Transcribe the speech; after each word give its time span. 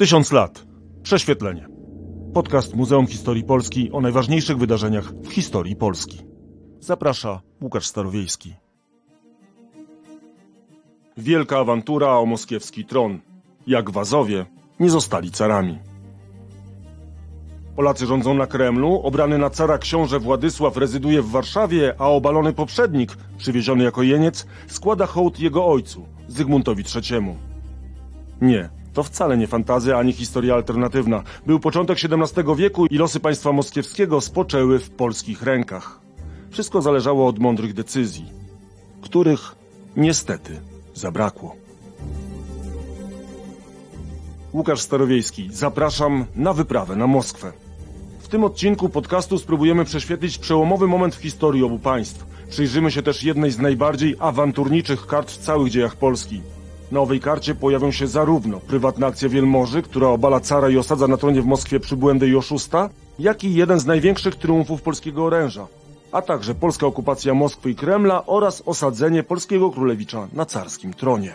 Tysiąc 0.00 0.32
lat. 0.32 0.66
Prześwietlenie. 1.02 1.68
Podcast 2.34 2.74
Muzeum 2.74 3.06
Historii 3.06 3.44
Polski 3.44 3.92
o 3.92 4.00
najważniejszych 4.00 4.58
wydarzeniach 4.58 5.12
w 5.12 5.32
historii 5.32 5.76
Polski. 5.76 6.20
Zaprasza 6.78 7.40
Łukasz 7.62 7.86
Starowiejski. 7.86 8.54
Wielka 11.16 11.58
awantura 11.58 12.18
o 12.18 12.26
moskiewski 12.26 12.84
tron. 12.84 13.20
Jak 13.66 13.90
Wazowie 13.90 14.46
nie 14.80 14.90
zostali 14.90 15.30
carami. 15.30 15.78
Polacy 17.76 18.06
rządzą 18.06 18.34
na 18.34 18.46
Kremlu, 18.46 19.00
obrany 19.02 19.38
na 19.38 19.50
cara 19.50 19.78
książę 19.78 20.18
Władysław 20.18 20.76
rezyduje 20.76 21.22
w 21.22 21.30
Warszawie, 21.30 21.94
a 21.98 22.08
obalony 22.08 22.52
poprzednik, 22.52 23.16
przywieziony 23.38 23.84
jako 23.84 24.02
jeniec, 24.02 24.46
składa 24.66 25.06
hołd 25.06 25.40
jego 25.40 25.66
ojcu, 25.66 26.06
Zygmuntowi 26.28 26.84
III. 26.94 27.36
Nie, 28.40 28.79
to 28.92 29.02
wcale 29.02 29.36
nie 29.36 29.46
fantazja 29.46 29.98
ani 29.98 30.12
historia 30.12 30.54
alternatywna. 30.54 31.22
Był 31.46 31.60
początek 31.60 31.98
XVII 32.04 32.56
wieku 32.56 32.86
i 32.86 32.96
losy 32.96 33.20
państwa 33.20 33.52
moskiewskiego 33.52 34.20
spoczęły 34.20 34.78
w 34.78 34.90
polskich 34.90 35.42
rękach. 35.42 36.00
Wszystko 36.50 36.82
zależało 36.82 37.26
od 37.26 37.38
mądrych 37.38 37.74
decyzji, 37.74 38.24
których 39.02 39.54
niestety 39.96 40.60
zabrakło. 40.94 41.56
Łukasz 44.52 44.80
Starowiejski, 44.80 45.48
zapraszam 45.52 46.24
na 46.36 46.52
wyprawę 46.52 46.96
na 46.96 47.06
Moskwę. 47.06 47.52
W 48.20 48.28
tym 48.28 48.44
odcinku 48.44 48.88
podcastu 48.88 49.38
spróbujemy 49.38 49.84
prześwietlić 49.84 50.38
przełomowy 50.38 50.86
moment 50.86 51.14
w 51.14 51.22
historii 51.22 51.64
obu 51.64 51.78
państw. 51.78 52.26
Przyjrzymy 52.50 52.90
się 52.90 53.02
też 53.02 53.22
jednej 53.22 53.50
z 53.50 53.58
najbardziej 53.58 54.16
awanturniczych 54.18 55.06
kart 55.06 55.30
w 55.30 55.38
całych 55.38 55.72
dziejach 55.72 55.96
Polski. 55.96 56.42
Na 56.90 57.00
owej 57.00 57.20
karcie 57.20 57.54
pojawią 57.54 57.90
się 57.90 58.06
zarówno 58.06 58.60
prywatna 58.60 59.06
akcja 59.06 59.28
wielmoży, 59.28 59.82
która 59.82 60.08
obala 60.08 60.40
cara 60.40 60.68
i 60.68 60.76
osadza 60.76 61.08
na 61.08 61.16
tronie 61.16 61.42
w 61.42 61.46
Moskwie 61.46 61.80
przybłędę 61.80 62.28
i 62.28 62.36
oszusta, 62.36 62.90
jak 63.18 63.44
i 63.44 63.54
jeden 63.54 63.80
z 63.80 63.86
największych 63.86 64.36
triumfów 64.36 64.82
polskiego 64.82 65.24
oręża, 65.24 65.66
a 66.12 66.22
także 66.22 66.54
polska 66.54 66.86
okupacja 66.86 67.34
Moskwy 67.34 67.70
i 67.70 67.74
Kremla 67.74 68.26
oraz 68.26 68.62
osadzenie 68.66 69.22
polskiego 69.22 69.70
królewicza 69.70 70.28
na 70.32 70.46
carskim 70.46 70.94
tronie. 70.94 71.34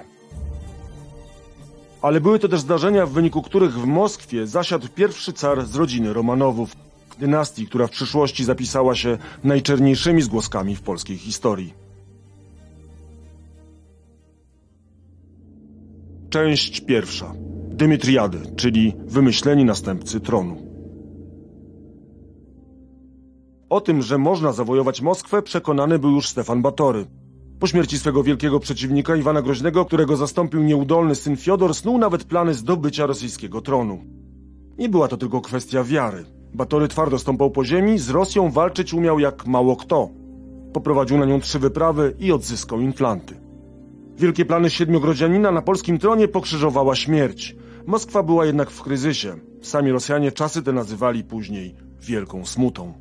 Ale 2.01 2.21
były 2.21 2.39
to 2.39 2.47
też 2.47 2.59
zdarzenia, 2.59 3.05
w 3.05 3.11
wyniku 3.11 3.41
których 3.41 3.73
w 3.73 3.85
Moskwie 3.85 4.47
zasiadł 4.47 4.87
pierwszy 4.95 5.33
car 5.33 5.65
z 5.65 5.75
rodziny 5.75 6.13
Romanowów, 6.13 6.75
dynastii, 7.19 7.67
która 7.67 7.87
w 7.87 7.91
przyszłości 7.91 8.43
zapisała 8.43 8.95
się 8.95 9.17
najczerniejszymi 9.43 10.21
zgłoskami 10.21 10.75
w 10.75 10.81
polskiej 10.81 11.17
historii. 11.17 11.84
Część 16.35 16.81
pierwsza. 16.81 17.33
Dymitriady, 17.69 18.37
czyli 18.55 18.93
wymyśleni 19.05 19.65
następcy 19.65 20.19
tronu. 20.19 20.57
O 23.69 23.81
tym, 23.81 24.01
że 24.01 24.17
można 24.17 24.51
zawojować 24.51 25.01
Moskwę, 25.01 25.41
przekonany 25.41 25.99
był 25.99 26.11
już 26.11 26.27
Stefan 26.27 26.61
Batory. 26.61 27.05
Po 27.59 27.67
śmierci 27.67 27.99
swego 27.99 28.23
wielkiego 28.23 28.59
przeciwnika 28.59 29.15
Iwana 29.15 29.41
Groźnego, 29.41 29.85
którego 29.85 30.17
zastąpił 30.17 30.63
nieudolny 30.63 31.15
syn 31.15 31.37
Fiodor, 31.37 31.73
snuł 31.75 31.97
nawet 31.97 32.23
plany 32.23 32.53
zdobycia 32.53 33.05
rosyjskiego 33.05 33.61
tronu. 33.61 34.03
Nie 34.77 34.89
była 34.89 35.07
to 35.07 35.17
tylko 35.17 35.41
kwestia 35.41 35.83
wiary. 35.83 36.25
Batory 36.53 36.87
twardo 36.87 37.19
stąpał 37.19 37.51
po 37.51 37.65
ziemi, 37.65 37.99
z 37.99 38.09
Rosją 38.09 38.51
walczyć 38.51 38.93
umiał 38.93 39.19
jak 39.19 39.47
mało 39.47 39.75
kto. 39.75 40.09
Poprowadził 40.73 41.17
na 41.17 41.25
nią 41.25 41.39
trzy 41.39 41.59
wyprawy 41.59 42.15
i 42.19 42.31
odzyskał 42.31 42.81
inflanty. 42.81 43.44
Wielkie 44.17 44.45
plany 44.45 44.69
siedmiogrodzianina 44.69 45.51
na 45.51 45.61
polskim 45.61 45.99
tronie 45.99 46.27
pokrzyżowała 46.27 46.95
śmierć. 46.95 47.55
Moskwa 47.85 48.23
była 48.23 48.45
jednak 48.45 48.69
w 48.69 48.81
kryzysie. 48.81 49.35
Sami 49.61 49.91
Rosjanie 49.91 50.31
czasy 50.31 50.63
te 50.63 50.73
nazywali 50.73 51.23
później 51.23 51.75
Wielką 52.01 52.45
Smutą. 52.45 52.93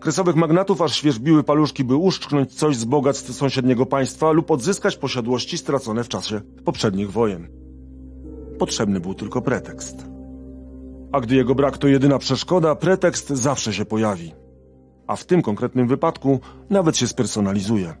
Kresowych 0.00 0.36
magnatów 0.36 0.82
aż 0.82 0.94
świeżbiły 0.96 1.42
paluszki, 1.42 1.84
by 1.84 1.96
uszczknąć 1.96 2.54
coś 2.54 2.76
z 2.76 2.84
bogactw 2.84 3.34
sąsiedniego 3.34 3.86
państwa 3.86 4.32
lub 4.32 4.50
odzyskać 4.50 4.96
posiadłości 4.96 5.58
stracone 5.58 6.04
w 6.04 6.08
czasie 6.08 6.40
poprzednich 6.64 7.12
wojen. 7.12 7.48
Potrzebny 8.58 9.00
był 9.00 9.14
tylko 9.14 9.42
pretekst. 9.42 10.06
A 11.12 11.20
gdy 11.20 11.34
jego 11.34 11.54
brak 11.54 11.78
to 11.78 11.88
jedyna 11.88 12.18
przeszkoda, 12.18 12.74
pretekst 12.74 13.28
zawsze 13.28 13.72
się 13.72 13.84
pojawi. 13.84 14.32
A 15.06 15.16
w 15.16 15.24
tym 15.24 15.42
konkretnym 15.42 15.88
wypadku 15.88 16.40
nawet 16.70 16.96
się 16.96 17.08
spersonalizuje. 17.08 17.94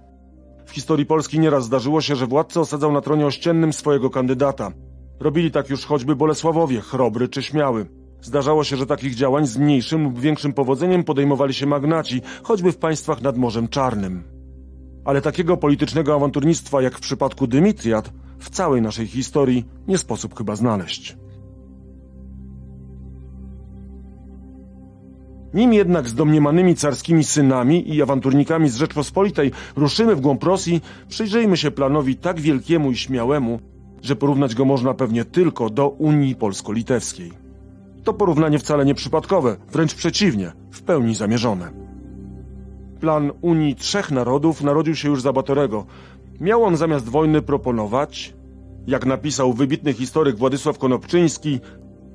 W 0.66 0.70
historii 0.70 1.06
Polski 1.06 1.40
nieraz 1.40 1.64
zdarzyło 1.64 2.00
się, 2.00 2.16
że 2.16 2.26
władca 2.26 2.60
osadzał 2.60 2.92
na 2.92 3.00
tronie 3.00 3.26
ościennym 3.26 3.72
swojego 3.72 4.10
kandydata. 4.10 4.72
Robili 5.20 5.50
tak 5.50 5.70
już 5.70 5.84
choćby 5.84 6.16
Bolesławowie, 6.16 6.80
chrobry 6.80 7.28
czy 7.28 7.42
śmiały. 7.42 7.86
Zdarzało 8.20 8.64
się, 8.64 8.76
że 8.76 8.86
takich 8.86 9.14
działań 9.14 9.46
z 9.46 9.56
mniejszym 9.56 10.04
lub 10.04 10.20
większym 10.20 10.52
powodzeniem 10.52 11.04
podejmowali 11.04 11.54
się 11.54 11.66
magnaci, 11.66 12.22
choćby 12.42 12.72
w 12.72 12.76
państwach 12.76 13.22
nad 13.22 13.36
Morzem 13.36 13.68
Czarnym. 13.68 14.24
Ale 15.04 15.20
takiego 15.20 15.56
politycznego 15.56 16.14
awanturnictwa 16.14 16.82
jak 16.82 16.98
w 16.98 17.00
przypadku 17.00 17.46
Dymitriad 17.46 18.10
w 18.38 18.50
całej 18.50 18.82
naszej 18.82 19.06
historii 19.06 19.64
nie 19.88 19.98
sposób 19.98 20.38
chyba 20.38 20.56
znaleźć. 20.56 21.16
Nim 25.54 25.72
jednak 25.72 26.08
z 26.08 26.14
domniemanymi 26.14 26.74
carskimi 26.76 27.24
synami 27.24 27.94
i 27.94 28.02
awanturnikami 28.02 28.68
z 28.68 28.76
Rzeczpospolitej 28.76 29.50
ruszymy 29.76 30.16
w 30.16 30.20
głąb 30.20 30.44
Rosji, 30.44 30.80
przyjrzyjmy 31.08 31.56
się 31.56 31.70
planowi 31.70 32.16
tak 32.16 32.40
wielkiemu 32.40 32.90
i 32.90 32.96
śmiałemu, 32.96 33.60
że 34.02 34.16
porównać 34.16 34.54
go 34.54 34.64
można 34.64 34.94
pewnie 34.94 35.24
tylko 35.24 35.70
do 35.70 35.88
Unii 35.88 36.34
Polsko-Litewskiej. 36.34 37.32
To 38.04 38.14
porównanie 38.14 38.58
wcale 38.58 38.84
nie 38.84 38.94
przypadkowe, 38.94 39.56
wręcz 39.72 39.94
przeciwnie, 39.94 40.52
w 40.70 40.82
pełni 40.82 41.14
zamierzone. 41.14 41.70
Plan 43.00 43.32
Unii 43.40 43.74
Trzech 43.74 44.10
Narodów 44.10 44.62
narodził 44.62 44.96
się 44.96 45.08
już 45.08 45.22
za 45.22 45.32
Batorego. 45.32 45.86
Miał 46.40 46.64
on 46.64 46.76
zamiast 46.76 47.08
wojny 47.08 47.42
proponować, 47.42 48.34
jak 48.86 49.06
napisał 49.06 49.52
wybitny 49.52 49.92
historyk 49.92 50.36
Władysław 50.36 50.78
Konopczyński, 50.78 51.60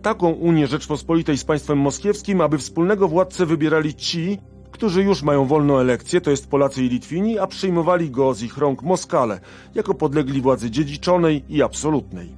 taką 0.02 0.30
Unię 0.30 0.68
Rzeczpospolitej 0.68 1.38
z 1.38 1.44
państwem 1.44 1.78
moskiewskim, 1.78 2.42
aby 2.42 2.58
wspólnego 2.58 3.08
władcę 3.08 3.46
wybierali 3.46 3.96
ci, 3.96 4.38
którzy 4.72 5.04
już 5.04 5.24
mają 5.24 5.46
wolną 5.46 5.78
elekcję, 5.78 6.22
to 6.22 6.32
jest 6.32 6.48
Polacy 6.48 6.84
i 6.84 6.90
Litwini, 6.90 7.40
a 7.40 7.48
przyjmowali 7.48 8.12
go 8.12 8.34
z 8.34 8.44
ich 8.44 8.58
rąk 8.58 8.84
Moskale, 8.84 9.40
jako 9.76 9.94
podlegli 9.94 10.42
władzy 10.42 10.72
dziedziczonej 10.72 11.44
i 11.50 11.64
absolutnej. 11.64 12.36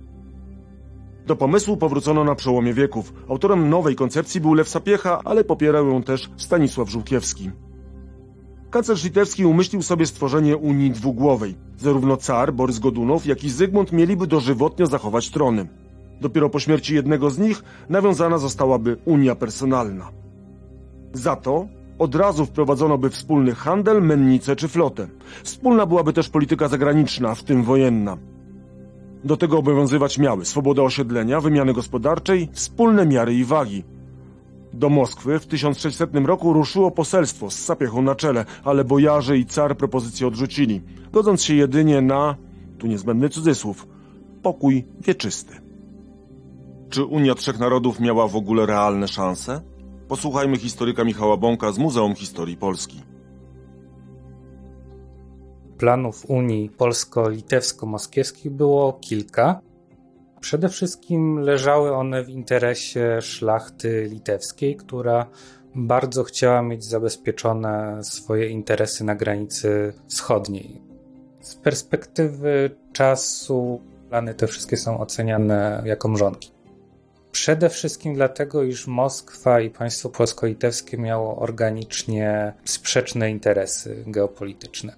Do 1.28 1.36
pomysłu 1.36 1.78
powrócono 1.78 2.24
na 2.24 2.36
przełomie 2.36 2.74
wieków. 2.74 3.14
Autorem 3.30 3.70
nowej 3.70 3.96
koncepcji 3.96 4.42
był 4.42 4.54
Lew 4.54 4.70
Sapiecha, 4.70 5.22
ale 5.26 5.44
popierał 5.44 5.88
ją 5.88 6.04
też 6.04 6.30
Stanisław 6.38 6.90
Żółkiewski. 6.90 7.52
Kanclerz 8.70 9.04
litewski 9.04 9.46
umyślił 9.46 9.82
sobie 9.82 10.06
stworzenie 10.06 10.58
Unii 10.58 10.92
Dwugłowej. 10.92 11.56
Zarówno 11.78 12.18
car 12.18 12.54
Borys 12.54 12.80
Godunow, 12.80 13.26
jak 13.26 13.44
i 13.44 13.50
Zygmunt 13.50 13.92
mieliby 13.92 14.28
dożywotnio 14.28 14.86
zachować 14.86 15.30
trony. 15.30 15.68
Dopiero 16.22 16.50
po 16.50 16.60
śmierci 16.60 16.96
jednego 16.96 17.30
z 17.30 17.40
nich 17.40 17.64
nawiązana 17.90 18.38
zostałaby 18.38 18.98
Unia 19.06 19.36
Personalna. 19.36 20.12
Za 21.14 21.36
to 21.36 21.68
od 22.00 22.16
razu 22.16 22.46
wprowadzono 22.46 22.98
by 22.98 23.10
wspólny 23.10 23.56
handel, 23.56 24.04
mennicę 24.04 24.56
czy 24.56 24.68
flotę. 24.68 25.08
Wspólna 25.44 25.86
byłaby 25.86 26.14
też 26.14 26.30
polityka 26.30 26.68
zagraniczna, 26.68 27.36
w 27.36 27.44
tym 27.44 27.64
wojenna. 27.64 28.18
Do 29.24 29.38
tego 29.38 29.58
obowiązywać 29.58 30.18
miały 30.18 30.46
swoboda 30.46 30.82
osiedlenia, 30.82 31.42
wymiany 31.42 31.74
gospodarczej, 31.74 32.50
wspólne 32.52 33.06
miary 33.06 33.34
i 33.36 33.44
wagi. 33.46 33.84
Do 34.74 34.90
Moskwy 34.90 35.40
w 35.40 35.48
1600 35.48 36.16
roku 36.16 36.54
ruszyło 36.54 36.92
poselstwo 36.92 37.50
z 37.50 37.60
sapiechą 37.60 38.02
na 38.02 38.16
czele, 38.16 38.46
ale 38.64 38.84
bojarze 38.84 39.38
i 39.38 39.46
car 39.46 39.78
propozycję 39.78 40.28
odrzucili, 40.28 40.82
godząc 41.12 41.44
się 41.44 41.56
jedynie 41.56 42.02
na, 42.02 42.36
tu 42.78 42.88
niezbędny 42.88 43.30
cudzysłów, 43.30 43.88
pokój 44.42 44.86
wieczysty. 45.02 45.61
Czy 46.92 47.06
Unia 47.06 47.36
Trzech 47.36 47.60
Narodów 47.60 48.00
miała 48.00 48.28
w 48.28 48.36
ogóle 48.36 48.66
realne 48.66 49.08
szanse? 49.08 49.62
Posłuchajmy 50.08 50.58
historyka 50.58 51.04
Michała 51.04 51.38
Bąka 51.38 51.72
z 51.72 51.78
Muzeum 51.78 52.16
Historii 52.16 52.58
Polski. 52.58 53.02
Planów 55.78 56.30
Unii 56.30 56.70
polsko-litewsko-moskiewskich 56.70 58.50
było 58.50 58.94
kilka. 58.94 59.62
Przede 60.42 60.70
wszystkim 60.70 61.40
leżały 61.40 61.96
one 61.96 62.24
w 62.24 62.30
interesie 62.30 63.22
szlachty 63.22 64.08
litewskiej, 64.12 64.76
która 64.76 65.26
bardzo 65.76 66.24
chciała 66.24 66.62
mieć 66.62 66.84
zabezpieczone 66.84 68.00
swoje 68.04 68.50
interesy 68.50 69.04
na 69.04 69.16
granicy 69.16 69.94
wschodniej. 70.08 70.82
Z 71.42 71.56
perspektywy 71.56 72.76
czasu 72.94 73.82
plany 74.10 74.34
te 74.34 74.48
wszystkie 74.48 74.78
są 74.78 75.00
oceniane 75.00 75.84
jako 75.86 76.08
mrzonki. 76.08 76.51
Przede 77.32 77.70
wszystkim 77.70 78.14
dlatego, 78.14 78.64
iż 78.64 78.88
Moskwa 78.88 79.62
i 79.62 79.70
państwo 79.70 80.10
polsko-litewskie 80.10 80.98
miało 80.98 81.40
organicznie 81.40 82.54
sprzeczne 82.66 83.32
interesy 83.32 84.04
geopolityczne. 84.08 84.96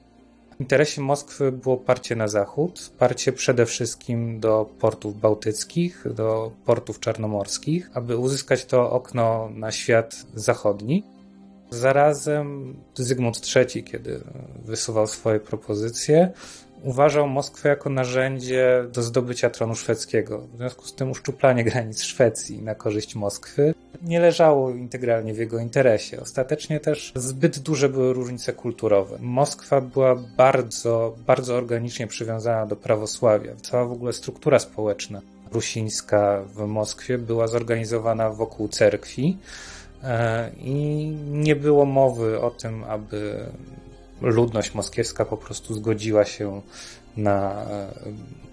W 0.57 0.61
interesie 0.61 1.01
Moskwy 1.01 1.51
było 1.51 1.77
parcie 1.77 2.15
na 2.15 2.27
zachód, 2.27 2.91
parcie 2.97 3.33
przede 3.33 3.65
wszystkim 3.65 4.39
do 4.39 4.69
portów 4.79 5.19
bałtyckich, 5.19 6.13
do 6.13 6.51
portów 6.65 6.99
czarnomorskich, 6.99 7.89
aby 7.93 8.17
uzyskać 8.17 8.65
to 8.65 8.91
okno 8.91 9.49
na 9.53 9.71
świat 9.71 10.25
zachodni. 10.35 11.03
Zarazem 11.69 12.75
Zygmunt 12.95 13.41
III, 13.55 13.83
kiedy 13.83 14.21
wysuwał 14.65 15.07
swoje 15.07 15.39
propozycje, 15.39 16.31
uważał 16.83 17.27
Moskwę 17.27 17.69
jako 17.69 17.89
narzędzie 17.89 18.85
do 18.93 19.01
zdobycia 19.01 19.49
tronu 19.49 19.75
szwedzkiego. 19.75 20.39
W 20.53 20.57
związku 20.57 20.85
z 20.85 20.95
tym 20.95 21.11
uszczuplanie 21.11 21.63
granic 21.73 22.03
Szwecji 22.03 22.61
na 22.61 22.75
korzyść 22.75 23.15
Moskwy 23.15 23.73
nie 24.01 24.19
leżało 24.19 24.71
integralnie 24.71 25.33
w 25.33 25.37
jego 25.37 25.59
interesie. 25.59 26.21
Ostatecznie 26.21 26.79
też 26.79 27.11
zbyt 27.15 27.59
duże 27.59 27.89
były 27.89 28.13
różnice 28.13 28.53
kulturowe. 28.53 29.17
Moskwa 29.19 29.81
była 29.81 30.15
bardzo, 30.15 31.15
bardzo 31.27 31.55
organicznie 31.55 32.07
przywiązana 32.07 32.65
do 32.65 32.75
prawosławia. 32.75 33.53
Cała 33.61 33.85
w 33.85 33.91
ogóle 33.91 34.13
struktura 34.13 34.59
społeczna 34.59 35.21
rusińska 35.51 36.41
w 36.55 36.65
Moskwie 36.65 37.17
była 37.17 37.47
zorganizowana 37.47 38.29
wokół 38.29 38.67
cerkwi 38.67 39.37
e, 40.03 40.51
i 40.57 41.05
nie 41.29 41.55
było 41.55 41.85
mowy 41.85 42.41
o 42.41 42.51
tym, 42.51 42.83
aby 42.83 43.45
ludność 44.23 44.73
moskiewska 44.73 45.25
po 45.25 45.37
prostu 45.37 45.73
zgodziła 45.73 46.25
się 46.25 46.61
na 47.17 47.65
e, 47.69 47.87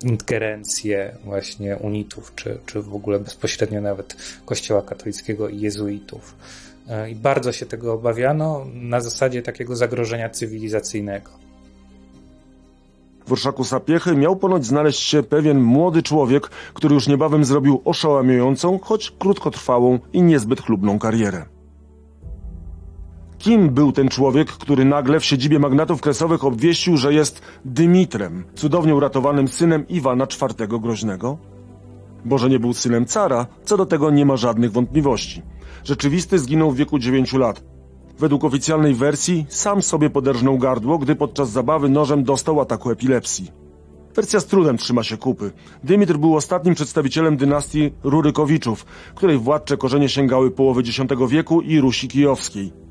ingerencję 0.03 1.17
właśnie 1.25 1.77
unitów, 1.77 2.33
czy, 2.35 2.59
czy 2.67 2.83
w 2.83 2.95
ogóle 2.95 3.19
bezpośrednio 3.19 3.81
nawet 3.81 4.17
kościoła 4.45 4.83
katolickiego 4.83 5.49
i 5.49 5.61
jezuitów. 5.61 6.35
E, 6.89 7.11
I 7.11 7.15
bardzo 7.15 7.53
się 7.53 7.67
tego 7.67 7.93
obawiano 7.93 8.67
na 8.75 9.01
zasadzie 9.01 9.43
takiego 9.43 9.77
zagrożenia 9.77 10.31
cywilizacyjnego. 10.31 11.31
W 13.27 13.33
orszaku 13.33 13.65
Sapiechy 13.65 14.17
miał 14.17 14.37
ponoć 14.37 14.67
znaleźć 14.67 15.01
się 15.01 15.23
pewien 15.23 15.61
młody 15.61 16.03
człowiek, 16.03 16.49
który 16.75 16.95
już 16.95 17.09
niebawem 17.09 17.45
zrobił 17.45 17.83
oszałamiającą, 17.85 18.79
choć 18.79 19.11
krótkotrwałą 19.11 19.99
i 20.13 20.23
niezbyt 20.23 20.61
chlubną 20.61 20.99
karierę. 20.99 21.60
Kim 23.41 23.71
był 23.71 23.93
ten 23.93 24.09
człowiek, 24.09 24.53
który 24.53 24.85
nagle 24.85 25.21
w 25.21 25.25
siedzibie 25.25 25.59
magnatów 25.59 26.01
kresowych 26.01 26.45
obwieścił, 26.45 26.97
że 26.97 27.15
jest 27.15 27.43
Dymitrem, 27.65 28.45
cudownie 28.55 28.95
uratowanym 28.95 29.49
synem 29.49 29.89
Iwana 29.89 30.25
IV 30.25 30.69
Groźnego? 30.69 31.39
Bo 32.25 32.39
że 32.39 32.49
nie 32.49 32.59
był 32.59 32.73
synem 32.75 33.07
cara, 33.07 33.47
co 33.65 33.77
do 33.77 33.87
tego 33.87 34.11
nie 34.11 34.27
ma 34.27 34.37
żadnych 34.37 34.73
wątpliwości. 34.73 35.43
Rzeczywisty 35.85 36.39
zginął 36.39 36.71
w 36.71 36.77
wieku 36.77 36.99
9 36.99 37.33
lat. 37.33 37.63
Według 38.19 38.45
oficjalnej 38.45 38.95
wersji 38.95 39.47
sam 39.49 39.83
sobie 39.83 40.11
poderżnął 40.11 40.59
gardło, 40.59 40.99
gdy 40.99 41.17
podczas 41.17 41.51
zabawy 41.51 41.89
nożem 41.89 42.25
dostał 42.25 42.61
ataku 42.61 42.91
epilepsji. 42.91 43.51
Wersja 44.15 44.41
z 44.41 44.47
trudem 44.47 44.77
trzyma 44.77 45.03
się 45.03 45.17
kupy. 45.17 45.51
Dymitr 45.85 46.17
był 46.17 46.37
ostatnim 46.37 46.75
przedstawicielem 46.75 47.37
dynastii 47.37 47.91
Rurykowiczów, 48.03 48.85
której 49.15 49.39
władcze 49.39 49.77
korzenie 49.77 50.09
sięgały 50.09 50.51
połowy 50.51 50.81
X 50.81 51.01
wieku 51.29 51.61
i 51.61 51.81
Rusi 51.81 52.09
Kijowskiej. 52.09 52.90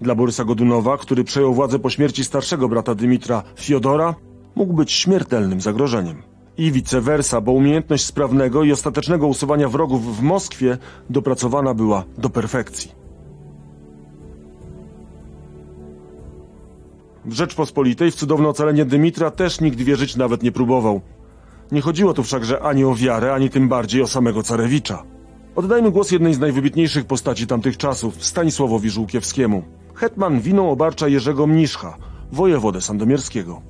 Dla 0.00 0.14
Borysa 0.14 0.44
Godunowa, 0.44 0.98
który 0.98 1.24
przejął 1.24 1.54
władzę 1.54 1.78
po 1.78 1.90
śmierci 1.90 2.24
starszego 2.24 2.68
brata 2.68 2.94
Dymitra, 2.94 3.42
Fiodora, 3.56 4.14
mógł 4.54 4.72
być 4.72 4.92
śmiertelnym 4.92 5.60
zagrożeniem. 5.60 6.22
I 6.58 6.72
vice 6.72 7.00
versa, 7.00 7.40
bo 7.40 7.52
umiejętność 7.52 8.04
sprawnego 8.04 8.64
i 8.64 8.72
ostatecznego 8.72 9.26
usuwania 9.26 9.68
wrogów 9.68 10.16
w 10.16 10.22
Moskwie 10.22 10.78
dopracowana 11.10 11.74
była 11.74 12.04
do 12.18 12.30
perfekcji. 12.30 12.92
W 17.24 17.32
Rzeczpospolitej 17.32 18.10
w 18.10 18.14
cudowne 18.14 18.48
ocalenie 18.48 18.84
Dymitra 18.84 19.30
też 19.30 19.60
nikt 19.60 19.80
wierzyć 19.80 20.16
nawet 20.16 20.42
nie 20.42 20.52
próbował. 20.52 21.00
Nie 21.72 21.80
chodziło 21.80 22.14
tu 22.14 22.22
wszakże 22.22 22.62
ani 22.62 22.84
o 22.84 22.94
wiarę, 22.94 23.34
ani 23.34 23.50
tym 23.50 23.68
bardziej 23.68 24.02
o 24.02 24.06
samego 24.06 24.42
carewicza. 24.42 25.02
Oddajmy 25.56 25.90
głos 25.90 26.10
jednej 26.10 26.34
z 26.34 26.38
najwybitniejszych 26.38 27.04
postaci 27.04 27.46
tamtych 27.46 27.76
czasów, 27.76 28.24
Stanisławowi 28.24 28.90
Żółkiewskiemu. 28.90 29.62
Hetman 30.00 30.40
winą 30.40 30.70
obarcza 30.70 31.08
Jerzego 31.08 31.46
Mniszcha, 31.46 31.96
wojewodę 32.32 32.80
sandomierskiego. 32.80 33.62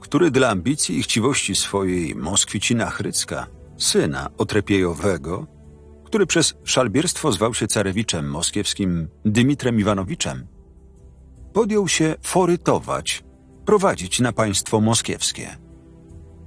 Który 0.00 0.30
dla 0.30 0.48
ambicji 0.48 0.98
i 0.98 1.02
chciwości 1.02 1.54
swojej 1.54 2.14
Moskwicina 2.14 2.90
Chrycka, 2.90 3.46
syna 3.76 4.28
Otrepiejowego, 4.38 5.46
który 6.04 6.26
przez 6.26 6.54
szalbierstwo 6.64 7.32
zwał 7.32 7.54
się 7.54 7.66
carewiczem 7.66 8.30
moskiewskim 8.30 9.08
Dymitrem 9.24 9.80
Iwanowiczem, 9.80 10.46
podjął 11.52 11.88
się 11.88 12.14
forytować, 12.22 13.24
prowadzić 13.64 14.20
na 14.20 14.32
państwo 14.32 14.80
moskiewskie. 14.80 15.56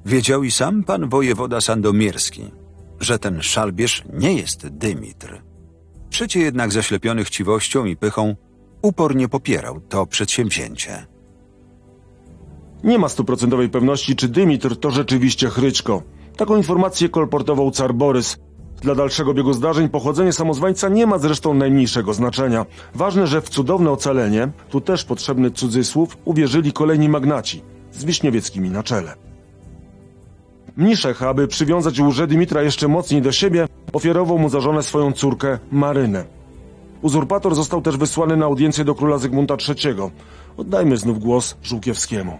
Wiedział 0.06 0.44
i 0.44 0.52
sam 0.52 0.84
pan 0.84 1.10
wojewoda 1.10 1.62
sandomierski, 1.62 2.52
że 3.00 3.20
ten 3.20 3.42
szalbierz 3.42 4.04
nie 4.14 4.34
jest 4.34 4.68
Dymitr. 4.68 5.42
Przecie 6.10 6.40
jednak 6.40 6.72
zaślepiony 6.72 7.24
chciwością 7.24 7.86
i 7.86 7.96
pychą 7.96 8.36
upornie 8.82 9.28
popierał 9.28 9.80
to 9.80 10.06
przedsięwzięcie. 10.06 11.06
Nie 12.84 13.00
ma 13.00 13.10
stuprocentowej 13.10 13.70
pewności, 13.70 14.16
czy 14.16 14.28
Dymitr 14.28 14.76
to 14.76 14.92
rzeczywiście 14.92 15.50
Chryczko. 15.50 16.02
Taką 16.38 16.58
informację 16.58 17.10
kolportował 17.10 17.72
car 17.72 17.94
Borys. 17.94 18.38
Dla 18.82 18.96
dalszego 18.96 19.34
biegu 19.34 19.54
zdarzeń 19.54 19.90
pochodzenie 19.90 20.34
samozwańca 20.34 20.90
nie 20.90 21.08
ma 21.08 21.18
zresztą 21.18 21.54
najmniejszego 21.54 22.14
znaczenia. 22.14 22.66
Ważne, 22.96 23.28
że 23.28 23.42
w 23.42 23.50
cudowne 23.50 23.92
ocalenie, 23.92 24.52
tu 24.70 24.82
też 24.82 25.04
potrzebny 25.04 25.52
cudzysłów, 25.52 26.18
uwierzyli 26.26 26.74
kolejni 26.74 27.10
magnaci, 27.10 27.62
z 27.92 28.06
Wiśniewieckimi 28.06 28.70
na 28.70 28.84
czele. 28.84 29.14
Mniszech, 30.78 31.24
aby 31.24 31.48
przywiązać 31.48 32.00
łże 32.00 32.28
Dymitra 32.28 32.62
jeszcze 32.62 32.88
mocniej 32.88 33.22
do 33.22 33.32
siebie, 33.32 33.68
ofiarował 33.94 34.40
mu 34.40 34.50
za 34.50 34.60
żonę 34.60 34.84
swoją 34.84 35.12
córkę 35.12 35.60
Marynę. 35.72 36.41
Uzurpator 37.02 37.56
został 37.56 37.82
też 37.82 37.98
wysłany 37.98 38.38
na 38.38 38.46
audiencję 38.46 38.86
do 38.86 38.96
króla 38.96 39.18
Zygmunta 39.18 39.56
III. 39.68 39.96
Oddajmy 40.58 40.98
znów 40.98 41.20
głos 41.20 41.58
Żółkiewskiemu. 41.64 42.38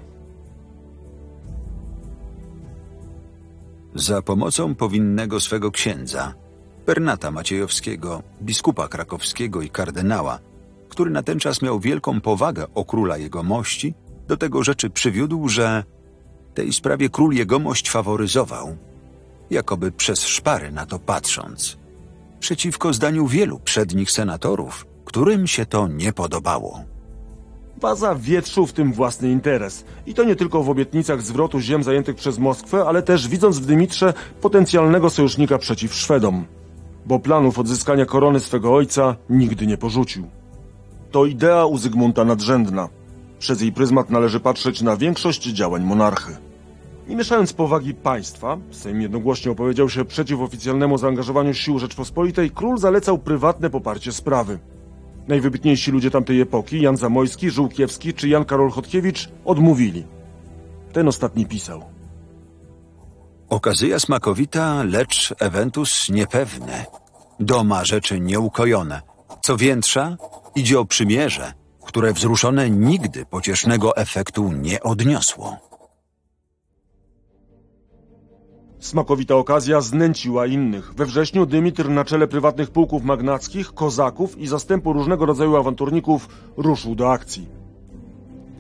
Za 3.96 4.22
pomocą 4.22 4.76
powinnego 4.76 5.40
swego 5.40 5.72
księdza, 5.72 6.34
Bernata 6.86 7.32
Maciejowskiego, 7.32 8.24
biskupa 8.42 8.88
krakowskiego 8.88 9.62
i 9.62 9.70
kardynała, 9.70 10.40
który 10.90 11.12
na 11.12 11.24
ten 11.24 11.40
czas 11.40 11.62
miał 11.62 11.80
wielką 11.80 12.22
powagę 12.22 12.66
o 12.76 12.86
króla 12.86 13.18
jegomości, 13.18 13.94
do 14.28 14.38
tego 14.38 14.64
rzeczy 14.64 14.90
przywiódł, 14.90 15.48
że 15.48 15.84
tej 16.54 16.74
sprawie 16.74 17.10
król 17.10 17.34
jegomość 17.34 17.90
faworyzował, 17.90 18.78
jakoby 19.50 19.92
przez 19.92 20.26
szpary 20.26 20.72
na 20.72 20.86
to 20.86 21.00
patrząc, 21.00 21.78
przeciwko 22.42 22.94
zdaniu 22.94 23.28
wielu 23.28 23.60
przednich 23.60 24.12
senatorów, 24.12 24.86
którym 25.06 25.48
się 25.48 25.66
to 25.66 25.88
nie 25.88 26.14
podobało. 26.14 26.84
Waza 27.82 28.16
wietrzył 28.16 28.66
w 28.68 28.74
tym 28.74 28.94
własny 28.94 29.32
interes. 29.32 29.86
I 30.06 30.14
to 30.14 30.24
nie 30.24 30.36
tylko 30.36 30.64
w 30.64 30.70
obietnicach 30.70 31.22
zwrotu 31.22 31.60
ziem 31.60 31.84
zajętych 31.84 32.16
przez 32.16 32.40
Moskwę, 32.40 32.86
ale 32.86 33.04
też 33.04 33.28
widząc 33.28 33.60
w 33.60 33.66
Dymitrze 33.66 34.14
potencjalnego 34.42 35.10
sojusznika 35.10 35.58
przeciw 35.58 35.94
Szwedom. 35.94 36.46
Bo 37.06 37.20
planów 37.20 37.60
odzyskania 37.60 38.06
korony 38.06 38.40
swego 38.40 38.76
ojca 38.76 39.16
nigdy 39.30 39.68
nie 39.68 39.78
porzucił. 39.78 40.28
To 41.12 41.26
idea 41.26 41.66
u 41.66 41.78
Zygmunta 41.78 42.26
nadrzędna. 42.26 42.90
Przez 43.40 43.62
jej 43.62 43.72
pryzmat 43.72 44.10
należy 44.10 44.40
patrzeć 44.40 44.82
na 44.82 44.98
większość 44.98 45.44
działań 45.44 45.84
monarchy. 45.84 46.51
Nie 47.12 47.18
mieszając 47.18 47.54
powagi 47.54 47.94
państwa, 47.94 48.58
Sejm 48.72 49.02
jednogłośnie 49.02 49.52
opowiedział 49.52 49.90
się 49.90 50.06
przeciw 50.06 50.40
oficjalnemu 50.40 50.98
zaangażowaniu 50.98 51.54
sił 51.54 51.80
Rzeczpospolitej, 51.80 52.52
król 52.52 52.78
zalecał 52.78 53.18
prywatne 53.18 53.70
poparcie 53.70 54.12
sprawy. 54.12 54.60
Najwybitniejsi 55.28 55.92
ludzie 55.92 56.12
tamtej 56.12 56.42
epoki, 56.42 56.82
Jan 56.82 56.98
Zamojski, 56.98 57.50
Żółkiewski 57.50 58.14
czy 58.14 58.30
Jan 58.30 58.46
Karol 58.46 58.72
Chodkiewicz, 58.72 59.30
odmówili. 59.46 60.06
Ten 60.94 61.08
ostatni 61.08 61.46
pisał. 61.46 61.84
Okazyja 63.50 64.00
smakowita, 64.00 64.84
lecz 64.84 65.34
eventus 65.40 66.10
niepewny. 66.10 66.86
Doma 67.40 67.86
rzeczy 67.86 68.20
nieukojone. 68.20 69.02
Co 69.42 69.58
większa, 69.58 70.18
idzie 70.56 70.80
o 70.80 70.86
przymierze, 70.86 71.54
które 71.86 72.14
wzruszone 72.14 72.70
nigdy 72.70 73.26
pociesznego 73.26 73.98
efektu 73.98 74.52
nie 74.52 74.84
odniosło. 74.84 75.71
Smakowita 78.82 79.36
okazja 79.36 79.82
znęciła 79.82 80.48
innych. 80.48 80.94
We 80.94 81.06
wrześniu 81.06 81.46
Dymitr 81.46 81.90
na 81.90 82.06
czele 82.06 82.28
prywatnych 82.28 82.72
pułków 82.72 83.04
magnackich, 83.04 83.74
kozaków 83.74 84.38
i 84.38 84.48
zastępu 84.48 84.94
różnego 84.94 85.26
rodzaju 85.26 85.56
awanturników 85.56 86.30
ruszył 86.58 86.96
do 86.96 87.12
akcji. 87.12 87.48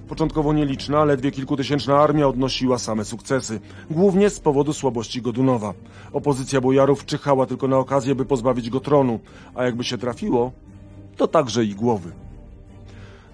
Początkowo 0.08 0.54
nieliczna, 0.54 1.06
ledwie 1.06 1.32
kilkutysięczna 1.32 2.00
armia 2.00 2.28
odnosiła 2.28 2.78
same 2.78 3.06
sukcesy, 3.06 3.60
głównie 3.92 4.30
z 4.30 4.40
powodu 4.40 4.74
słabości 4.74 5.22
Godunowa. 5.22 5.74
Opozycja 6.14 6.62
bojarów 6.62 7.06
czyhała 7.06 7.46
tylko 7.46 7.68
na 7.68 7.78
okazję, 7.78 8.16
by 8.16 8.26
pozbawić 8.26 8.70
go 8.70 8.80
tronu, 8.80 9.20
a 9.56 9.64
jakby 9.64 9.84
się 9.84 9.98
trafiło, 9.98 10.52
to 11.18 11.28
także 11.28 11.66
i 11.66 11.76
głowy. 11.76 12.12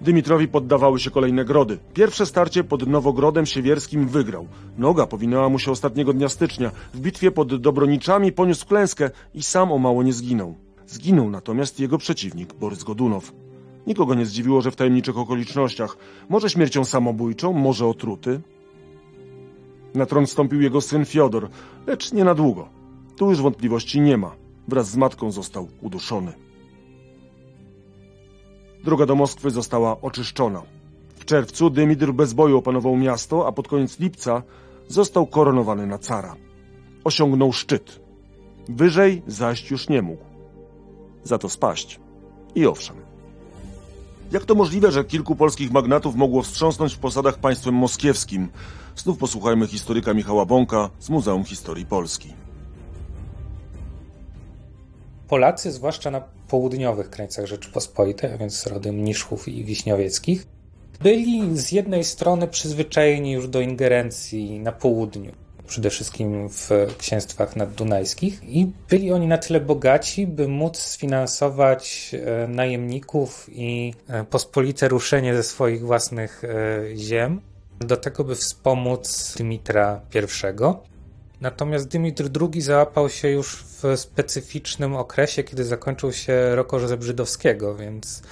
Dymitrowi 0.00 0.48
poddawały 0.48 1.00
się 1.00 1.10
kolejne 1.10 1.44
grody. 1.44 1.78
Pierwsze 1.94 2.26
starcie 2.26 2.64
pod 2.64 2.86
Nowogrodem 2.86 3.46
Siewierskim 3.46 4.08
wygrał. 4.08 4.46
Noga 4.78 5.06
powinęła 5.06 5.48
mu 5.48 5.58
się 5.58 5.70
ostatniego 5.70 6.12
dnia 6.12 6.28
stycznia. 6.28 6.70
W 6.94 7.00
bitwie 7.00 7.30
pod 7.30 7.56
Dobroniczami 7.56 8.32
poniósł 8.32 8.66
klęskę 8.66 9.10
i 9.34 9.42
sam 9.42 9.72
o 9.72 9.78
mało 9.78 10.02
nie 10.02 10.12
zginął. 10.12 10.54
Zginął 10.86 11.30
natomiast 11.30 11.80
jego 11.80 11.98
przeciwnik, 11.98 12.54
Borys 12.54 12.84
Godunow. 12.84 13.32
Nikogo 13.86 14.14
nie 14.14 14.26
zdziwiło, 14.26 14.60
że 14.60 14.70
w 14.70 14.76
tajemniczych 14.76 15.18
okolicznościach, 15.18 15.96
może 16.28 16.50
śmiercią 16.50 16.84
samobójczą, 16.84 17.52
może 17.52 17.86
otruty. 17.86 18.40
Na 19.94 20.06
tron 20.06 20.26
wstąpił 20.26 20.60
jego 20.60 20.80
syn 20.80 21.04
Fiodor, 21.04 21.48
lecz 21.86 22.12
nie 22.12 22.24
na 22.24 22.34
długo. 22.34 22.68
Tu 23.16 23.30
już 23.30 23.40
wątpliwości 23.40 24.00
nie 24.00 24.16
ma. 24.16 24.36
Wraz 24.68 24.90
z 24.90 24.96
matką 24.96 25.30
został 25.30 25.68
uduszony. 25.80 26.47
Droga 28.84 29.06
do 29.06 29.14
Moskwy 29.14 29.50
została 29.50 30.00
oczyszczona. 30.00 30.62
W 31.14 31.24
czerwcu 31.24 31.70
Dymitr 31.70 32.12
bez 32.12 32.32
boju 32.32 32.58
opanował 32.58 32.96
miasto, 32.96 33.46
a 33.46 33.52
pod 33.52 33.68
koniec 33.68 33.98
lipca 33.98 34.42
został 34.88 35.26
koronowany 35.26 35.86
na 35.86 35.98
cara. 35.98 36.36
Osiągnął 37.04 37.52
szczyt. 37.52 38.00
Wyżej 38.68 39.22
zaś 39.26 39.70
już 39.70 39.88
nie 39.88 40.02
mógł. 40.02 40.24
Za 41.24 41.38
to 41.38 41.48
spaść. 41.48 42.00
I 42.54 42.66
owszem. 42.66 42.96
Jak 44.32 44.44
to 44.44 44.54
możliwe, 44.54 44.92
że 44.92 45.04
kilku 45.04 45.36
polskich 45.36 45.72
magnatów 45.72 46.16
mogło 46.16 46.42
wstrząsnąć 46.42 46.94
w 46.94 46.98
posadach 46.98 47.38
państwem 47.38 47.74
moskiewskim? 47.74 48.48
Znów 48.96 49.18
posłuchajmy 49.18 49.66
historyka 49.66 50.14
Michała 50.14 50.44
Bąka 50.46 50.90
z 50.98 51.10
Muzeum 51.10 51.44
Historii 51.44 51.86
Polski. 51.86 52.34
Polacy, 55.28 55.72
zwłaszcza 55.72 56.10
na 56.10 56.20
południowych 56.48 57.10
krańcach 57.10 57.46
Rzeczypospolitej, 57.46 58.32
a 58.32 58.38
więc 58.38 58.66
rodem 58.66 58.94
Mniszchów 58.94 59.48
i 59.48 59.64
Wiśniowieckich, 59.64 60.46
byli 61.02 61.58
z 61.58 61.72
jednej 61.72 62.04
strony 62.04 62.48
przyzwyczajeni 62.48 63.32
już 63.32 63.48
do 63.48 63.60
ingerencji 63.60 64.60
na 64.60 64.72
południu, 64.72 65.32
przede 65.66 65.90
wszystkim 65.90 66.48
w 66.48 66.70
księstwach 66.98 67.56
naddunajskich 67.56 68.40
i 68.44 68.72
byli 68.88 69.12
oni 69.12 69.26
na 69.26 69.38
tyle 69.38 69.60
bogaci, 69.60 70.26
by 70.26 70.48
móc 70.48 70.78
sfinansować 70.78 72.10
e, 72.14 72.48
najemników 72.48 73.46
i 73.52 73.94
e, 74.08 74.24
pospolite 74.24 74.88
ruszenie 74.88 75.34
ze 75.36 75.42
swoich 75.42 75.86
własnych 75.86 76.44
e, 76.44 76.96
ziem 76.96 77.40
do 77.80 77.96
tego, 77.96 78.24
by 78.24 78.34
wspomóc 78.34 79.34
Dymitra 79.38 80.00
I. 80.14 80.97
Natomiast 81.40 81.88
Dymitr 81.88 82.30
II 82.40 82.62
załapał 82.62 83.08
się 83.08 83.28
już 83.28 83.62
w 83.62 83.96
specyficznym 83.96 84.96
okresie, 84.96 85.44
kiedy 85.44 85.64
zakończył 85.64 86.12
się 86.12 86.54
rok 86.56 86.74
Orzeł 86.74 87.02
Żydowskiego, 87.02 87.76
więc 87.76 88.22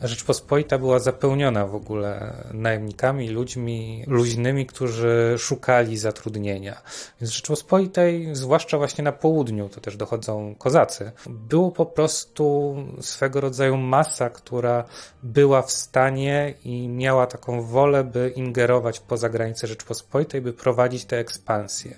Rzeczpospolita 0.00 0.78
była 0.78 0.98
zapełniona 0.98 1.66
w 1.66 1.74
ogóle 1.74 2.34
najemnikami, 2.52 3.28
ludźmi 3.28 4.04
luźnymi, 4.06 4.66
którzy 4.66 5.34
szukali 5.38 5.98
zatrudnienia. 5.98 6.82
Więc 7.20 7.32
Rzeczpospolitej, 7.32 8.28
zwłaszcza 8.32 8.78
właśnie 8.78 9.04
na 9.04 9.12
południu, 9.12 9.68
to 9.68 9.80
też 9.80 9.96
dochodzą 9.96 10.54
kozacy, 10.58 11.12
było 11.26 11.70
po 11.70 11.86
prostu 11.86 12.76
swego 13.00 13.40
rodzaju 13.40 13.76
masa, 13.76 14.30
która 14.30 14.84
była 15.22 15.62
w 15.62 15.72
stanie 15.72 16.54
i 16.64 16.88
miała 16.88 17.26
taką 17.26 17.62
wolę, 17.62 18.04
by 18.04 18.32
ingerować 18.36 19.00
poza 19.00 19.28
granice 19.28 19.66
Rzeczpospolitej, 19.66 20.40
by 20.40 20.52
prowadzić 20.52 21.04
tę 21.04 21.18
ekspansję. 21.18 21.96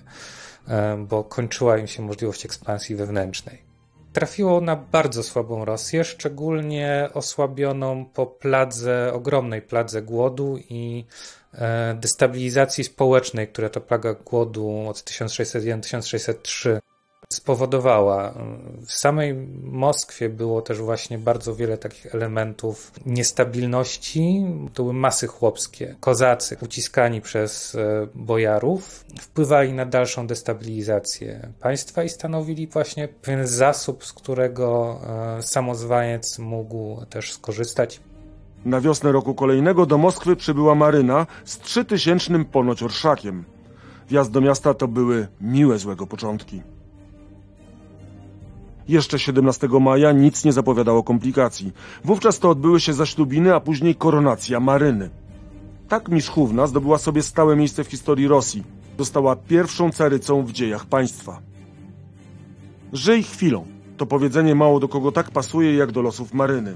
Bo 0.99 1.25
kończyła 1.25 1.79
im 1.79 1.87
się 1.87 2.03
możliwość 2.03 2.45
ekspansji 2.45 2.97
wewnętrznej. 2.97 3.69
Trafiło 4.13 4.61
na 4.61 4.77
bardzo 4.77 5.23
słabą 5.23 5.65
Rosję, 5.65 6.05
szczególnie 6.05 7.09
osłabioną 7.15 8.05
po 8.05 8.27
pladze, 8.27 9.13
ogromnej 9.15 9.63
pladze 9.63 10.03
głodu 10.03 10.59
i 10.69 11.05
e, 11.55 11.95
destabilizacji 11.95 12.85
społecznej, 12.85 13.49
która 13.49 13.69
to 13.69 13.81
plaga 13.81 14.15
głodu 14.15 14.85
od 14.89 14.97
1601-1603 14.97 16.79
spowodowała. 17.33 18.35
W 18.87 18.93
samej 18.93 19.35
Moskwie 19.63 20.29
było 20.29 20.63
też 20.63 20.79
właśnie 20.79 21.19
bardzo 21.19 21.55
wiele 21.55 21.79
takich 21.79 22.15
elementów 22.15 22.93
niestabilności. 23.07 24.47
To 24.75 24.83
były 24.83 24.95
masy 24.95 25.27
chłopskie, 25.27 25.97
kozacy 26.01 26.57
uciskani 26.63 27.21
przez 27.21 27.75
e, 27.75 28.07
bojarów, 28.15 29.05
wpływali 29.21 29.73
na 29.73 29.87
dalszą 29.87 30.27
destabilizację 30.27 31.53
państwa 31.61 32.03
i 32.03 32.09
stanowili 32.09 32.67
właśnie 32.67 33.09
pewien 33.09 33.47
zasób, 33.47 34.05
z 34.05 34.13
którego 34.13 35.01
e, 35.39 35.43
samozwaniec 35.43 36.39
mógł 36.39 37.05
też 37.11 37.33
skorzystać. 37.33 38.01
Na 38.65 38.81
wiosnę 38.81 39.13
roku 39.13 39.35
kolejnego 39.35 39.87
do 39.87 39.99
Moskwy 39.99 40.37
przybyła 40.37 40.75
maryna 40.75 41.27
z 41.45 41.59
trzytysięcznym 41.59 42.45
ponoć 42.45 42.83
orszakiem. 42.83 43.45
Wjazd 44.09 44.31
do 44.31 44.41
miasta 44.41 44.75
to 44.75 44.89
były 44.89 45.29
miłe 45.41 45.79
złego 45.79 46.07
początki. 46.07 46.63
Jeszcze 48.89 49.19
17 49.19 49.69
maja 49.81 50.13
nic 50.13 50.45
nie 50.45 50.53
zapowiadało 50.53 51.03
komplikacji. 51.03 51.73
Wówczas 52.05 52.39
to 52.39 52.51
odbyły 52.51 52.81
się 52.81 52.93
zaślubiny, 52.93 53.55
a 53.55 53.61
później 53.61 53.95
koronacja 53.95 54.61
Maryny. 54.61 55.11
Tak 55.89 56.09
Miszchówna 56.09 56.67
zdobyła 56.67 56.99
sobie 56.99 57.23
stałe 57.23 57.57
miejsce 57.57 57.85
w 57.85 57.89
historii 57.89 58.29
Rosji. 58.29 58.65
Została 58.99 59.37
pierwszą 59.37 59.93
carycą 59.93 60.43
w 60.43 60.53
dziejach 60.53 60.87
państwa. 60.87 61.41
Żyj 62.93 63.23
chwilą. 63.23 63.65
To 63.97 64.07
powiedzenie 64.07 64.55
mało 64.55 64.81
do 64.81 64.89
kogo 64.89 65.13
tak 65.13 65.31
pasuje 65.31 65.75
jak 65.75 65.93
do 65.93 66.03
losów 66.03 66.35
Maryny. 66.35 66.75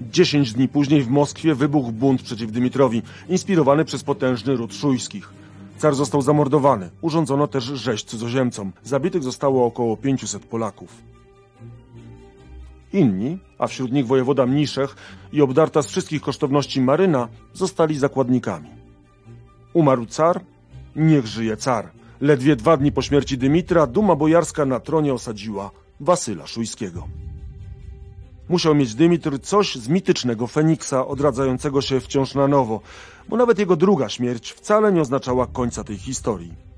Dziesięć 0.00 0.52
dni 0.52 0.68
później 0.68 1.02
w 1.02 1.10
Moskwie 1.10 1.54
wybuchł 1.54 1.92
bunt 1.92 2.22
przeciw 2.22 2.52
Dymitrowi, 2.52 3.02
inspirowany 3.28 3.84
przez 3.84 4.02
potężny 4.02 4.56
ród 4.56 4.74
szujskich. 4.74 5.32
Car 5.78 5.94
został 5.94 6.22
zamordowany. 6.22 6.90
Urządzono 7.00 7.48
też 7.48 7.64
rzeź 7.64 8.02
cudzoziemcom. 8.02 8.72
Zabitych 8.84 9.22
zostało 9.22 9.66
około 9.66 9.96
500 9.96 10.44
Polaków. 10.44 11.10
Inni, 12.92 13.38
a 13.58 13.66
wśród 13.66 13.92
nich 13.92 14.06
wojewoda 14.06 14.46
Mniszech 14.46 14.96
i 15.32 15.42
obdarta 15.42 15.82
z 15.82 15.86
wszystkich 15.86 16.22
kosztowności 16.22 16.80
Maryna, 16.80 17.28
zostali 17.52 17.98
zakładnikami. 17.98 18.68
Umarł 19.72 20.06
car, 20.06 20.40
niech 20.96 21.26
żyje 21.26 21.56
car. 21.56 21.90
Ledwie 22.20 22.56
dwa 22.56 22.76
dni 22.76 22.92
po 22.92 23.02
śmierci 23.02 23.38
Dymitra 23.38 23.86
duma 23.86 24.16
bojarska 24.16 24.66
na 24.66 24.80
tronie 24.80 25.14
osadziła 25.14 25.70
Wasyla 26.00 26.46
Szujskiego. 26.46 27.08
Musiał 28.48 28.74
mieć 28.74 28.94
Dymitr 28.94 29.40
coś 29.40 29.74
z 29.74 29.88
mitycznego 29.88 30.46
Feniksa 30.46 31.06
odradzającego 31.06 31.82
się 31.82 32.00
wciąż 32.00 32.34
na 32.34 32.48
nowo, 32.48 32.80
bo 33.28 33.36
nawet 33.36 33.58
jego 33.58 33.76
druga 33.76 34.08
śmierć 34.08 34.52
wcale 34.52 34.92
nie 34.92 35.00
oznaczała 35.00 35.46
końca 35.46 35.84
tej 35.84 35.96
historii. 35.96 36.69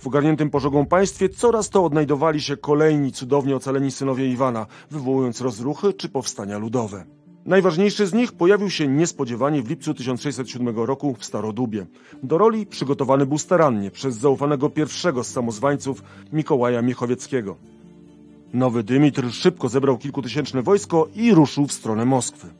W 0.00 0.06
ogarniętym 0.06 0.50
pożogą 0.50 0.86
państwie 0.86 1.28
coraz 1.28 1.70
to 1.70 1.84
odnajdowali 1.84 2.40
się 2.40 2.56
kolejni 2.56 3.12
cudownie 3.12 3.56
ocaleni 3.56 3.90
synowie 3.90 4.28
Iwana, 4.28 4.66
wywołując 4.90 5.40
rozruchy 5.40 5.92
czy 5.92 6.08
powstania 6.08 6.58
ludowe. 6.58 7.04
Najważniejszy 7.46 8.06
z 8.06 8.12
nich 8.12 8.32
pojawił 8.32 8.70
się 8.70 8.88
niespodziewanie 8.88 9.62
w 9.62 9.68
lipcu 9.68 9.94
1607 9.94 10.76
roku 10.76 11.14
w 11.18 11.24
Starodubie. 11.24 11.86
Do 12.22 12.38
roli 12.38 12.66
przygotowany 12.66 13.26
był 13.26 13.38
starannie 13.38 13.90
przez 13.90 14.16
zaufanego 14.16 14.70
pierwszego 14.70 15.24
z 15.24 15.28
samozwańców 15.28 16.02
Mikołaja 16.32 16.82
Miechowieckiego. 16.82 17.56
Nowy 18.54 18.82
Dymitr 18.82 19.32
szybko 19.32 19.68
zebrał 19.68 19.98
kilkutysięczne 19.98 20.62
wojsko 20.62 21.08
i 21.14 21.34
ruszył 21.34 21.66
w 21.66 21.72
stronę 21.72 22.04
Moskwy. 22.04 22.59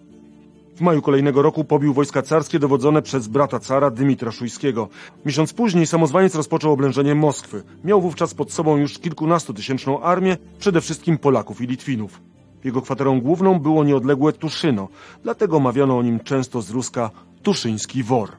W 0.80 0.82
maju 0.82 1.02
kolejnego 1.02 1.42
roku 1.42 1.64
pobił 1.64 1.94
wojska 1.94 2.22
carskie 2.22 2.58
dowodzone 2.58 3.02
przez 3.02 3.28
brata 3.28 3.60
cara 3.60 3.90
Dymitra 3.90 4.32
Szujskiego. 4.32 4.88
Miesiąc 5.26 5.52
później 5.52 5.86
samozwaniec 5.86 6.34
rozpoczął 6.34 6.72
oblężenie 6.72 7.14
Moskwy. 7.14 7.62
Miał 7.84 8.00
wówczas 8.00 8.34
pod 8.34 8.52
sobą 8.52 8.76
już 8.76 8.98
kilkunastotysięczną 8.98 10.02
armię, 10.02 10.36
przede 10.58 10.80
wszystkim 10.80 11.18
Polaków 11.18 11.60
i 11.60 11.66
Litwinów. 11.66 12.20
Jego 12.64 12.82
kwaterą 12.82 13.20
główną 13.20 13.58
było 13.58 13.84
nieodległe 13.84 14.32
Tuszyno, 14.32 14.88
dlatego 15.22 15.60
mawiano 15.60 15.98
o 15.98 16.02
nim 16.02 16.20
często 16.20 16.62
z 16.62 16.70
ruska 16.70 17.10
Tuszyński 17.42 18.02
Wor, 18.02 18.30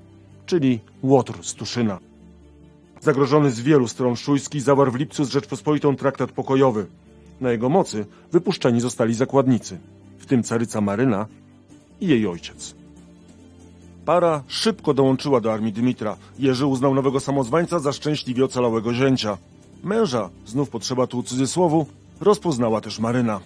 czyli 0.45 0.79
Łotr 1.03 1.33
z 1.41 1.53
Tuszyna. 1.53 1.99
Zagrożony 3.01 3.51
z 3.51 3.59
wielu 3.59 3.87
stron 3.87 4.15
Szujski 4.15 4.61
zawarł 4.61 4.91
w 4.91 4.95
lipcu 4.95 5.25
z 5.25 5.29
Rzeczpospolitą 5.29 5.95
traktat 5.95 6.31
pokojowy. 6.31 6.85
Na 7.41 7.51
jego 7.51 7.69
mocy 7.69 8.05
wypuszczeni 8.31 8.81
zostali 8.81 9.13
zakładnicy, 9.13 9.79
w 10.19 10.25
tym 10.25 10.43
caryca 10.43 10.81
Maryna 10.81 11.25
i 12.01 12.07
jej 12.07 12.27
ojciec. 12.27 12.75
Para 14.05 14.43
szybko 14.47 14.93
dołączyła 14.93 15.41
do 15.41 15.53
armii 15.53 15.73
Dymitra. 15.73 16.17
Jerzy 16.39 16.65
uznał 16.65 16.93
nowego 16.93 17.19
samozwańca 17.19 17.79
za 17.79 17.91
szczęśliwie 17.91 18.45
ocalałego 18.45 18.93
zięcia. 18.93 19.37
Męża, 19.83 20.29
znów 20.45 20.69
potrzeba 20.69 21.07
tu 21.07 21.23
cudzysłowu, 21.23 21.85
rozpoznała 22.21 22.81
też 22.81 22.99
Maryna. 22.99 23.39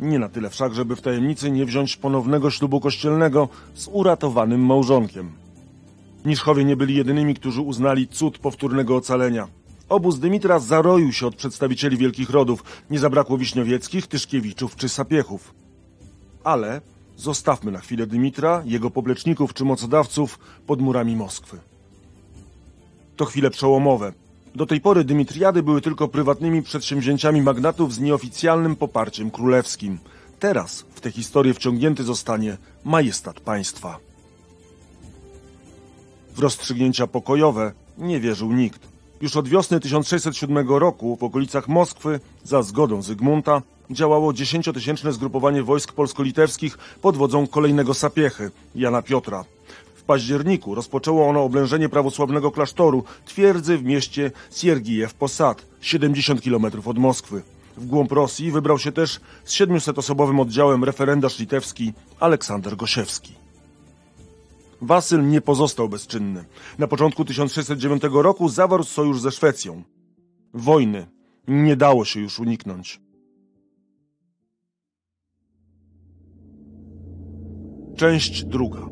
Nie 0.00 0.18
na 0.18 0.28
tyle 0.28 0.50
wszak, 0.50 0.74
żeby 0.74 0.96
w 0.96 1.00
tajemnicy 1.00 1.50
nie 1.50 1.64
wziąć 1.64 1.96
ponownego 1.96 2.50
ślubu 2.50 2.80
kościelnego 2.80 3.48
z 3.74 3.88
uratowanym 3.92 4.66
małżonkiem. 4.66 5.30
Niszchowie 6.24 6.64
nie 6.64 6.76
byli 6.76 6.94
jedynymi, 6.94 7.34
którzy 7.34 7.60
uznali 7.60 8.08
cud 8.08 8.38
powtórnego 8.38 8.96
ocalenia. 8.96 9.48
Obóz 9.88 10.18
Dymitra 10.18 10.58
zaroił 10.58 11.12
się 11.12 11.26
od 11.26 11.36
przedstawicieli 11.36 11.96
wielkich 11.96 12.30
rodów. 12.30 12.64
Nie 12.90 12.98
zabrakło 12.98 13.38
Wiśniowieckich, 13.38 14.06
Tyszkiewiczów 14.06 14.76
czy 14.76 14.88
Sapiechów. 14.88 15.54
Ale 16.44 16.80
Zostawmy 17.16 17.72
na 17.72 17.78
chwilę 17.78 18.06
Dymitra, 18.06 18.62
jego 18.66 18.90
popleczników 18.90 19.54
czy 19.54 19.64
mocodawców 19.64 20.38
pod 20.66 20.80
murami 20.80 21.16
Moskwy. 21.16 21.58
To 23.16 23.24
chwile 23.24 23.50
przełomowe. 23.50 24.12
Do 24.54 24.66
tej 24.66 24.80
pory 24.80 25.04
Dymitriady 25.04 25.62
były 25.62 25.80
tylko 25.80 26.08
prywatnymi 26.08 26.62
przedsięwzięciami 26.62 27.42
magnatów 27.42 27.94
z 27.94 28.00
nieoficjalnym 28.00 28.76
poparciem 28.76 29.30
królewskim. 29.30 29.98
Teraz 30.38 30.84
w 30.94 31.00
tę 31.00 31.10
historię 31.10 31.54
wciągnięty 31.54 32.04
zostanie 32.04 32.56
majestat 32.84 33.40
państwa. 33.40 33.98
W 36.34 36.38
rozstrzygnięcia 36.38 37.06
pokojowe 37.06 37.72
nie 37.98 38.20
wierzył 38.20 38.52
nikt. 38.52 38.80
Już 39.20 39.36
od 39.36 39.48
wiosny 39.48 39.80
1607 39.80 40.68
roku 40.68 41.16
w 41.16 41.22
okolicach 41.22 41.68
Moskwy, 41.68 42.20
za 42.44 42.62
zgodą 42.62 43.02
Zygmunta, 43.02 43.62
działało 43.94 44.32
dziesięciotysięczne 44.32 45.12
zgrupowanie 45.12 45.62
wojsk 45.62 45.92
polsko-litewskich 45.92 46.78
pod 47.02 47.16
wodzą 47.16 47.46
kolejnego 47.46 47.94
sapiechy, 47.94 48.50
Jana 48.74 49.02
Piotra. 49.02 49.44
W 49.94 50.02
październiku 50.02 50.74
rozpoczęło 50.74 51.28
ono 51.28 51.42
oblężenie 51.42 51.88
prawosławnego 51.88 52.50
klasztoru, 52.50 53.04
twierdzy 53.24 53.78
w 53.78 53.84
mieście 53.84 54.30
Siergijew 54.50 55.14
Posad, 55.14 55.66
70 55.80 56.40
km 56.42 56.66
od 56.84 56.98
Moskwy. 56.98 57.42
W 57.76 57.86
głąb 57.86 58.12
Rosji 58.12 58.50
wybrał 58.50 58.78
się 58.78 58.92
też 58.92 59.20
z 59.44 59.54
700-osobowym 59.54 60.40
oddziałem 60.40 60.84
referendarz 60.84 61.38
litewski 61.38 61.92
Aleksander 62.20 62.76
Gosiewski. 62.76 63.32
Wasyl 64.82 65.28
nie 65.28 65.40
pozostał 65.40 65.88
bezczynny. 65.88 66.44
Na 66.78 66.86
początku 66.86 67.24
1609 67.24 68.02
roku 68.12 68.48
zawarł 68.48 68.84
sojusz 68.84 69.20
ze 69.20 69.30
Szwecją. 69.30 69.82
Wojny 70.54 71.06
nie 71.48 71.76
dało 71.76 72.04
się 72.04 72.20
już 72.20 72.40
uniknąć. 72.40 73.00
Część 77.96 78.44
druga. 78.44 78.88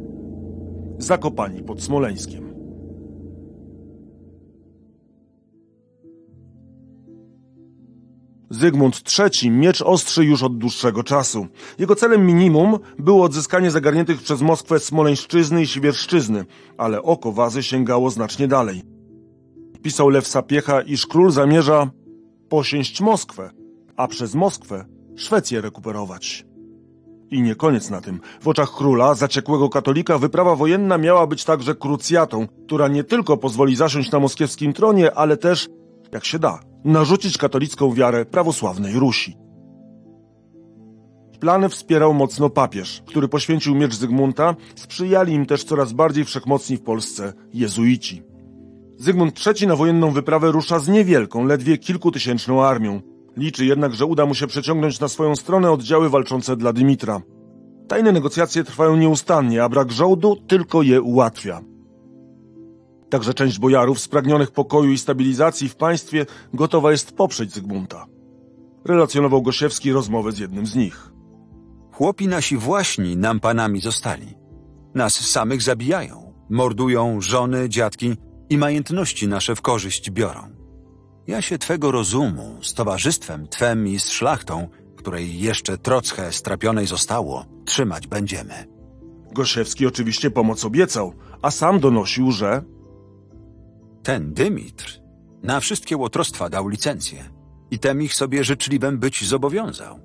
Zakopani 0.99 1.63
pod 1.63 1.83
Smoleńskiem. 1.83 2.51
Zygmunt 8.51 9.03
III 9.19 9.51
miecz 9.51 9.83
ostrzy 9.83 10.25
już 10.25 10.43
od 10.43 10.59
dłuższego 10.59 11.03
czasu. 11.03 11.47
Jego 11.79 11.97
celem 11.97 12.27
minimum 12.27 12.79
było 12.99 13.25
odzyskanie 13.25 13.71
zagarniętych 13.71 14.23
przez 14.23 14.43
Moskwę 14.43 14.79
Smoleńszczyzny 14.79 15.63
i 15.63 15.67
Siewierszczyzny, 15.67 16.45
ale 16.79 17.03
oko 17.03 17.33
wazy 17.33 17.63
sięgało 17.63 18.11
znacznie 18.11 18.49
dalej. 18.49 18.83
Pisał 19.83 20.09
Lew 20.09 20.27
Sapiecha, 20.27 20.81
iż 20.81 21.07
król 21.07 21.31
zamierza 21.31 21.91
posięść 22.49 23.01
Moskwę, 23.01 23.51
a 23.97 24.09
przez 24.09 24.35
Moskwę 24.35 24.85
Szwecję 25.17 25.61
rekuperować. 25.61 26.50
I 27.31 27.43
nie 27.43 27.55
koniec 27.55 27.91
na 27.91 28.01
tym. 28.01 28.21
W 28.41 28.49
oczach 28.49 28.71
króla, 28.77 29.15
zaciekłego 29.15 29.69
katolika, 29.69 30.19
wyprawa 30.19 30.57
wojenna 30.57 30.99
miała 30.99 31.27
być 31.27 31.45
także 31.45 31.75
krucjatą, 31.75 32.47
która 32.67 32.89
nie 32.89 33.05
tylko 33.05 33.37
pozwoli 33.37 33.77
zasiąść 33.77 34.11
na 34.11 34.21
moskiewskim 34.21 34.73
tronie, 34.73 35.15
ale 35.15 35.37
też, 35.37 35.69
jak 36.13 36.25
się 36.25 36.39
da, 36.39 36.61
narzucić 36.85 37.39
katolicką 37.39 37.95
wiarę 37.95 38.25
prawosławnej 38.25 38.95
Rusi. 38.95 39.37
Plany 41.41 41.69
wspierał 41.69 42.15
mocno 42.15 42.51
papież, 42.51 43.03
który 43.07 43.29
poświęcił 43.29 43.75
miecz 43.75 43.95
Zygmunta, 43.95 44.55
sprzyjali 44.75 45.33
im 45.33 45.47
też 45.47 45.65
coraz 45.65 45.93
bardziej 45.93 46.25
wszechmocni 46.25 46.77
w 46.77 46.83
Polsce 46.83 47.33
jezuici. 47.55 48.23
Zygmunt 48.97 49.41
III 49.47 49.67
na 49.67 49.77
wojenną 49.77 50.11
wyprawę 50.11 50.53
rusza 50.53 50.79
z 50.79 50.89
niewielką, 50.89 51.45
ledwie 51.45 51.79
kilkutysięczną 51.79 52.65
armią. 52.65 53.01
Liczy 53.37 53.65
jednak, 53.65 53.95
że 53.95 54.07
uda 54.07 54.27
mu 54.27 54.35
się 54.35 54.47
przeciągnąć 54.47 55.01
na 55.01 55.09
swoją 55.09 55.37
stronę 55.37 55.71
oddziały 55.71 56.11
walczące 56.11 56.57
dla 56.57 56.73
Dymitra. 56.73 57.21
Tajne 57.89 58.13
negocjacje 58.13 58.65
trwają 58.65 58.97
nieustannie, 58.97 59.65
a 59.65 59.69
brak 59.69 59.93
żołdu 59.93 60.37
tylko 60.37 60.83
je 60.83 61.03
ułatwia. 61.03 61.61
Także 63.11 63.35
część 63.35 63.59
bojarów 63.59 64.01
spragnionych 64.01 64.51
pokoju 64.51 64.91
i 64.93 64.99
stabilizacji 64.99 65.69
w 65.69 65.77
państwie 65.77 66.27
gotowa 66.55 66.93
jest 66.93 67.13
poprzeć 67.13 67.53
Zygmunta. 67.53 68.07
Relacjonował 68.85 69.43
Gosiewski 69.43 69.93
rozmowę 69.93 70.33
z 70.33 70.39
jednym 70.39 70.67
z 70.67 70.75
nich. 70.75 71.13
Chłopi 71.93 72.29
nasi 72.29 72.57
właśnie 72.57 73.17
nam 73.17 73.41
panami 73.41 73.81
zostali. 73.81 74.35
Nas 74.95 75.15
samych 75.15 75.63
zabijają, 75.63 76.33
mordują 76.51 77.21
żony, 77.21 77.69
dziadki 77.69 78.15
i 78.51 78.59
majątności 78.59 79.29
nasze 79.29 79.57
w 79.57 79.63
korzyść 79.63 80.11
biorą. 80.11 80.60
Ja 81.31 81.43
się 81.43 81.59
twego 81.59 81.91
rozumu 81.91 82.59
z 82.63 82.75
towarzystwem 82.75 83.49
twem 83.49 83.89
i 83.89 84.01
z 84.01 84.09
szlachtą, 84.09 84.69
której 84.97 85.41
jeszcze 85.41 85.79
trochę 85.79 86.33
strapionej 86.33 86.87
zostało, 86.87 87.45
trzymać 87.65 88.07
będziemy. 88.07 88.67
Gosiewski 89.33 89.87
oczywiście 89.87 90.31
pomoc 90.31 90.65
obiecał, 90.65 91.15
a 91.43 91.51
sam 91.51 91.81
donosił, 91.81 92.33
że 92.33 92.63
Ten 94.03 94.35
Dymitr 94.35 95.01
na 95.43 95.61
wszystkie 95.61 95.97
łotrostwa 95.97 96.49
dał 96.49 96.69
licencję 96.69 97.31
i 97.71 97.79
tem 97.79 98.03
ich 98.03 98.15
sobie 98.15 98.45
życzliwem 98.45 98.99
być 98.99 99.25
zobowiązał. 99.29 100.01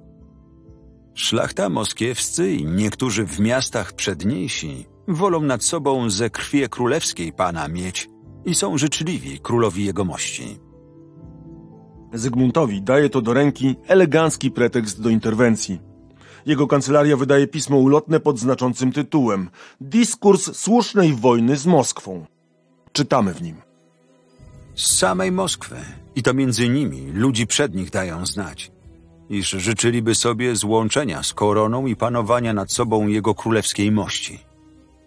Szlachta 1.14 1.70
moskiewscy 1.70 2.52
i 2.52 2.66
niektórzy 2.66 3.26
w 3.26 3.40
miastach 3.40 3.94
przedniejsi 3.94 4.86
wolą 5.08 5.42
nad 5.42 5.64
sobą 5.64 6.10
ze 6.10 6.30
krwi 6.30 6.70
królewskiej 6.70 7.34
pana 7.34 7.68
mieć 7.68 8.10
i 8.46 8.56
są 8.56 8.78
życzliwi 8.78 9.40
królowi 9.40 9.86
jego 9.86 10.06
mości. 10.06 10.65
Zygmuntowi 12.16 12.82
daje 12.82 13.10
to 13.10 13.22
do 13.22 13.34
ręki 13.34 13.76
elegancki 13.88 14.52
pretekst 14.52 15.02
do 15.02 15.10
interwencji. 15.10 15.80
Jego 16.46 16.68
kancelaria 16.68 17.18
wydaje 17.18 17.48
pismo 17.48 17.78
ulotne 17.78 18.20
pod 18.20 18.40
znaczącym 18.40 18.92
tytułem 18.92 19.50
Dyskurs 19.82 20.58
słusznej 20.58 21.14
wojny 21.14 21.58
z 21.58 21.66
Moskwą. 21.66 22.26
Czytamy 22.92 23.34
w 23.34 23.42
nim. 23.42 23.56
Z 24.76 24.98
samej 24.98 25.32
Moskwy 25.32 25.76
i 26.16 26.24
to 26.24 26.34
między 26.34 26.70
nimi 26.70 27.12
ludzi 27.12 27.48
przed 27.48 27.76
nich 27.76 27.90
dają 27.90 28.26
znać, 28.26 28.72
iż 29.30 29.50
życzyliby 29.50 30.16
sobie 30.16 30.56
złączenia 30.56 31.24
z 31.24 31.34
koroną 31.34 31.88
i 31.88 31.96
panowania 31.96 32.54
nad 32.54 32.72
sobą 32.72 33.08
jego 33.08 33.36
królewskiej 33.36 33.92
mości, 33.92 34.40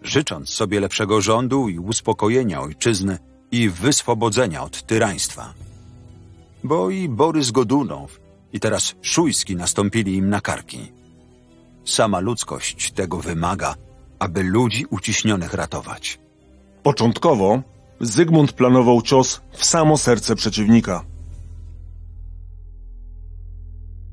życząc 0.01 0.49
sobie 0.49 0.79
lepszego 0.79 1.21
rządu 1.21 1.69
i 1.69 1.79
uspokojenia 1.79 2.61
ojczyzny 2.61 3.17
i 3.51 3.69
wyswobodzenia 3.69 4.63
od 4.63 4.83
tyraństwa. 4.83 5.53
Bo 6.63 6.89
i 6.89 7.09
Borys 7.09 7.51
Godunow 7.51 8.19
i 8.53 8.59
teraz 8.59 8.95
Szujski 9.01 9.55
nastąpili 9.55 10.15
im 10.15 10.29
na 10.29 10.41
karki. 10.41 10.91
Sama 11.85 12.19
ludzkość 12.19 12.91
tego 12.91 13.17
wymaga, 13.17 13.75
aby 14.19 14.43
ludzi 14.43 14.85
uciśnionych 14.89 15.53
ratować. 15.53 16.19
Początkowo 16.83 17.61
Zygmunt 18.01 18.53
planował 18.53 19.01
cios 19.01 19.41
w 19.51 19.65
samo 19.65 19.97
serce 19.97 20.35
przeciwnika. 20.35 21.05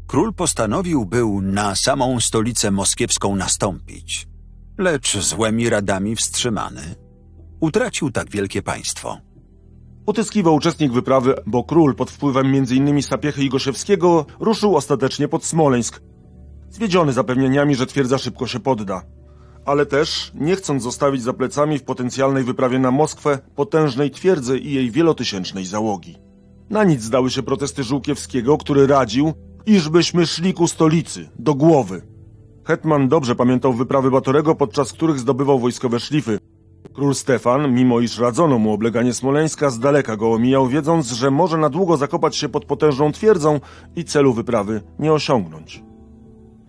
Król 0.06 0.34
postanowił 0.34 1.04
był 1.04 1.42
na 1.42 1.74
samą 1.74 2.20
stolicę 2.20 2.70
moskiewską 2.70 3.36
nastąpić, 3.36 4.28
lecz 4.78 5.18
złymi 5.18 5.70
radami 5.70 6.16
wstrzymany. 6.16 6.94
Utracił 7.60 8.10
tak 8.10 8.30
wielkie 8.30 8.62
państwo. 8.62 9.25
Utyskiwał 10.06 10.54
uczestnik 10.54 10.92
wyprawy, 10.92 11.34
bo 11.46 11.64
król 11.64 11.94
pod 11.94 12.10
wpływem 12.10 12.46
m.in. 12.46 13.02
Sapiechy 13.02 13.44
i 13.44 13.48
Gosiewskiego 13.48 14.26
ruszył 14.40 14.76
ostatecznie 14.76 15.28
pod 15.28 15.44
Smoleńsk, 15.44 16.00
zwiedziony 16.70 17.12
zapewnieniami, 17.12 17.74
że 17.74 17.86
twierdza 17.86 18.18
szybko 18.18 18.46
się 18.46 18.60
podda. 18.60 19.02
Ale 19.64 19.86
też 19.86 20.32
nie 20.34 20.56
chcąc 20.56 20.82
zostawić 20.82 21.22
za 21.22 21.32
plecami 21.32 21.78
w 21.78 21.84
potencjalnej 21.84 22.44
wyprawie 22.44 22.78
na 22.78 22.90
Moskwę 22.90 23.38
potężnej 23.54 24.10
twierdzy 24.10 24.58
i 24.58 24.72
jej 24.72 24.90
wielotysięcznej 24.90 25.66
załogi. 25.66 26.16
Na 26.70 26.84
nic 26.84 27.02
zdały 27.02 27.30
się 27.30 27.42
protesty 27.42 27.84
Żółkiewskiego, 27.84 28.58
który 28.58 28.86
radził, 28.86 29.32
iżbyśmy 29.66 30.26
szli 30.26 30.54
ku 30.54 30.68
stolicy, 30.68 31.28
do 31.38 31.54
głowy. 31.54 32.02
Hetman 32.64 33.08
dobrze 33.08 33.34
pamiętał 33.34 33.72
wyprawy 33.72 34.10
Batorego, 34.10 34.54
podczas 34.54 34.92
których 34.92 35.18
zdobywał 35.18 35.58
wojskowe 35.58 36.00
szlify. 36.00 36.38
Król 36.96 37.14
Stefan, 37.14 37.74
mimo 37.74 38.00
iż 38.00 38.18
radzono 38.18 38.58
mu 38.58 38.72
obleganie 38.72 39.14
Smoleńska, 39.14 39.70
z 39.70 39.78
daleka 39.78 40.16
go 40.16 40.32
omijał, 40.32 40.68
wiedząc, 40.68 41.10
że 41.10 41.30
może 41.30 41.58
na 41.58 41.68
długo 41.68 41.96
zakopać 41.96 42.36
się 42.36 42.48
pod 42.48 42.64
potężną 42.64 43.12
twierdzą 43.12 43.60
i 43.96 44.04
celu 44.04 44.32
wyprawy 44.32 44.82
nie 44.98 45.12
osiągnąć. 45.12 45.82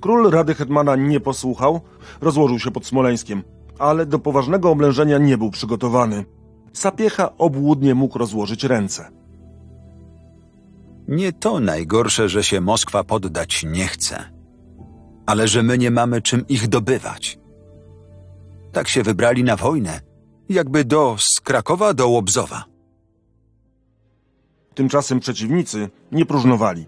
Król 0.01 0.29
rady 0.29 0.55
Hetmana 0.55 0.95
nie 0.95 1.19
posłuchał, 1.19 1.81
rozłożył 2.21 2.59
się 2.59 2.71
pod 2.71 2.85
Smoleńskiem, 2.85 3.43
ale 3.79 4.05
do 4.05 4.19
poważnego 4.19 4.69
oblężenia 4.71 5.17
nie 5.17 5.37
był 5.37 5.51
przygotowany. 5.51 6.25
Sapiecha 6.73 7.37
obłudnie 7.37 7.95
mógł 7.95 8.17
rozłożyć 8.17 8.63
ręce. 8.63 9.11
Nie 11.07 11.33
to 11.33 11.59
najgorsze, 11.59 12.29
że 12.29 12.43
się 12.43 12.61
Moskwa 12.61 13.03
poddać 13.03 13.63
nie 13.63 13.87
chce, 13.87 14.23
ale 15.25 15.47
że 15.47 15.63
my 15.63 15.77
nie 15.77 15.91
mamy 15.91 16.21
czym 16.21 16.47
ich 16.47 16.67
dobywać. 16.67 17.39
Tak 18.71 18.87
się 18.87 19.03
wybrali 19.03 19.43
na 19.43 19.55
wojnę, 19.55 20.07
jakby 20.49 20.85
do 20.85 21.15
z 21.19 21.39
Krakowa 21.39 21.93
do 21.93 22.07
Łobzowa. 22.07 22.65
Tymczasem 24.75 25.19
przeciwnicy 25.19 25.89
nie 26.11 26.25
próżnowali. 26.25 26.85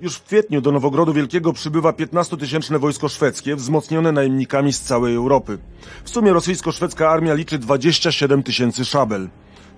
Już 0.00 0.16
w 0.16 0.22
kwietniu 0.22 0.60
do 0.60 0.72
Nowogrodu 0.72 1.12
Wielkiego 1.12 1.52
przybywa 1.52 1.90
15-tysięczne 1.90 2.78
wojsko 2.78 3.08
szwedzkie, 3.08 3.56
wzmocnione 3.56 4.12
najemnikami 4.12 4.72
z 4.72 4.80
całej 4.80 5.14
Europy. 5.14 5.58
W 6.04 6.10
sumie 6.10 6.32
rosyjsko-szwedzka 6.32 7.10
armia 7.10 7.34
liczy 7.34 7.58
27 7.58 8.42
tysięcy 8.42 8.84
szabel. 8.84 9.28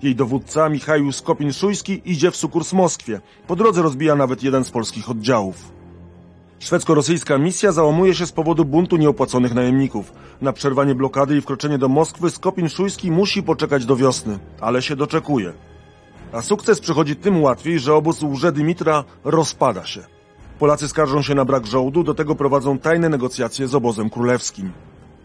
Jej 0.03 0.15
dowódca, 0.15 0.69
Michał 0.69 1.11
Skopin-Szujski, 1.11 2.01
idzie 2.05 2.31
w 2.31 2.35
sukurs 2.35 2.73
Moskwie. 2.73 3.21
Po 3.47 3.55
drodze 3.55 3.81
rozbija 3.81 4.15
nawet 4.15 4.43
jeden 4.43 4.63
z 4.63 4.71
polskich 4.71 5.09
oddziałów. 5.09 5.76
Szwedzko-rosyjska 6.59 7.37
misja 7.37 7.71
załamuje 7.71 8.15
się 8.15 8.25
z 8.25 8.31
powodu 8.31 8.65
buntu 8.65 8.97
nieopłaconych 8.97 9.53
najemników. 9.53 10.13
Na 10.41 10.53
przerwanie 10.53 10.95
blokady 10.95 11.37
i 11.37 11.41
wkroczenie 11.41 11.77
do 11.77 11.89
Moskwy 11.89 12.27
Skopin-Szujski 12.27 13.11
musi 13.11 13.43
poczekać 13.43 13.85
do 13.85 13.95
wiosny, 13.95 14.39
ale 14.61 14.81
się 14.81 14.95
doczekuje. 14.95 15.53
A 16.31 16.41
sukces 16.41 16.79
przychodzi 16.79 17.15
tym 17.15 17.41
łatwiej, 17.41 17.79
że 17.79 17.95
obóz 17.95 18.21
łże 18.21 18.51
Dymitra 18.51 19.03
rozpada 19.23 19.85
się. 19.85 20.03
Polacy 20.59 20.87
skarżą 20.87 21.21
się 21.21 21.35
na 21.35 21.45
brak 21.45 21.65
żołdu, 21.65 22.03
do 22.03 22.13
tego 22.13 22.35
prowadzą 22.35 22.77
tajne 22.77 23.09
negocjacje 23.09 23.67
z 23.67 23.75
obozem 23.75 24.09
królewskim. 24.09 24.71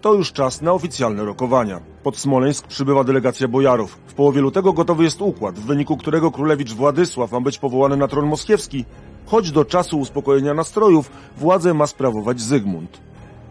To 0.00 0.14
już 0.14 0.32
czas 0.32 0.62
na 0.62 0.72
oficjalne 0.72 1.24
rokowania. 1.24 1.80
Pod 2.02 2.16
Smoleńsk 2.16 2.66
przybywa 2.66 3.04
delegacja 3.04 3.48
bojarów. 3.48 3.98
W 4.06 4.14
połowie 4.14 4.40
lutego 4.40 4.72
gotowy 4.72 5.04
jest 5.04 5.22
układ, 5.22 5.58
w 5.58 5.66
wyniku 5.66 5.96
którego 5.96 6.30
królewicz 6.30 6.72
Władysław 6.72 7.32
ma 7.32 7.40
być 7.40 7.58
powołany 7.58 7.96
na 7.96 8.08
tron 8.08 8.26
moskiewski, 8.26 8.84
choć 9.26 9.50
do 9.50 9.64
czasu 9.64 9.98
uspokojenia 9.98 10.54
nastrojów 10.54 11.10
władzę 11.36 11.74
ma 11.74 11.86
sprawować 11.86 12.40
Zygmunt. 12.40 13.00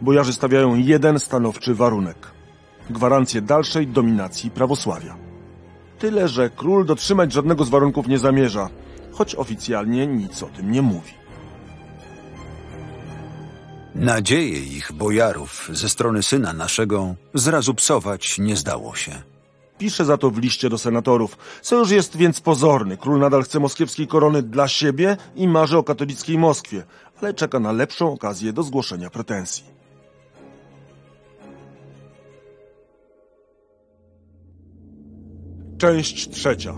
Bojarzy 0.01 0.33
stawiają 0.33 0.75
jeden 0.75 1.19
stanowczy 1.19 1.75
warunek. 1.75 2.31
Gwarancję 2.89 3.41
dalszej 3.41 3.87
dominacji 3.87 4.51
prawosławia. 4.51 5.15
Tyle, 5.99 6.27
że 6.27 6.49
król 6.49 6.85
dotrzymać 6.85 7.33
żadnego 7.33 7.65
z 7.65 7.69
warunków 7.69 8.07
nie 8.07 8.19
zamierza, 8.19 8.69
choć 9.11 9.35
oficjalnie 9.35 10.07
nic 10.07 10.43
o 10.43 10.47
tym 10.47 10.71
nie 10.71 10.81
mówi. 10.81 11.11
Nadzieje 13.95 14.59
ich 14.59 14.91
bojarów 14.91 15.69
ze 15.73 15.89
strony 15.89 16.23
syna 16.23 16.53
naszego 16.53 17.15
zrazu 17.33 17.73
psować 17.73 18.39
nie 18.39 18.55
zdało 18.55 18.95
się. 18.95 19.30
Pisze 19.81 20.05
za 20.05 20.17
to 20.17 20.31
w 20.31 20.37
liście 20.37 20.69
do 20.69 20.77
senatorów. 20.77 21.37
Sojusz 21.61 21.91
jest 21.91 22.17
więc 22.17 22.41
pozorny. 22.41 22.97
Król 22.97 23.19
nadal 23.19 23.43
chce 23.43 23.59
moskiewskiej 23.59 24.07
korony 24.07 24.41
dla 24.43 24.67
siebie 24.67 25.17
i 25.35 25.47
marzy 25.47 25.77
o 25.77 25.83
katolickiej 25.83 26.37
Moskwie, 26.37 26.83
ale 27.21 27.33
czeka 27.33 27.59
na 27.59 27.71
lepszą 27.71 28.13
okazję 28.13 28.53
do 28.53 28.63
zgłoszenia 28.63 29.09
pretensji. 29.09 29.63
Część 35.77 36.29
trzecia. 36.29 36.75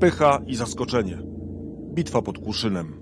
Pycha 0.00 0.38
i 0.46 0.56
zaskoczenie. 0.56 1.18
Bitwa 1.94 2.22
pod 2.22 2.38
Kłuszynem. 2.38 3.00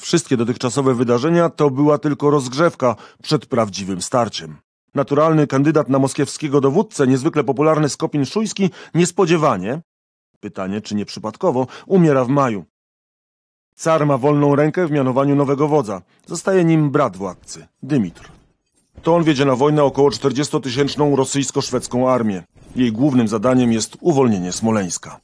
Wszystkie 0.00 0.36
dotychczasowe 0.36 0.94
wydarzenia 0.94 1.48
to 1.48 1.70
była 1.70 1.98
tylko 1.98 2.30
rozgrzewka 2.30 2.96
przed 3.22 3.46
prawdziwym 3.46 4.02
starciem. 4.02 4.69
Naturalny 4.94 5.46
kandydat 5.46 5.88
na 5.88 5.98
moskiewskiego 5.98 6.60
dowódcę, 6.60 7.06
niezwykle 7.06 7.44
popularny 7.44 7.88
Skopin 7.88 8.26
Szujski, 8.26 8.70
niespodziewanie, 8.94 9.80
pytanie 10.40 10.80
czy 10.80 10.94
nie 10.94 11.04
przypadkowo, 11.04 11.66
umiera 11.86 12.24
w 12.24 12.28
maju. 12.28 12.64
Car 13.74 14.06
ma 14.06 14.18
wolną 14.18 14.56
rękę 14.56 14.86
w 14.86 14.90
mianowaniu 14.90 15.36
nowego 15.36 15.68
wodza. 15.68 16.02
Zostaje 16.26 16.64
nim 16.64 16.90
brat 16.90 17.16
władcy, 17.16 17.66
Dymitr. 17.82 18.30
To 19.02 19.14
on 19.14 19.24
wiedzie 19.24 19.44
na 19.44 19.56
wojnę 19.56 19.84
około 19.84 20.10
40-tysięczną 20.10 21.16
rosyjsko-szwedzką 21.16 22.10
armię. 22.10 22.42
Jej 22.76 22.92
głównym 22.92 23.28
zadaniem 23.28 23.72
jest 23.72 23.96
uwolnienie 24.00 24.52
Smoleńska. 24.52 25.20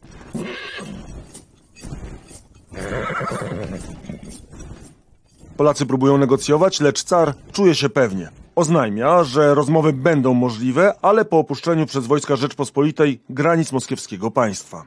Polacy 5.57 5.87
próbują 5.87 6.19
negocjować, 6.19 6.81
lecz 6.81 7.05
car 7.05 7.35
czuje 7.53 7.75
się 7.75 7.89
pewnie. 7.89 8.46
Oznajmia, 8.57 9.25
że 9.25 9.55
rozmowy 9.55 9.93
będą 9.93 10.35
możliwe, 10.35 10.95
ale 11.03 11.25
po 11.25 11.39
opuszczeniu 11.39 11.87
przez 11.87 12.07
wojska 12.07 12.37
Rzeczpospolitej 12.37 13.21
granic 13.31 13.73
moskiewskiego 13.73 14.31
państwa. 14.31 14.87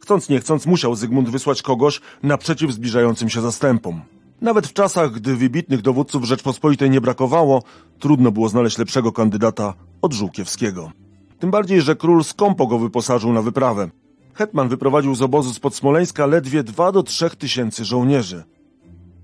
Chcąc 0.00 0.28
nie 0.28 0.40
chcąc 0.40 0.66
musiał 0.66 0.94
Zygmunt 0.94 1.28
wysłać 1.28 1.62
kogoś 1.62 2.00
naprzeciw 2.22 2.72
zbliżającym 2.72 3.28
się 3.28 3.40
zastępom. 3.40 4.00
Nawet 4.40 4.66
w 4.66 4.72
czasach, 4.72 5.12
gdy 5.12 5.36
wybitnych 5.36 5.82
dowódców 5.82 6.24
Rzeczpospolitej 6.24 6.90
nie 6.90 7.00
brakowało, 7.00 7.62
trudno 7.98 8.32
było 8.32 8.48
znaleźć 8.48 8.78
lepszego 8.78 9.12
kandydata 9.12 9.74
od 10.02 10.12
Żółkiewskiego. 10.12 10.92
Tym 11.38 11.50
bardziej, 11.50 11.82
że 11.82 11.96
król 11.96 12.24
skąpo 12.24 12.66
go 12.66 12.78
wyposażył 12.78 13.32
na 13.32 13.42
wyprawę. 13.42 13.90
Hetman 14.34 14.68
wyprowadził 14.68 15.14
z 15.14 15.22
obozu 15.22 15.52
spod 15.52 15.74
Smoleńska 15.74 16.26
ledwie 16.26 16.62
dwa 16.62 16.92
do 16.92 17.02
trzech 17.02 17.36
tysięcy 17.36 17.84
żołnierzy. 17.84 18.44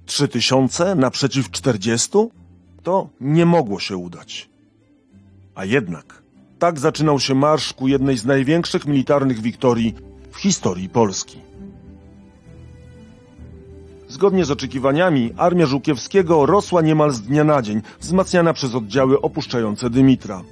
Trzy 0.07 0.29
tysiące 0.29 0.95
naprzeciw 0.95 1.51
czterdziestu? 1.51 2.31
To 2.83 3.09
nie 3.21 3.47
mogło 3.47 3.81
się 3.81 3.97
udać. 3.97 4.51
A 5.55 5.65
jednak 5.65 6.23
tak 6.59 6.79
zaczynał 6.79 7.21
się 7.21 7.35
marsz 7.35 7.73
ku 7.73 7.89
jednej 7.89 8.19
z 8.19 8.25
największych 8.25 8.87
militarnych 8.87 9.41
wiktorii 9.41 9.95
w 10.31 10.37
historii 10.37 10.89
Polski. 10.89 11.39
Zgodnie 14.09 14.45
z 14.45 14.51
oczekiwaniami, 14.51 15.33
armia 15.37 15.67
Żółkiewskiego 15.67 16.47
rosła 16.47 16.83
niemal 16.83 17.11
z 17.11 17.21
dnia 17.21 17.45
na 17.45 17.63
dzień, 17.63 17.83
wzmacniana 18.01 18.53
przez 18.53 18.75
oddziały 18.75 19.21
opuszczające 19.21 19.91
Dymitra. 19.91 20.43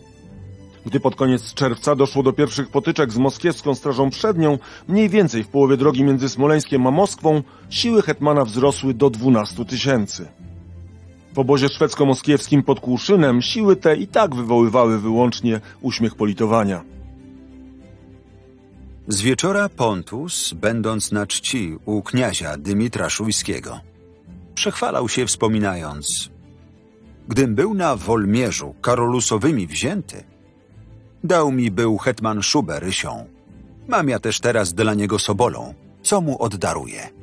Gdy 0.87 1.01
pod 1.01 1.17
koniec 1.17 1.55
czerwca 1.55 1.97
doszło 1.97 2.23
do 2.23 2.33
pierwszych 2.33 2.69
potyczek 2.69 3.13
z 3.13 3.19
moskiewską 3.19 3.75
strażą 3.75 4.11
przednią, 4.11 4.59
mniej 4.89 5.09
więcej 5.09 5.45
w 5.45 5.49
połowie 5.49 5.77
drogi 5.77 6.05
między 6.05 6.29
Smoleńskiem 6.29 6.87
a 6.87 6.91
Moskwą, 6.91 7.43
siły 7.71 8.03
hetmana 8.03 8.45
wzrosły 8.45 8.95
do 8.95 9.11
12 9.11 9.65
tysięcy. 9.65 10.29
W 11.39 11.41
obozie 11.41 11.69
szwedzko-moskiewskim 11.69 12.63
pod 12.63 12.81
Kłuszynem 12.81 13.43
siły 13.43 13.77
te 13.77 13.97
i 13.97 14.07
tak 14.07 14.35
wywoływały 14.35 14.99
wyłącznie 14.99 15.61
uśmiech 15.81 16.15
politowania. 16.15 16.85
Z 19.09 19.21
wieczora 19.21 19.69
Pontus, 19.69 20.53
będąc 20.53 21.13
na 21.13 21.27
czci 21.27 21.77
u 21.85 22.03
kniazia 22.03 22.57
Dymitra 22.57 23.11
Szujskiego, 23.11 23.81
przechwalał 24.55 25.09
się 25.09 25.27
wspominając 25.27 26.31
Gdym 27.29 27.55
był 27.55 27.75
na 27.75 27.97
Wolmierzu 27.97 28.75
Karolusowymi 28.81 29.67
wzięty, 29.67 30.25
dał 31.25 31.53
mi 31.53 31.71
był 31.71 31.99
hetman 31.99 32.43
szubę 32.43 32.81
rysią. 32.81 33.27
Mam 33.89 34.09
ja 34.09 34.19
też 34.19 34.41
teraz 34.41 34.75
dla 34.75 34.95
niego 34.95 35.19
sobolą, 35.19 35.75
co 36.03 36.21
mu 36.21 36.43
oddaruję. 36.43 37.18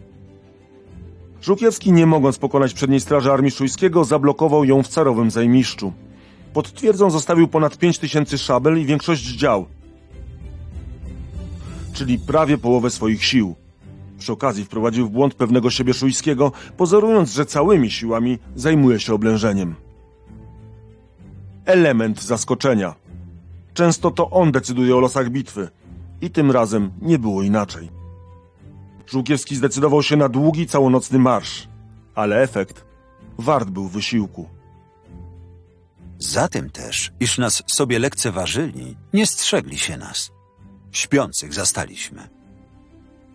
Żółkiewski, 1.45 1.91
nie 1.91 2.05
mogąc 2.05 2.37
pokonać 2.37 2.73
przedniej 2.73 2.99
straży 2.99 3.31
armii 3.31 3.51
Szujskiego, 3.51 4.05
zablokował 4.05 4.65
ją 4.65 4.83
w 4.83 4.87
carowym 4.87 5.31
zajmiszczu. 5.31 5.93
Pod 6.53 6.73
twierdzą 6.73 7.09
zostawił 7.09 7.47
ponad 7.47 7.77
5 7.77 7.99
tysięcy 7.99 8.37
szabel 8.37 8.81
i 8.81 8.85
większość 8.85 9.23
dział, 9.23 9.65
czyli 11.93 12.19
prawie 12.19 12.57
połowę 12.57 12.89
swoich 12.89 13.25
sił. 13.25 13.55
Przy 14.17 14.31
okazji 14.31 14.65
wprowadził 14.65 15.07
w 15.07 15.11
błąd 15.11 15.33
pewnego 15.33 15.69
siebie 15.69 15.93
Szujskiego, 15.93 16.51
pozorując, 16.77 17.33
że 17.33 17.45
całymi 17.45 17.91
siłami 17.91 18.39
zajmuje 18.55 18.99
się 18.99 19.13
oblężeniem. 19.13 19.75
Element 21.65 22.23
zaskoczenia. 22.23 22.95
Często 23.73 24.11
to 24.11 24.29
on 24.29 24.51
decyduje 24.51 24.95
o 24.95 24.99
losach 24.99 25.29
bitwy. 25.29 25.69
I 26.21 26.29
tym 26.29 26.51
razem 26.51 26.91
nie 27.01 27.19
było 27.19 27.43
inaczej. 27.43 28.04
Żółkiewski 29.07 29.55
zdecydował 29.55 30.03
się 30.03 30.15
na 30.17 30.29
długi, 30.29 30.67
całonocny 30.67 31.19
marsz, 31.19 31.67
ale 32.15 32.41
efekt 32.41 32.85
wart 33.37 33.69
był 33.69 33.87
wysiłku. 33.87 34.49
Za 36.19 36.47
tym 36.47 36.69
też, 36.69 37.11
iż 37.19 37.37
nas 37.37 37.63
sobie 37.67 37.99
lekceważyli, 37.99 38.97
nie 39.13 39.27
strzegli 39.27 39.77
się 39.77 39.97
nas. 39.97 40.31
Śpiących 40.91 41.53
zastaliśmy. 41.53 42.29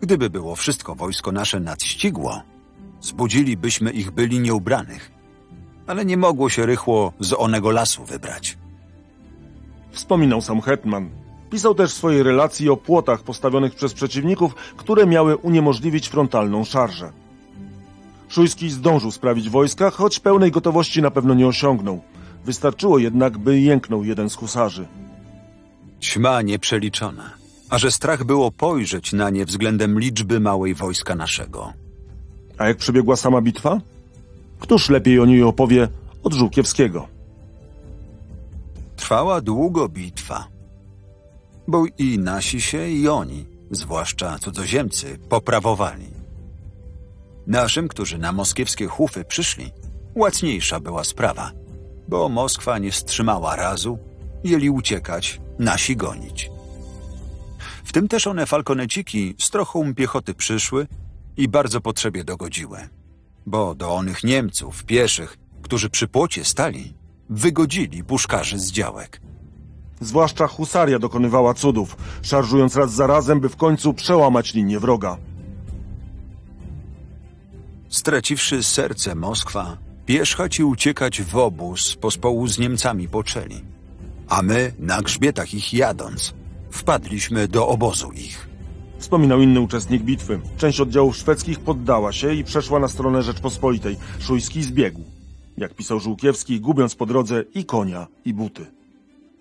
Gdyby 0.01 0.31
było 0.31 0.57
wszystko 0.57 0.95
wojsko 0.95 1.33
nasze 1.33 1.61
nadścigło, 1.61 2.43
zbudzilibyśmy 3.01 3.91
ich 3.91 4.11
byli 4.11 4.41
nieubranych, 4.41 5.13
ale 5.87 6.05
nie 6.05 6.17
mogło 6.17 6.49
się 6.49 6.67
rychło 6.67 7.13
z 7.21 7.33
onego 7.33 7.71
lasu 7.71 8.05
wybrać. 8.05 8.59
Wspominał 9.91 10.43
sam 10.43 10.61
hetman. 10.61 11.20
Pisał 11.51 11.75
też 11.75 11.93
w 11.93 11.97
swojej 11.97 12.23
relacji 12.23 12.69
o 12.69 12.77
płotach 12.77 13.23
postawionych 13.23 13.75
przez 13.75 13.95
przeciwników, 13.95 14.55
które 14.77 15.07
miały 15.07 15.37
uniemożliwić 15.37 16.09
frontalną 16.09 16.65
szarżę. 16.65 17.13
Szujski 18.29 18.71
zdążył 18.71 19.11
sprawić 19.11 19.51
wojska, 19.51 19.91
choć 19.91 20.21
pełnej 20.21 20.51
gotowości 20.51 21.03
na 21.03 21.11
pewno 21.11 21.35
nie 21.35 21.47
osiągnął. 21.47 22.01
Wystarczyło 22.45 22.99
jednak, 22.99 23.39
by 23.39 23.61
jęknął 23.61 24.05
jeden 24.05 24.31
z 24.31 24.35
husarzy. 24.35 24.87
Ćma 26.01 26.43
nieprzeliczona, 26.43 27.31
a 27.71 27.79
że 27.79 27.91
strach 27.91 28.25
było 28.25 28.51
pojrzeć 28.51 29.13
na 29.13 29.31
nie 29.31 29.45
względem 29.45 30.01
liczby 30.01 30.41
małej 30.41 30.75
wojska 30.75 31.15
naszego. 31.15 31.73
A 32.59 32.69
jak 32.69 32.77
przebiegła 32.77 33.17
sama 33.17 33.41
bitwa? 33.41 33.81
Któż 34.61 34.89
lepiej 34.89 35.21
o 35.21 35.27
niej 35.27 35.43
opowie 35.43 35.89
od 36.23 36.33
Żółkiewskiego? 36.33 37.09
Trwała 38.97 39.41
długo 39.41 39.89
bitwa, 39.89 40.47
bo 41.69 41.85
i 41.99 42.19
nasi 42.19 42.61
się, 42.61 42.89
i 42.89 43.09
oni 43.09 43.47
zwłaszcza 43.71 44.39
cudzoziemcy, 44.39 45.19
poprawowali. 45.29 46.07
Naszym, 47.47 47.89
którzy 47.89 48.19
na 48.19 48.33
moskiewskie 48.33 48.87
hufy 48.87 49.25
przyszli, 49.25 49.73
łatniejsza 50.15 50.81
była 50.81 51.05
sprawa, 51.05 51.53
bo 52.09 52.29
Moskwa 52.29 52.79
nie 52.79 52.91
wstrzymała 52.93 53.57
razu, 53.57 53.99
jeli 54.45 54.71
uciekać, 54.71 55.41
nasi 55.59 55.97
gonić. 55.97 56.51
W 57.85 57.93
tym 57.93 58.09
też 58.09 58.27
one 58.27 58.47
falkoneciki 58.47 59.35
z 59.39 59.51
trochą 59.51 59.95
piechoty 59.95 60.35
przyszły 60.35 60.87
i 61.37 61.49
bardzo 61.49 61.81
potrzebie 61.81 62.25
dogodziły, 62.25 62.89
bo 63.47 63.75
do 63.75 63.95
onych 63.95 64.25
Niemców, 64.25 64.85
pieszych, 64.85 65.39
którzy 65.63 65.91
przy 65.91 66.09
płocie 66.09 66.45
stali, 66.45 66.95
wygodzili 67.31 68.05
puszkarzy 68.05 68.59
z 68.59 68.73
działek. 68.73 69.21
Zwłaszcza 70.01 70.47
husaria 70.47 70.99
dokonywała 70.99 71.55
cudów, 71.55 71.97
szarżując 72.23 72.77
raz 72.77 72.93
za 72.93 73.07
razem, 73.07 73.41
by 73.41 73.49
w 73.49 73.57
końcu 73.57 73.95
przełamać 73.95 74.55
linię 74.55 74.81
wroga. 74.81 75.17
Straciwszy 77.89 78.63
serce 78.63 79.15
Moskwa, 79.15 79.77
pierzchać 80.07 80.59
i 80.59 80.65
uciekać 80.65 81.23
w 81.23 81.37
obóz 81.37 81.97
pospołu 81.97 82.47
z 82.47 82.59
Niemcami 82.59 83.09
poczęli. 83.09 83.61
A 84.29 84.43
my, 84.43 84.73
na 84.79 85.03
grzbietach 85.03 85.55
ich 85.55 85.75
jadąc, 85.75 86.35
wpadliśmy 86.71 87.49
do 87.49 87.69
obozu 87.69 88.13
ich. 88.13 88.49
Wspominał 88.99 89.41
inny 89.41 89.61
uczestnik 89.61 90.03
bitwy. 90.03 90.41
Część 90.57 90.81
oddziałów 90.81 91.17
szwedzkich 91.17 91.61
poddała 91.61 92.13
się 92.13 92.35
i 92.35 92.45
przeszła 92.45 92.79
na 92.79 92.89
stronę 92.89 93.23
Rzeczpospolitej. 93.23 93.97
Szujski 94.21 94.63
zbiegł. 94.63 95.05
Jak 95.57 95.75
pisał 95.75 96.01
Żółkiewski, 96.01 96.61
gubiąc 96.61 96.95
po 96.95 97.07
drodze 97.07 97.45
i 97.55 97.65
konia, 97.65 98.07
i 98.25 98.35
buty. 98.35 98.80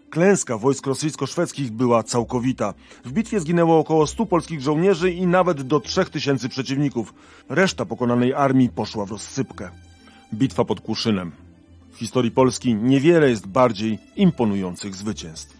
Klęska 0.09 0.57
wojsk 0.57 0.87
rosyjsko-szwedzkich 0.87 1.71
była 1.71 2.03
całkowita. 2.03 2.73
W 3.05 3.11
bitwie 3.11 3.39
zginęło 3.39 3.79
około 3.79 4.07
100 4.07 4.25
polskich 4.25 4.61
żołnierzy 4.61 5.11
i 5.11 5.27
nawet 5.27 5.61
do 5.61 5.79
3000 5.79 6.49
przeciwników. 6.49 7.13
Reszta 7.49 7.85
pokonanej 7.85 8.33
armii 8.33 8.69
poszła 8.69 9.05
w 9.05 9.11
rozsypkę. 9.11 9.69
Bitwa 10.33 10.65
pod 10.65 10.81
Kłuszynem. 10.81 11.31
W 11.91 11.97
historii 11.97 12.31
Polski 12.31 12.75
niewiele 12.75 13.29
jest 13.29 13.47
bardziej 13.47 13.99
imponujących 14.15 14.95
zwycięstw. 14.95 15.57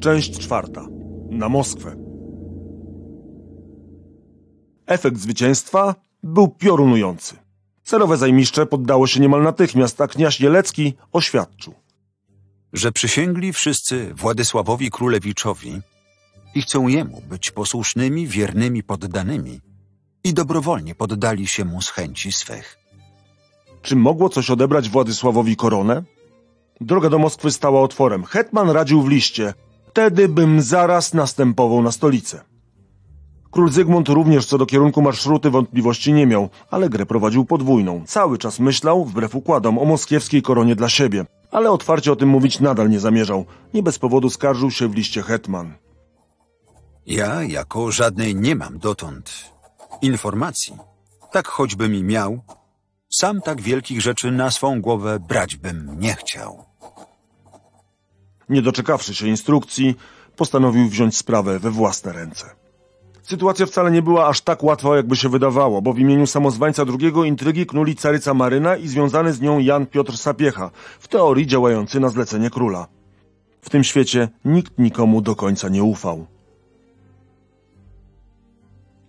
Część 0.00 0.38
czwarta. 0.38 0.86
Na 1.30 1.48
Moskwę. 1.48 1.96
Efekt 4.86 5.16
zwycięstwa 5.16 5.94
był 6.26 6.48
piorunujący. 6.48 7.36
Celowe 7.84 8.16
zajmiszcze 8.16 8.66
poddało 8.66 9.06
się 9.06 9.20
niemal 9.20 9.42
natychmiast, 9.42 10.00
a 10.00 10.08
kniaź 10.08 10.40
Jelecki 10.40 10.94
oświadczył. 11.12 11.74
Że 12.72 12.92
przysięgli 12.92 13.52
wszyscy 13.52 14.14
Władysławowi 14.14 14.90
Królewiczowi 14.90 15.80
i 16.54 16.62
chcą 16.62 16.88
jemu 16.88 17.22
być 17.28 17.50
posłusznymi, 17.50 18.26
wiernymi 18.26 18.82
poddanymi 18.82 19.60
i 20.24 20.34
dobrowolnie 20.34 20.94
poddali 20.94 21.46
się 21.46 21.64
mu 21.64 21.82
z 21.82 21.90
chęci 21.90 22.32
swych. 22.32 22.78
Czy 23.82 23.96
mogło 23.96 24.28
coś 24.28 24.50
odebrać 24.50 24.88
Władysławowi 24.88 25.56
koronę? 25.56 26.02
Droga 26.80 27.10
do 27.10 27.18
Moskwy 27.18 27.50
stała 27.50 27.80
otworem. 27.80 28.24
Hetman 28.24 28.70
radził 28.70 29.02
w 29.02 29.08
liście. 29.08 29.54
Wtedy 29.88 30.28
bym 30.28 30.62
zaraz 30.62 31.14
następował 31.14 31.82
na 31.82 31.92
stolicę. 31.92 32.55
Król 33.56 33.70
Zygmunt 33.70 34.08
również 34.08 34.46
co 34.46 34.58
do 34.58 34.66
kierunku 34.66 35.02
marszruty 35.02 35.50
wątpliwości 35.50 36.12
nie 36.12 36.26
miał, 36.26 36.48
ale 36.70 36.88
grę 36.88 37.06
prowadził 37.06 37.44
podwójną. 37.44 38.04
Cały 38.06 38.38
czas 38.38 38.60
myślał, 38.60 39.04
wbrew 39.04 39.34
układom, 39.34 39.78
o 39.78 39.84
moskiewskiej 39.84 40.42
koronie 40.42 40.76
dla 40.76 40.88
siebie. 40.88 41.24
Ale 41.50 41.70
otwarcie 41.70 42.12
o 42.12 42.16
tym 42.16 42.28
mówić 42.28 42.60
nadal 42.60 42.90
nie 42.90 43.00
zamierzał. 43.00 43.44
Nie 43.74 43.82
bez 43.82 43.98
powodu 43.98 44.30
skarżył 44.30 44.70
się 44.70 44.88
w 44.88 44.94
liście 44.94 45.22
Hetman. 45.22 45.74
Ja 47.06 47.42
jako 47.42 47.92
żadnej 47.92 48.34
nie 48.34 48.54
mam 48.54 48.78
dotąd 48.78 49.52
informacji. 50.02 50.76
Tak 51.32 51.48
choćbym 51.48 51.94
i 51.94 52.02
miał, 52.02 52.40
sam 53.10 53.40
tak 53.40 53.60
wielkich 53.62 54.00
rzeczy 54.00 54.30
na 54.30 54.50
swą 54.50 54.80
głowę 54.80 55.18
brać 55.28 55.56
bym 55.56 55.96
nie 55.98 56.14
chciał. 56.14 56.64
Nie 58.48 58.62
doczekawszy 58.62 59.14
się 59.14 59.26
instrukcji, 59.28 59.94
postanowił 60.36 60.88
wziąć 60.88 61.16
sprawę 61.16 61.58
we 61.58 61.70
własne 61.70 62.12
ręce. 62.12 62.65
Sytuacja 63.26 63.66
wcale 63.66 63.90
nie 63.90 64.02
była 64.02 64.26
aż 64.26 64.40
tak 64.40 64.62
łatwa, 64.62 64.96
jakby 64.96 65.16
się 65.16 65.28
wydawało, 65.28 65.82
bo 65.82 65.92
w 65.92 65.98
imieniu 65.98 66.26
samozwańca 66.26 66.84
drugiego 66.84 67.24
intrygi 67.24 67.66
knuli 67.66 67.96
caryca 67.96 68.34
Maryna 68.34 68.76
i 68.76 68.88
związany 68.88 69.32
z 69.32 69.40
nią 69.40 69.58
Jan 69.58 69.86
Piotr 69.86 70.16
Sapiecha, 70.16 70.70
w 71.00 71.08
teorii 71.08 71.46
działający 71.46 72.00
na 72.00 72.08
zlecenie 72.08 72.50
króla. 72.50 72.86
W 73.60 73.70
tym 73.70 73.84
świecie 73.84 74.28
nikt 74.44 74.78
nikomu 74.78 75.20
do 75.20 75.36
końca 75.36 75.68
nie 75.68 75.82
ufał. 75.82 76.26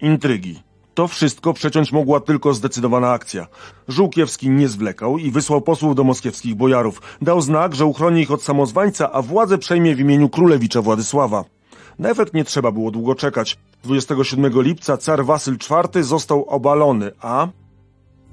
Intrygi. 0.01 0.63
To 0.93 1.07
wszystko 1.07 1.53
przeciąć 1.53 1.91
mogła 1.91 2.19
tylko 2.19 2.53
zdecydowana 2.53 3.11
akcja. 3.11 3.47
Żółkiewski 3.87 4.49
nie 4.49 4.67
zwlekał 4.67 5.17
i 5.17 5.31
wysłał 5.31 5.61
posłów 5.61 5.95
do 5.95 6.03
moskiewskich 6.03 6.55
bojarów. 6.55 7.01
Dał 7.21 7.41
znak, 7.41 7.75
że 7.75 7.85
uchroni 7.85 8.21
ich 8.21 8.31
od 8.31 8.43
samozwańca, 8.43 9.11
a 9.11 9.21
władzę 9.21 9.57
przejmie 9.57 9.95
w 9.95 9.99
imieniu 9.99 10.29
królewicza 10.29 10.81
Władysława. 10.81 11.56
Na 11.99 12.09
efekt 12.09 12.33
nie 12.33 12.43
trzeba 12.43 12.71
było 12.71 12.91
długo 12.91 13.15
czekać. 13.15 13.57
27 13.83 14.61
lipca 14.61 14.97
car 14.97 15.25
Wasyl 15.25 15.53
IV 15.53 16.03
został 16.03 16.45
obalony, 16.45 17.11
a 17.21 17.47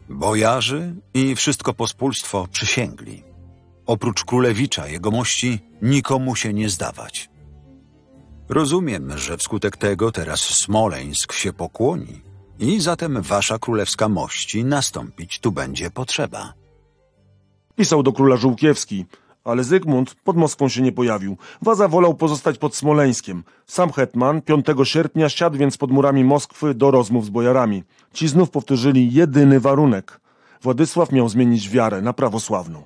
Bojarzy 0.08 0.94
i 1.14 1.34
wszystko 1.34 1.74
pospólstwo 1.74 2.46
przysięgli. 2.50 3.22
Oprócz 3.86 4.24
królewicza, 4.24 4.88
jego 4.88 5.10
mości, 5.10 5.60
nikomu 5.82 6.36
się 6.36 6.52
nie 6.52 6.70
zdawać. 6.70 7.30
Rozumiem, 8.48 9.18
że 9.18 9.36
wskutek 9.36 9.76
tego 9.76 10.12
teraz 10.12 10.40
Smoleńsk 10.40 11.32
się 11.32 11.52
pokłoni 11.52 12.20
i 12.58 12.80
zatem 12.80 13.22
wasza 13.22 13.58
królewska 13.58 14.08
mości 14.08 14.64
nastąpić 14.64 15.38
tu 15.38 15.52
będzie 15.52 15.90
potrzeba. 15.90 16.54
pisał 17.76 18.02
do 18.02 18.12
króla 18.12 18.36
Żółkiewski. 18.36 19.06
Ale 19.44 19.64
Zygmunt 19.64 20.14
pod 20.14 20.36
Moskwą 20.36 20.68
się 20.68 20.82
nie 20.82 20.92
pojawił. 20.92 21.36
Waza 21.62 21.88
wolał 21.88 22.14
pozostać 22.14 22.58
pod 22.58 22.76
Smoleńskiem. 22.76 23.44
Sam 23.66 23.92
hetman 23.92 24.42
5 24.42 24.66
sierpnia 24.84 25.28
siadł 25.28 25.56
więc 25.56 25.76
pod 25.76 25.90
murami 25.90 26.24
Moskwy 26.24 26.74
do 26.74 26.90
rozmów 26.90 27.24
z 27.24 27.30
bojarami. 27.30 27.82
Ci 28.12 28.28
znów 28.28 28.50
powtórzyli 28.50 29.12
jedyny 29.12 29.60
warunek. 29.60 30.20
Władysław 30.62 31.12
miał 31.12 31.28
zmienić 31.28 31.70
wiarę 31.70 32.02
na 32.02 32.12
prawosławną. 32.12 32.82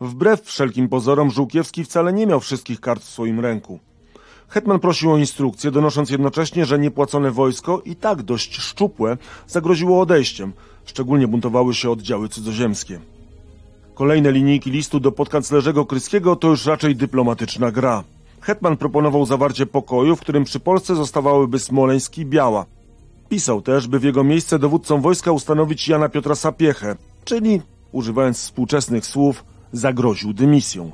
Wbrew 0.00 0.42
wszelkim 0.42 0.88
pozorom 0.88 1.30
Żółkiewski 1.30 1.84
wcale 1.84 2.12
nie 2.12 2.26
miał 2.26 2.40
wszystkich 2.40 2.80
kart 2.80 3.02
w 3.02 3.08
swoim 3.08 3.40
ręku. 3.40 3.78
Hetman 4.48 4.80
prosił 4.80 5.12
o 5.12 5.18
instrukcję, 5.18 5.70
donosząc 5.70 6.10
jednocześnie, 6.10 6.66
że 6.66 6.78
niepłacone 6.78 7.30
wojsko 7.30 7.82
i 7.84 7.96
tak 7.96 8.22
dość 8.22 8.56
szczupłe 8.56 9.16
zagroziło 9.46 10.00
odejściem. 10.00 10.52
Szczególnie 10.84 11.28
buntowały 11.28 11.74
się 11.74 11.90
oddziały 11.90 12.28
cudzoziemskie. 12.28 13.00
Kolejne 13.94 14.32
linijki 14.32 14.70
listu 14.70 15.00
do 15.00 15.12
podkanclerzego 15.12 15.86
Kryskiego 15.86 16.36
to 16.36 16.48
już 16.48 16.66
raczej 16.66 16.96
dyplomatyczna 16.96 17.70
gra. 17.70 18.04
Hetman 18.40 18.76
proponował 18.76 19.26
zawarcie 19.26 19.66
pokoju, 19.66 20.16
w 20.16 20.20
którym 20.20 20.44
przy 20.44 20.60
Polsce 20.60 20.94
zostawałyby 20.94 21.58
Smoleńsk 21.58 22.18
i 22.18 22.26
Biała. 22.26 22.66
Pisał 23.28 23.62
też, 23.62 23.88
by 23.88 23.98
w 23.98 24.04
jego 24.04 24.24
miejsce 24.24 24.58
dowódcą 24.58 25.00
wojska 25.00 25.32
ustanowić 25.32 25.88
Jana 25.88 26.08
Piotra 26.08 26.34
Sapiechę, 26.34 26.96
czyli, 27.24 27.60
używając 27.92 28.38
współczesnych 28.38 29.06
słów, 29.06 29.44
zagroził 29.72 30.32
dymisją. 30.32 30.90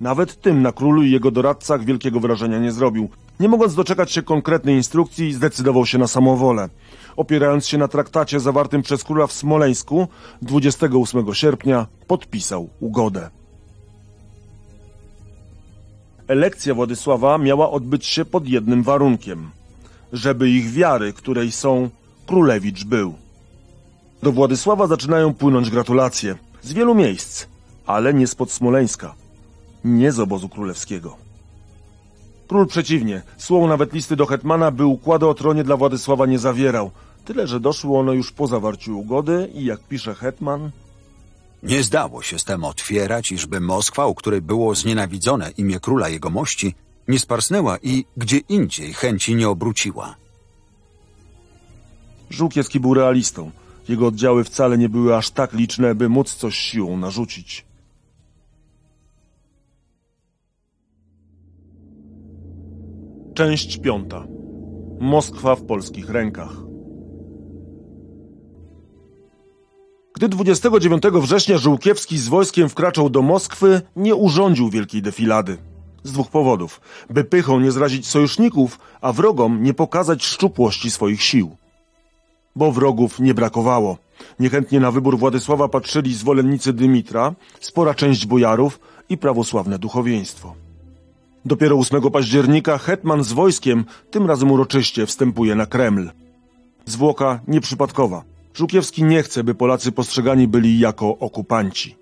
Nawet 0.00 0.40
tym 0.40 0.62
na 0.62 0.72
królu 0.72 1.02
i 1.02 1.10
jego 1.10 1.30
doradcach 1.30 1.84
wielkiego 1.84 2.20
wrażenia 2.20 2.58
nie 2.58 2.72
zrobił. 2.72 3.08
Nie 3.40 3.48
mogąc 3.48 3.74
doczekać 3.74 4.12
się 4.12 4.22
konkretnej 4.22 4.76
instrukcji, 4.76 5.34
zdecydował 5.34 5.86
się 5.86 5.98
na 5.98 6.06
samowolę. 6.06 6.68
Opierając 7.16 7.66
się 7.66 7.78
na 7.78 7.88
traktacie 7.88 8.40
zawartym 8.40 8.82
przez 8.82 9.04
króla 9.04 9.26
w 9.26 9.32
Smoleńsku, 9.32 10.08
28 10.42 11.34
sierpnia 11.34 11.86
podpisał 12.06 12.68
ugodę. 12.80 13.30
Elekcja 16.28 16.74
Władysława 16.74 17.38
miała 17.38 17.70
odbyć 17.70 18.06
się 18.06 18.24
pod 18.24 18.48
jednym 18.48 18.82
warunkiem. 18.82 19.50
Żeby 20.12 20.50
ich 20.50 20.70
wiary, 20.70 21.12
której 21.12 21.52
są, 21.52 21.90
królewicz 22.26 22.84
był. 22.84 23.14
Do 24.22 24.32
Władysława 24.32 24.86
zaczynają 24.86 25.34
płynąć 25.34 25.70
gratulacje. 25.70 26.36
Z 26.62 26.72
wielu 26.72 26.94
miejsc, 26.94 27.46
ale 27.86 28.14
nie 28.14 28.26
spod 28.26 28.52
Smoleńska. 28.52 29.14
Nie 29.84 30.12
z 30.12 30.20
obozu 30.20 30.48
królewskiego. 30.48 31.16
Król 32.52 32.66
przeciwnie, 32.66 33.22
słał 33.38 33.66
nawet 33.66 33.92
listy 33.92 34.16
do 34.16 34.26
hetmana, 34.26 34.70
by 34.70 34.84
układu 34.84 35.28
o 35.28 35.34
tronie 35.34 35.64
dla 35.64 35.76
Władysława 35.76 36.26
nie 36.26 36.38
zawierał. 36.38 36.90
Tyle, 37.24 37.46
że 37.46 37.60
doszły 37.60 37.98
one 37.98 38.14
już 38.14 38.32
po 38.32 38.46
zawarciu 38.46 38.98
ugody 38.98 39.50
i 39.54 39.64
jak 39.64 39.80
pisze 39.80 40.14
hetman, 40.14 40.70
Nie 41.62 41.82
zdało 41.82 42.22
się 42.22 42.38
z 42.38 42.44
tem 42.44 42.64
otwierać, 42.64 43.32
iżby 43.32 43.60
Moskwa, 43.60 44.06
u 44.06 44.14
której 44.14 44.42
było 44.42 44.74
znienawidzone 44.74 45.50
imię 45.50 45.80
króla 45.80 46.08
jego 46.08 46.30
mości, 46.30 46.74
nie 47.08 47.18
sparsnęła 47.18 47.78
i 47.82 48.04
gdzie 48.16 48.38
indziej 48.38 48.92
chęci 48.92 49.34
nie 49.34 49.48
obróciła. 49.48 50.14
Żółkiewski 52.30 52.80
był 52.80 52.94
realistą. 52.94 53.50
Jego 53.88 54.06
oddziały 54.06 54.44
wcale 54.44 54.78
nie 54.78 54.88
były 54.88 55.16
aż 55.16 55.30
tak 55.30 55.52
liczne, 55.52 55.94
by 55.94 56.08
móc 56.08 56.34
coś 56.34 56.56
siłą 56.56 56.96
narzucić. 56.96 57.64
Część 63.34 63.78
piąta. 63.78 64.26
Moskwa 65.00 65.54
w 65.56 65.62
polskich 65.62 66.10
rękach. 66.10 66.52
Gdy 70.14 70.28
29 70.28 71.02
września 71.02 71.58
Żółkiewski 71.58 72.18
z 72.18 72.28
wojskiem 72.28 72.68
wkraczał 72.68 73.10
do 73.10 73.22
Moskwy, 73.22 73.80
nie 73.96 74.14
urządził 74.14 74.70
wielkiej 74.70 75.02
defilady. 75.02 75.58
Z 76.02 76.12
dwóch 76.12 76.30
powodów. 76.30 76.80
By 77.10 77.24
pychą 77.24 77.60
nie 77.60 77.72
zrazić 77.72 78.06
sojuszników, 78.06 78.78
a 79.00 79.12
wrogom 79.12 79.62
nie 79.62 79.74
pokazać 79.74 80.24
szczupłości 80.24 80.90
swoich 80.90 81.22
sił. 81.22 81.56
Bo 82.56 82.72
wrogów 82.72 83.20
nie 83.20 83.34
brakowało. 83.34 83.98
Niechętnie 84.40 84.80
na 84.80 84.90
wybór 84.90 85.18
Władysława 85.18 85.68
patrzyli 85.68 86.14
zwolennicy 86.14 86.72
Dymitra, 86.72 87.34
spora 87.60 87.94
część 87.94 88.26
bojarów 88.26 88.80
i 89.08 89.18
prawosławne 89.18 89.78
duchowieństwo. 89.78 90.54
Dopiero 91.44 91.78
8 91.78 92.10
października 92.10 92.78
hetman 92.78 93.24
z 93.24 93.32
wojskiem, 93.32 93.84
tym 94.10 94.26
razem 94.26 94.50
uroczyście, 94.50 95.06
wstępuje 95.06 95.54
na 95.54 95.66
Kreml. 95.66 96.10
Zwłoka 96.84 97.40
nieprzypadkowa. 97.48 98.24
Żółkiewski 98.54 99.04
nie 99.04 99.22
chce, 99.22 99.44
by 99.44 99.54
Polacy 99.54 99.92
postrzegani 99.92 100.48
byli 100.48 100.78
jako 100.78 101.18
okupanci. 101.18 101.96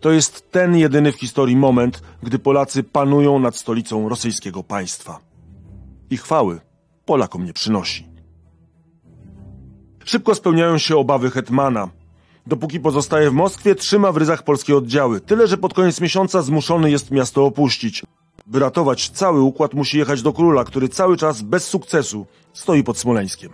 To 0.00 0.10
jest 0.10 0.50
ten 0.50 0.76
jedyny 0.76 1.12
w 1.12 1.16
historii 1.16 1.56
moment, 1.56 2.02
gdy 2.22 2.38
Polacy 2.38 2.82
panują 2.82 3.38
nad 3.38 3.56
stolicą 3.56 4.08
rosyjskiego 4.08 4.62
państwa. 4.62 5.20
I 6.10 6.16
chwały 6.16 6.60
Polakom 7.04 7.44
nie 7.44 7.52
przynosi. 7.52 8.06
Szybko 10.04 10.34
spełniają 10.34 10.78
się 10.78 10.96
obawy 10.96 11.30
hetmana. 11.30 11.88
Dopóki 12.48 12.80
pozostaje 12.80 13.30
w 13.30 13.32
Moskwie, 13.32 13.74
trzyma 13.74 14.12
w 14.12 14.16
ryzach 14.16 14.42
polskie 14.42 14.76
oddziały. 14.76 15.20
Tyle, 15.20 15.46
że 15.46 15.58
pod 15.58 15.74
koniec 15.74 16.00
miesiąca 16.00 16.42
zmuszony 16.42 16.90
jest 16.90 17.10
miasto 17.10 17.44
opuścić. 17.44 18.02
By 18.46 18.58
ratować 18.58 19.10
cały 19.10 19.40
układ, 19.40 19.74
musi 19.74 19.98
jechać 19.98 20.22
do 20.22 20.32
króla, 20.32 20.64
który 20.64 20.88
cały 20.88 21.16
czas 21.16 21.42
bez 21.42 21.66
sukcesu 21.66 22.26
stoi 22.52 22.84
pod 22.84 22.98
Smoleńskiem. 22.98 23.52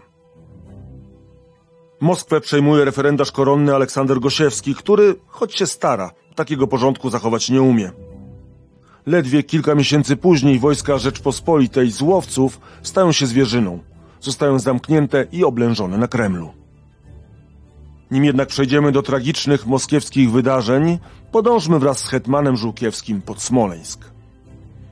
Moskwę 2.01 2.41
przejmuje 2.41 2.85
referendarz 2.85 3.33
koronny 3.33 3.75
Aleksander 3.75 4.21
Gosiewski, 4.21 4.75
który, 4.75 5.15
choć 5.27 5.55
się 5.55 5.67
stara, 5.67 6.11
takiego 6.35 6.67
porządku 6.67 7.11
zachować 7.11 7.51
nie 7.51 7.63
umie. 7.63 7.93
Ledwie 9.07 9.43
kilka 9.43 9.75
miesięcy 9.75 10.17
później 10.17 10.59
wojska 10.59 10.99
Rzeczpospolitej 10.99 11.91
z 11.91 12.03
łowców 12.03 12.61
stają 12.83 13.13
się 13.13 13.27
zwierzyną. 13.27 13.79
Zostają 14.21 14.59
zamknięte 14.59 15.27
i 15.33 15.45
oblężone 15.45 15.99
na 15.99 16.09
Kremlu. 16.09 16.64
Nim 18.11 18.25
jednak 18.25 18.49
przejdziemy 18.49 18.93
do 18.93 19.03
tragicznych 19.03 19.67
moskiewskich 19.67 20.31
wydarzeń, 20.31 20.99
podążmy 21.33 21.79
wraz 21.79 21.99
z 21.99 22.09
hetmanem 22.09 22.57
Żółkiewskim 22.57 23.23
pod 23.23 23.43
Smoleńsk. 23.43 24.05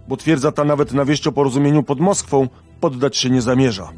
Bo 0.09 0.17
twierdza 0.17 0.53
ta 0.53 0.65
nawet 0.65 0.93
na 0.93 1.05
wieść 1.05 1.27
o 1.27 1.33
porozumieniu 1.33 1.83
pod 1.83 2.01
Moskwą 2.01 2.49
poddać 2.81 3.17
się 3.17 3.31
nie 3.31 3.43
zamierza. 3.43 3.93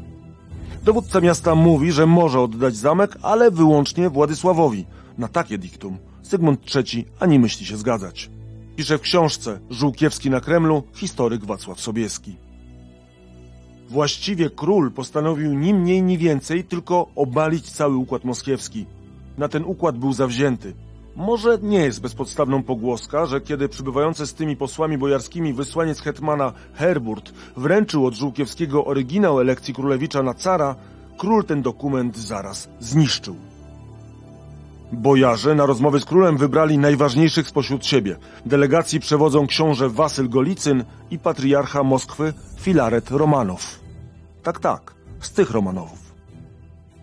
Dowódca 0.83 1.21
miasta 1.21 1.55
mówi, 1.55 1.91
że 1.91 2.05
może 2.05 2.39
oddać 2.41 2.75
zamek, 2.75 3.17
ale 3.21 3.51
wyłącznie 3.51 4.09
Władysławowi. 4.09 4.85
Na 5.17 5.27
takie 5.27 5.57
diktum 5.57 5.97
Zygmunt 6.23 6.75
III 6.75 7.05
ani 7.19 7.39
myśli 7.39 7.65
się 7.65 7.77
zgadzać. 7.77 8.29
Pisze 8.75 8.97
w 8.97 9.01
książce 9.01 9.59
Żółkiewski 9.69 10.29
na 10.29 10.41
Kremlu 10.41 10.83
historyk 10.93 11.45
Wacław 11.45 11.81
Sobieski. 11.81 12.35
Właściwie 13.89 14.49
król 14.49 14.91
postanowił 14.91 15.53
ni 15.53 15.73
mniej, 15.73 16.01
ni 16.01 16.17
więcej 16.17 16.63
tylko 16.63 17.07
obalić 17.15 17.71
cały 17.71 17.95
układ 17.95 18.23
moskiewski. 18.23 18.85
Na 19.37 19.47
ten 19.47 19.63
układ 19.63 19.97
był 19.97 20.13
zawzięty. 20.13 20.73
Może 21.15 21.57
nie 21.61 21.79
jest 21.79 22.01
bezpodstawną 22.01 22.63
pogłoska, 22.63 23.25
że 23.25 23.41
kiedy 23.41 23.69
przybywający 23.69 24.27
z 24.27 24.33
tymi 24.33 24.55
posłami 24.55 24.97
bojarskimi 24.97 25.53
wysłaniec 25.53 26.01
hetmana 26.01 26.53
Herburt 26.73 27.33
wręczył 27.57 28.05
od 28.05 28.13
Żółkiewskiego 28.13 28.85
oryginał 28.85 29.39
elekcji 29.39 29.73
królewicza 29.73 30.23
na 30.23 30.33
cara, 30.33 30.75
król 31.17 31.43
ten 31.43 31.61
dokument 31.61 32.17
zaraz 32.17 32.69
zniszczył. 32.79 33.35
Bojarze 34.91 35.55
na 35.55 35.65
rozmowy 35.65 35.99
z 35.99 36.05
królem 36.05 36.37
wybrali 36.37 36.77
najważniejszych 36.77 37.47
spośród 37.47 37.85
siebie. 37.85 38.17
Delegacji 38.45 38.99
przewodzą 38.99 39.47
książę 39.47 39.89
Wasyl 39.89 40.29
Golicyn 40.29 40.83
i 41.11 41.19
patriarcha 41.19 41.83
Moskwy 41.83 42.33
Filaret 42.59 43.11
Romanow. 43.11 43.79
Tak, 44.43 44.59
tak, 44.59 44.93
z 45.19 45.31
tych 45.31 45.51
Romanowów. 45.51 46.04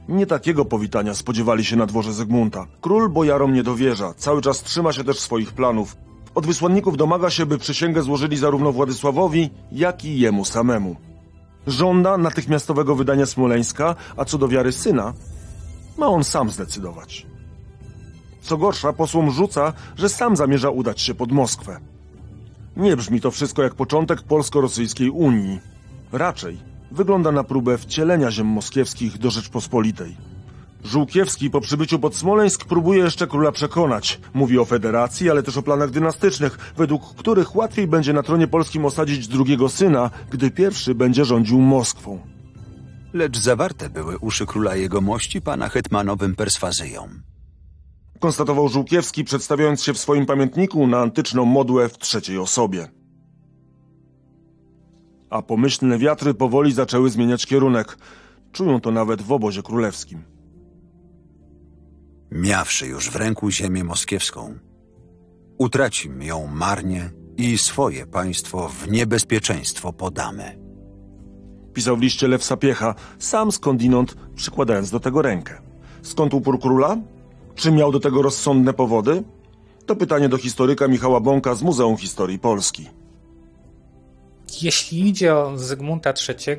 Nie 0.09 0.27
takiego 0.27 0.65
powitania 0.65 1.15
spodziewali 1.15 1.65
się 1.65 1.77
na 1.77 1.87
dworze 1.87 2.12
Zygmunta. 2.12 2.67
Król 2.81 3.09
bojarom 3.09 3.55
nie 3.55 3.62
dowierza, 3.62 4.15
cały 4.17 4.43
czas 4.43 4.62
trzyma 4.62 4.93
się 4.93 5.05
też 5.05 5.21
swoich 5.21 5.53
planów. 5.53 5.97
Od 6.35 6.47
wysłanników 6.47 6.97
domaga 6.97 7.31
się, 7.31 7.47
by 7.47 7.59
przysięgę 7.59 8.03
złożyli 8.03 8.37
zarówno 8.37 8.73
Władysławowi, 8.73 9.51
jak 9.73 10.05
i 10.05 10.19
jemu 10.19 10.45
samemu. 10.45 10.97
Żąda 11.67 12.19
natychmiastowego 12.19 12.97
wydania 12.97 13.27
Smoleńska, 13.27 13.97
a 14.17 14.25
co 14.25 14.38
do 14.38 14.49
wiary 14.49 14.73
syna, 14.73 15.12
ma 15.99 16.07
on 16.07 16.25
sam 16.25 16.51
zdecydować. 16.51 17.27
Co 18.43 18.57
gorsza, 18.57 18.93
posłom 18.93 19.31
rzuca, 19.31 19.73
że 19.97 20.09
sam 20.09 20.37
zamierza 20.37 20.71
udać 20.71 21.01
się 21.01 21.15
pod 21.15 21.33
Moskwę. 21.33 21.81
Nie 22.77 22.97
brzmi 22.97 23.21
to 23.21 23.31
wszystko 23.31 23.62
jak 23.62 23.75
początek 23.75 24.23
polsko-rosyjskiej 24.23 25.11
Unii. 25.11 25.61
Raczej 26.12 26.72
wygląda 26.92 27.33
na 27.33 27.44
próbę 27.44 27.78
wcielenia 27.78 28.31
ziem 28.31 28.46
moskiewskich 28.46 29.18
do 29.18 29.31
Rzeczpospolitej. 29.31 30.16
Żółkiewski 30.85 31.50
po 31.50 31.61
przybyciu 31.61 31.98
pod 31.98 32.16
Smoleńsk 32.16 32.64
próbuje 32.64 33.00
jeszcze 33.05 33.26
króla 33.26 33.52
przekonać. 33.52 34.20
Mówi 34.35 34.59
o 34.59 34.64
federacji, 34.64 35.31
ale 35.31 35.42
też 35.42 35.57
o 35.57 35.62
planach 35.62 35.90
dynastycznych, 35.90 36.72
według 36.76 37.14
których 37.14 37.57
łatwiej 37.57 37.87
będzie 37.87 38.12
na 38.12 38.22
tronie 38.22 38.46
polskim 38.46 38.85
osadzić 38.85 39.28
drugiego 39.28 39.68
syna, 39.68 40.11
gdy 40.31 40.50
pierwszy 40.50 40.94
będzie 40.94 41.24
rządził 41.24 41.61
Moskwą. 41.61 42.18
Lecz 43.12 43.38
zawarte 43.38 43.90
były 43.90 44.18
uszy 44.18 44.46
króla 44.46 44.76
jego 44.76 45.00
mości 45.00 45.40
pana 45.40 45.68
hetmanowym 45.68 46.35
perswazyjom. 46.35 47.22
Konstatował 48.20 48.68
Żółkiewski, 48.68 49.24
przedstawiając 49.24 49.83
się 49.83 49.94
w 49.94 49.98
swoim 49.98 50.26
pamiętniku 50.26 50.87
na 50.87 50.98
antyczną 50.98 51.44
modłę 51.44 51.88
w 51.88 51.98
trzeciej 51.98 52.38
osobie. 52.38 53.02
A 55.33 55.42
pomyślne 55.42 55.99
wiatry 55.99 56.35
powoli 56.35 56.73
zaczęły 56.73 57.11
zmieniać 57.11 57.47
kierunek. 57.47 57.99
Czują 58.53 58.81
to 58.81 58.90
nawet 58.90 59.23
w 59.23 59.33
obozie 59.33 59.62
królewskim. 59.62 60.25
Miawszy 62.31 62.87
już 62.87 63.11
w 63.11 63.16
ręku 63.16 63.51
ziemię 63.51 63.85
moskiewską, 63.85 64.55
utracim 65.59 66.23
ją 66.23 66.47
marnie 66.47 67.11
i 67.37 67.59
swoje 67.59 68.07
państwo 68.07 68.68
w 68.68 68.90
niebezpieczeństwo 68.90 69.92
podamy. 69.92 70.59
Pisał 71.75 71.97
w 71.97 72.01
liście 72.01 72.29
Lew 72.29 72.45
Sapiecha, 72.45 72.95
sam 73.18 73.53
skądinąd 73.53 74.16
przykładając 74.35 74.90
do 74.90 75.01
tego 75.01 75.23
rękę. 75.23 75.62
Skąd 76.03 76.35
upór 76.35 76.61
króla? 76.61 76.97
Czy 77.55 77.73
miał 77.73 77.92
do 77.92 78.01
tego 78.01 78.23
rozsądne 78.23 78.73
powody? 78.73 79.23
To 79.87 79.97
pytanie 79.97 80.29
do 80.29 80.38
historyka 80.38 80.88
Michała 80.88 81.21
Bąka 81.21 81.55
z 81.55 81.62
Muzeum 81.62 81.97
Historii 81.97 82.38
Polski. 82.38 83.02
Jeśli 84.61 85.09
idzie 85.09 85.35
o 85.35 85.59
Zygmunta 85.59 86.15
III, 86.29 86.57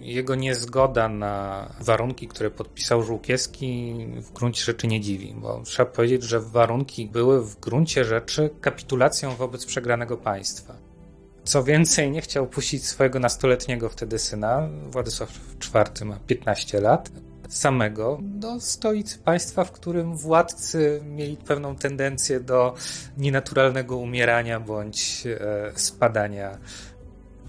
jego 0.00 0.34
niezgoda 0.34 1.08
na 1.08 1.68
warunki, 1.80 2.28
które 2.28 2.50
podpisał 2.50 3.02
Żółkiewski, 3.02 3.94
w 4.16 4.32
gruncie 4.32 4.64
rzeczy 4.64 4.86
nie 4.86 5.00
dziwi, 5.00 5.34
bo 5.36 5.62
trzeba 5.64 5.90
powiedzieć, 5.90 6.22
że 6.22 6.40
warunki 6.40 7.06
były 7.06 7.44
w 7.44 7.60
gruncie 7.60 8.04
rzeczy 8.04 8.50
kapitulacją 8.60 9.36
wobec 9.36 9.66
przegranego 9.66 10.16
państwa. 10.16 10.76
Co 11.44 11.64
więcej, 11.64 12.10
nie 12.10 12.20
chciał 12.20 12.46
puścić 12.46 12.86
swojego 12.86 13.18
nastoletniego 13.18 13.88
wtedy 13.88 14.18
syna, 14.18 14.68
Władysław 14.90 15.30
IV 15.74 16.04
ma 16.04 16.16
15 16.26 16.80
lat, 16.80 17.10
samego 17.48 18.18
do 18.22 18.60
stolicy 18.60 19.18
państwa, 19.18 19.64
w 19.64 19.72
którym 19.72 20.16
władcy 20.16 21.00
mieli 21.04 21.36
pewną 21.36 21.76
tendencję 21.76 22.40
do 22.40 22.74
nienaturalnego 23.16 23.96
umierania 23.96 24.60
bądź 24.60 25.26
e, 25.26 25.72
spadania 25.74 26.58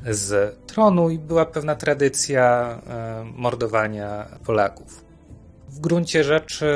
z 0.10 0.58
tronu 0.68 1.10
i 1.10 1.20
była 1.20 1.46
pewna 1.46 1.76
tradycja 1.76 2.78
e, 2.88 3.26
mordowania 3.36 4.28
Polaków. 4.45 5.06
W 5.70 5.80
gruncie 5.80 6.24
rzeczy 6.24 6.68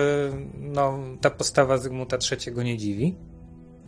no, 0.59 0.99
ta 1.21 1.30
postawa 1.30 1.78
Zygmunta 1.78 2.17
III 2.32 2.65
nie 2.65 2.78
dziwi. 2.78 3.15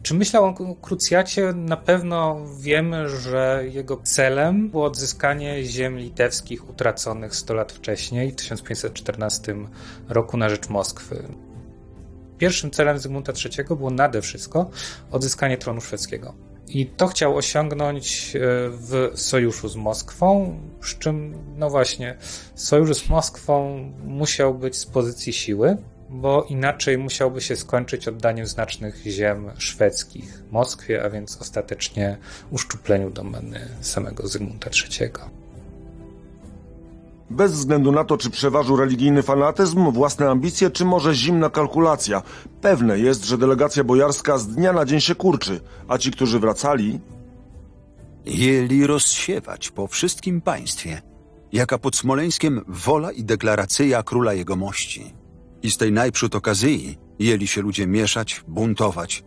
Czy 0.04 0.14
myślał 0.14 0.46
o 0.46 0.76
krucjacie? 0.76 1.54
Na 1.54 1.78
pewno 1.78 2.46
wiemy, 2.60 3.10
że 3.10 3.64
jego 3.72 3.98
celem 4.04 4.70
było 4.70 4.86
odzyskanie 4.86 5.64
ziem 5.64 5.98
litewskich 5.98 6.70
utraconych 6.70 7.36
100 7.36 7.54
lat 7.54 7.72
wcześniej, 7.72 8.32
w 8.32 8.36
1514 8.36 9.56
roku 10.10 10.38
na 10.38 10.50
rzecz 10.50 10.70
Moskwy. 10.70 11.24
Pierwszym 12.38 12.72
celem 12.72 13.00
Zygmunta 13.00 13.34
III 13.46 13.68
było 13.78 13.90
nade 13.90 14.22
wszystko 14.22 14.70
odzyskanie 15.12 15.58
tronu 15.58 15.82
szwedzkiego. 15.82 16.49
I 16.70 16.86
to 16.86 17.08
chciał 17.08 17.38
osiągnąć 17.38 18.36
e, 18.36 18.40
w 18.70 19.12
sojuszu 19.16 19.68
z 19.70 19.76
Moskwą, 19.76 20.60
z 20.82 20.98
czym, 20.98 21.34
no 21.58 21.70
właśnie, 21.70 22.18
sojusz 22.56 22.98
z 22.98 23.10
Moskwą 23.10 23.80
musiał 24.06 24.54
być 24.54 24.78
z 24.78 24.86
pozycji 24.86 25.34
siły, 25.34 25.78
bo 26.10 26.44
inaczej 26.44 26.98
musiałby 26.98 27.42
się 27.42 27.56
skończyć 27.56 28.08
oddaniem 28.08 28.46
znacznych 28.46 29.02
ziem 29.06 29.52
szwedzkich 29.58 30.44
Moskwie, 30.52 31.04
a 31.04 31.10
więc 31.10 31.42
ostatecznie 31.42 32.18
uszczupleniu 32.52 33.10
domeny 33.10 33.70
samego 33.82 34.28
Zygmunta 34.28 34.70
III. 34.70 35.12
Bez 37.30 37.52
względu 37.52 37.92
na 37.92 38.04
to, 38.04 38.18
czy 38.18 38.30
przeważył 38.30 38.76
religijny 38.76 39.24
fanatyzm, 39.24 39.92
własne 39.92 40.30
ambicje, 40.30 40.72
czy 40.72 40.86
może 40.86 41.14
zimna 41.14 41.50
kalkulacja, 41.50 42.22
pewne 42.62 43.00
jest, 43.00 43.26
że 43.26 43.38
delegacja 43.38 43.84
bojarska 43.84 44.38
z 44.38 44.48
dnia 44.48 44.74
na 44.74 44.86
dzień 44.86 45.00
się 45.02 45.16
kurczy, 45.16 45.60
a 45.88 45.98
ci, 45.98 46.12
którzy 46.12 46.40
wracali, 46.40 47.00
Jeli 48.26 48.88
rozsiewać 48.88 49.70
po 49.70 49.88
wszystkim 49.88 50.42
państwie, 50.42 51.02
jaka 51.52 51.78
pod 51.78 51.96
Smoleńskiem 51.96 52.62
wola 52.68 53.12
i 53.12 53.24
deklaracyja 53.24 54.04
króla 54.04 54.34
jego 54.34 54.56
mości. 54.56 55.14
I 55.64 55.72
z 55.72 55.78
tej 55.78 55.92
najprzód 55.92 56.36
okazji 56.36 56.98
jeli 57.20 57.48
się 57.48 57.62
ludzie 57.62 57.88
mieszać, 57.88 58.44
buntować, 58.48 59.24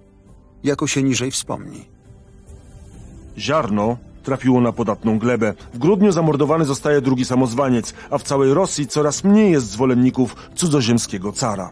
jako 0.65 0.87
się 0.87 1.03
niżej 1.03 1.31
wspomni. 1.31 1.89
ziarno 3.39 3.97
trafiło 4.23 4.61
na 4.61 4.73
podatną 4.73 5.19
glebę. 5.19 5.55
W 5.75 5.79
grudniu 5.79 6.13
zamordowany 6.13 6.65
zostaje 6.65 7.01
drugi 7.01 7.25
samozwaniec, 7.25 7.95
a 8.11 8.19
w 8.19 8.23
całej 8.23 8.55
Rosji 8.55 8.87
coraz 8.87 9.25
mniej 9.25 9.53
jest 9.53 9.71
zwolenników 9.71 10.37
cudzoziemskiego 10.55 11.33
cara. 11.33 11.71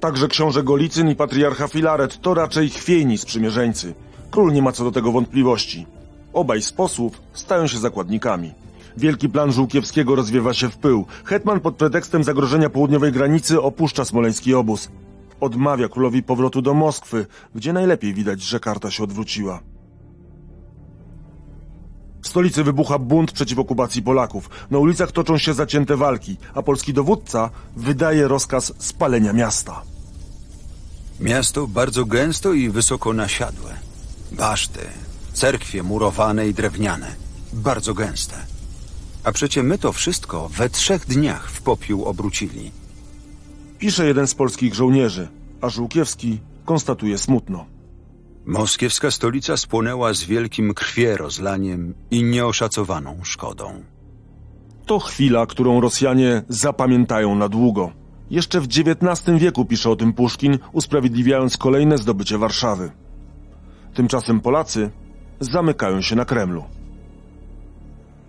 Także 0.00 0.28
książę 0.28 0.62
Golicyn 0.62 1.10
i 1.10 1.16
patriarcha 1.16 1.68
Filaret 1.68 2.20
to 2.20 2.34
raczej 2.34 2.70
chwiejni 2.70 3.18
sprzymierzeńcy. 3.18 3.94
Król 4.30 4.52
nie 4.52 4.62
ma 4.62 4.72
co 4.72 4.84
do 4.84 4.92
tego 4.92 5.12
wątpliwości. 5.12 5.86
Obaj 6.32 6.62
z 6.62 6.72
posłów 6.72 7.20
stają 7.32 7.66
się 7.66 7.78
zakładnikami. 7.78 8.52
Wielki 8.96 9.28
plan 9.28 9.52
Żółkiewskiego 9.52 10.14
rozwiewa 10.14 10.54
się 10.54 10.68
w 10.68 10.76
pył. 10.76 11.06
Hetman 11.24 11.60
pod 11.60 11.76
pretekstem 11.76 12.24
zagrożenia 12.24 12.70
południowej 12.70 13.12
granicy 13.12 13.62
opuszcza 13.62 14.04
smoleński 14.04 14.54
obóz. 14.54 14.88
Odmawia 15.40 15.88
królowi 15.88 16.22
powrotu 16.22 16.62
do 16.62 16.74
Moskwy, 16.74 17.26
gdzie 17.54 17.72
najlepiej 17.72 18.14
widać, 18.14 18.42
że 18.42 18.60
karta 18.60 18.90
się 18.90 19.04
odwróciła. 19.04 19.60
W 22.24 22.28
stolicy 22.28 22.64
wybucha 22.64 22.98
bunt 22.98 23.32
przeciw 23.32 23.58
okupacji 23.58 24.02
Polaków. 24.02 24.50
Na 24.70 24.78
ulicach 24.78 25.12
toczą 25.12 25.38
się 25.38 25.54
zacięte 25.54 25.96
walki, 25.96 26.36
a 26.54 26.62
polski 26.62 26.92
dowódca 26.92 27.50
wydaje 27.76 28.28
rozkaz 28.28 28.72
spalenia 28.78 29.32
miasta. 29.32 29.82
Miasto 31.20 31.66
bardzo 31.66 32.04
gęsto 32.04 32.52
i 32.52 32.68
wysoko 32.70 33.12
nasiadłe. 33.12 33.74
Baszty, 34.32 34.80
cerkwie 35.32 35.82
murowane 35.82 36.48
i 36.48 36.54
drewniane. 36.54 37.14
Bardzo 37.52 37.94
gęste. 37.94 38.36
A 39.24 39.32
przecie 39.32 39.62
my 39.62 39.78
to 39.78 39.92
wszystko 39.92 40.48
we 40.48 40.70
trzech 40.70 41.06
dniach 41.06 41.50
w 41.50 41.62
popiół 41.62 42.04
obrócili. 42.04 42.70
Pisze 43.78 44.06
jeden 44.06 44.26
z 44.26 44.34
polskich 44.34 44.74
żołnierzy, 44.74 45.28
a 45.60 45.68
Żółkiewski 45.68 46.40
konstatuje 46.64 47.18
smutno. 47.18 47.73
Moskiewska 48.46 49.10
stolica 49.10 49.56
spłonęła 49.56 50.14
z 50.14 50.24
wielkim 50.24 50.74
krwierozlaniem 50.74 51.94
i 52.10 52.24
nieoszacowaną 52.24 53.16
szkodą. 53.22 53.84
To 54.86 54.98
chwila, 54.98 55.46
którą 55.46 55.80
Rosjanie 55.80 56.42
zapamiętają 56.48 57.34
na 57.34 57.48
długo. 57.48 57.92
Jeszcze 58.30 58.60
w 58.60 58.64
XIX 58.64 59.38
wieku 59.38 59.64
pisze 59.64 59.90
o 59.90 59.96
tym 59.96 60.12
Puszkin, 60.12 60.58
usprawiedliwiając 60.72 61.56
kolejne 61.56 61.98
zdobycie 61.98 62.38
Warszawy. 62.38 62.90
Tymczasem 63.94 64.40
Polacy 64.40 64.90
zamykają 65.40 66.00
się 66.00 66.16
na 66.16 66.24
Kremlu. 66.24 66.64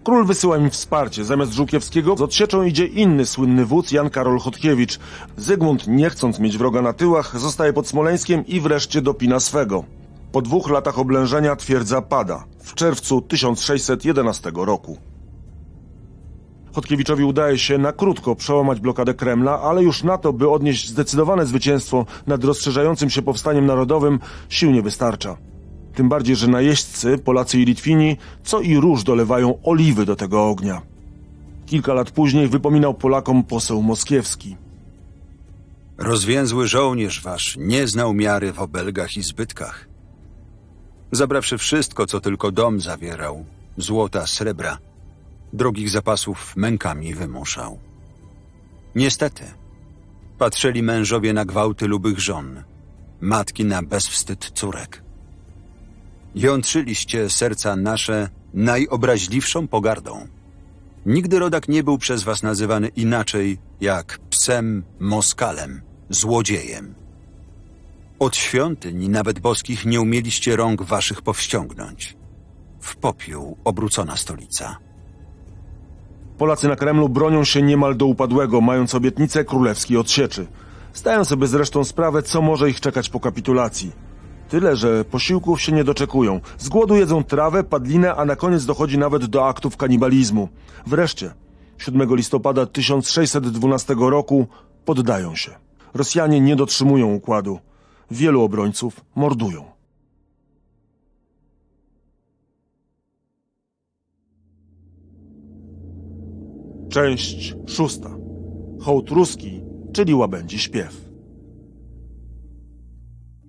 Król 0.04 0.26
wysyła 0.26 0.58
im 0.58 0.70
wsparcie. 0.70 1.26
Zamiast 1.26 1.54
Żółkiewskiego 1.54 2.18
z 2.18 2.22
odsieczą 2.22 2.64
idzie 2.64 2.86
inny 2.86 3.26
słynny 3.26 3.66
wódz 3.66 3.92
Jan 3.92 4.10
Karol 4.10 4.40
Chodkiewicz. 4.40 5.00
Zygmunt, 5.38 5.88
nie 5.88 6.10
chcąc 6.10 6.40
mieć 6.40 6.58
wroga 6.58 6.82
na 6.82 6.94
tyłach, 6.94 7.40
zostaje 7.40 7.74
pod 7.74 7.88
Smoleńskiem 7.88 8.48
i 8.48 8.60
wreszcie 8.60 9.02
dopina 9.02 9.40
swego. 9.40 9.84
Po 10.36 10.42
dwóch 10.42 10.70
latach 10.70 11.00
oblężenia 11.00 11.56
twierdza 11.56 12.02
pada 12.02 12.46
w 12.60 12.74
czerwcu 12.74 13.22
1611 13.22 14.52
roku. 14.56 14.98
Chodkiewiczowi 16.74 17.24
udaje 17.24 17.58
się 17.58 17.78
na 17.78 17.92
krótko 17.92 18.36
przełamać 18.36 18.80
blokadę 18.80 19.14
Kremla, 19.14 19.62
ale 19.62 19.84
już 19.84 20.04
na 20.04 20.18
to, 20.18 20.34
by 20.34 20.50
odnieść 20.50 20.90
zdecydowane 20.90 21.46
zwycięstwo 21.46 22.06
nad 22.28 22.44
rozszerzającym 22.44 23.10
się 23.10 23.22
powstaniem 23.22 23.66
narodowym, 23.66 24.20
sił 24.50 24.72
nie 24.72 24.82
wystarcza. 24.82 25.38
Tym 25.94 26.10
bardziej, 26.10 26.36
że 26.36 26.48
najeźdźcy, 26.48 27.18
Polacy 27.18 27.60
i 27.60 27.66
Litwini, 27.66 28.18
co 28.44 28.62
i 28.62 28.78
róż 28.78 29.04
dolewają 29.04 29.60
oliwy 29.64 30.06
do 30.06 30.16
tego 30.16 30.50
ognia. 30.50 30.82
Kilka 31.66 31.94
lat 31.94 32.12
później 32.12 32.48
wypominał 32.48 32.94
Polakom 32.94 33.44
poseł 33.44 33.82
moskiewski. 33.82 34.58
Rozwięzły 35.98 36.68
żołnierz 36.68 37.22
wasz 37.22 37.58
nie 37.60 37.88
znał 37.88 38.14
miary 38.14 38.54
w 38.54 38.60
obelgach 38.60 39.18
i 39.18 39.24
zbytkach. 39.24 39.95
Zabrawszy 41.12 41.58
wszystko, 41.58 42.06
co 42.06 42.22
tylko 42.22 42.52
dom 42.52 42.82
zawierał, 42.82 43.46
złota, 43.78 44.28
srebra, 44.28 44.78
drogich 45.54 45.90
zapasów 45.90 46.56
mękami 46.56 47.14
wymuszał. 47.14 47.80
Niestety, 48.96 49.44
patrzyli 50.38 50.84
mężowie 50.84 51.34
na 51.34 51.46
gwałty 51.46 51.88
lubych 51.88 52.20
żon, 52.20 52.64
matki 53.22 53.66
na 53.66 53.84
bezwstyd 53.84 54.52
córek. 54.54 55.04
Jątrzyliście 56.36 57.30
serca 57.30 57.76
nasze 57.76 58.30
najobraźliwszą 58.54 59.68
pogardą. 59.68 60.28
Nigdy 61.06 61.40
rodak 61.40 61.68
nie 61.68 61.84
był 61.84 61.98
przez 61.98 62.24
was 62.24 62.44
nazywany 62.44 62.88
inaczej 62.88 63.58
jak 63.82 64.20
psem 64.30 64.84
Moskalem, 65.00 65.82
złodziejem. 66.10 67.05
Od 68.20 68.36
świątyń, 68.36 69.08
nawet 69.08 69.40
boskich, 69.40 69.86
nie 69.86 70.02
umieliście 70.02 70.56
rąk 70.56 70.84
waszych 70.84 71.22
powściągnąć. 71.22 72.18
W 72.80 72.96
popiół 72.96 73.58
obrócona 73.64 74.16
stolica. 74.16 74.78
Polacy 76.38 76.68
na 76.68 76.76
Kremlu 76.76 77.10
bronią 77.10 77.44
się 77.44 77.62
niemal 77.62 77.98
do 77.98 78.06
upadłego, 78.06 78.62
mając 78.62 78.96
obietnicę 78.96 79.46
królewskiej 79.46 79.98
odsieczy. 79.98 80.48
Zdają 80.94 81.26
sobie 81.26 81.48
zresztą 81.48 81.84
sprawę, 81.84 82.24
co 82.24 82.42
może 82.42 82.70
ich 82.70 82.80
czekać 82.80 83.10
po 83.10 83.20
kapitulacji. 83.20 83.92
Tyle, 84.50 84.76
że 84.76 85.06
posiłków 85.06 85.62
się 85.62 85.72
nie 85.72 85.84
doczekują. 85.84 86.42
Z 86.58 86.70
głodu 86.70 86.96
jedzą 86.96 87.24
trawę, 87.24 87.64
padlinę, 87.64 88.16
a 88.16 88.26
na 88.26 88.36
koniec 88.36 88.66
dochodzi 88.66 88.98
nawet 88.98 89.26
do 89.26 89.48
aktów 89.48 89.78
kanibalizmu. 89.78 90.50
Wreszcie, 90.88 91.34
7 91.78 92.16
listopada 92.16 92.66
1612 92.66 93.96
roku 93.98 94.48
poddają 94.86 95.36
się. 95.36 95.52
Rosjanie 95.94 96.42
nie 96.42 96.56
dotrzymują 96.56 97.14
układu. 97.14 97.60
Wielu 98.12 98.42
obrońców 98.42 99.06
mordują. 99.16 99.76
Część 106.90 107.56
szósta. 107.68 108.10
Hołd 108.82 109.10
ruski, 109.10 109.62
czyli 109.94 110.14
łabędzi 110.14 110.60
śpiew. 110.60 111.06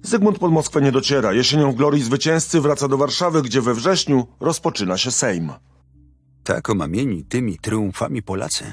Zygmunt 0.03 0.39
pod 0.39 0.53
Moskwę 0.53 0.83
nie 0.83 0.93
dociera. 0.93 1.33
Jesienią 1.33 1.73
w 1.73 1.75
glorii 1.75 2.03
zwycięzcy 2.03 2.61
wraca 2.61 2.89
do 2.89 2.97
Warszawy, 2.97 3.43
gdzie 3.43 3.61
we 3.61 3.75
wrześniu 3.75 4.27
rozpoczyna 4.41 4.99
się 4.99 5.11
Sejm. 5.11 5.53
Tak 6.45 6.71
omamieni 6.71 7.25
tymi 7.25 7.59
triumfami 7.59 8.23
Polacy, 8.23 8.73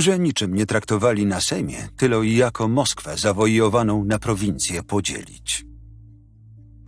że 0.00 0.18
niczym 0.18 0.54
nie 0.54 0.66
traktowali 0.66 1.26
na 1.26 1.40
Sejmie, 1.40 1.88
tyle 1.96 2.26
i 2.26 2.36
jako 2.36 2.68
Moskwę 2.68 3.16
zawojowaną 3.16 4.04
na 4.04 4.18
prowincję 4.18 4.82
podzielić. 4.82 5.64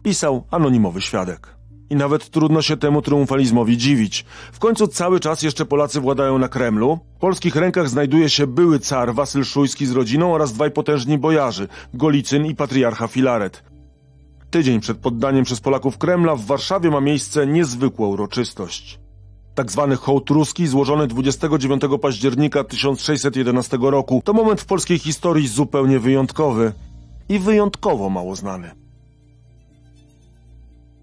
Pisał 0.03 0.47
anonimowy 0.51 1.01
świadek. 1.01 1.57
I 1.91 1.97
nawet 1.97 2.31
trudno 2.31 2.63
się 2.63 2.77
temu 2.77 3.03
triumfalizmowi 3.03 3.79
dziwić. 3.79 4.25
W 4.53 4.59
końcu 4.59 4.89
cały 4.89 5.21
czas 5.21 5.43
jeszcze 5.43 5.65
Polacy 5.65 6.01
władają 6.01 6.39
na 6.39 6.49
Kremlu. 6.49 6.99
W 7.17 7.19
polskich 7.19 7.57
rękach 7.57 7.89
znajduje 7.89 8.31
się 8.31 8.47
były 8.47 8.79
car 8.79 9.15
Wasyl 9.15 9.45
Szujski 9.45 9.87
z 9.87 9.93
rodziną 9.93 10.35
oraz 10.35 10.53
dwaj 10.53 10.71
potężni 10.71 11.19
bojarzy, 11.19 11.69
Golicyn 11.95 12.47
i 12.47 12.55
patriarcha 12.55 13.09
Filaret. 13.09 13.65
Tydzień 14.51 14.81
przed 14.81 14.99
poddaniem 14.99 15.45
przez 15.45 15.61
Polaków 15.61 15.99
Kremla 15.99 16.37
w 16.37 16.45
Warszawie 16.47 16.91
ma 16.91 17.01
miejsce 17.01 17.47
niezwykła 17.47 18.09
uroczystość. 18.09 19.02
Tak 19.55 19.73
zwany 19.73 19.97
hołd 19.97 20.31
ruski 20.31 20.67
złożony 20.67 21.07
29 21.07 21.83
października 22.03 22.65
1611 22.65 23.79
roku 23.81 24.23
to 24.25 24.33
moment 24.33 24.61
w 24.61 24.65
polskiej 24.65 24.99
historii 24.99 25.49
zupełnie 25.49 25.99
wyjątkowy 25.99 26.73
i 27.29 27.39
wyjątkowo 27.39 28.11
mało 28.11 28.37
znany. 28.37 28.71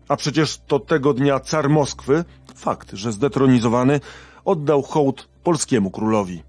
A 0.08 0.16
przecież 0.16 0.58
to 0.68 0.80
tego 0.80 1.14
dnia 1.14 1.40
car 1.40 1.70
Moskwy, 1.70 2.24
fakt, 2.56 2.92
że 2.94 3.12
zdetronizowany, 3.12 4.00
oddał 4.46 4.82
hołd 4.82 5.30
polskiemu 5.44 5.92
królowi. 5.92 6.44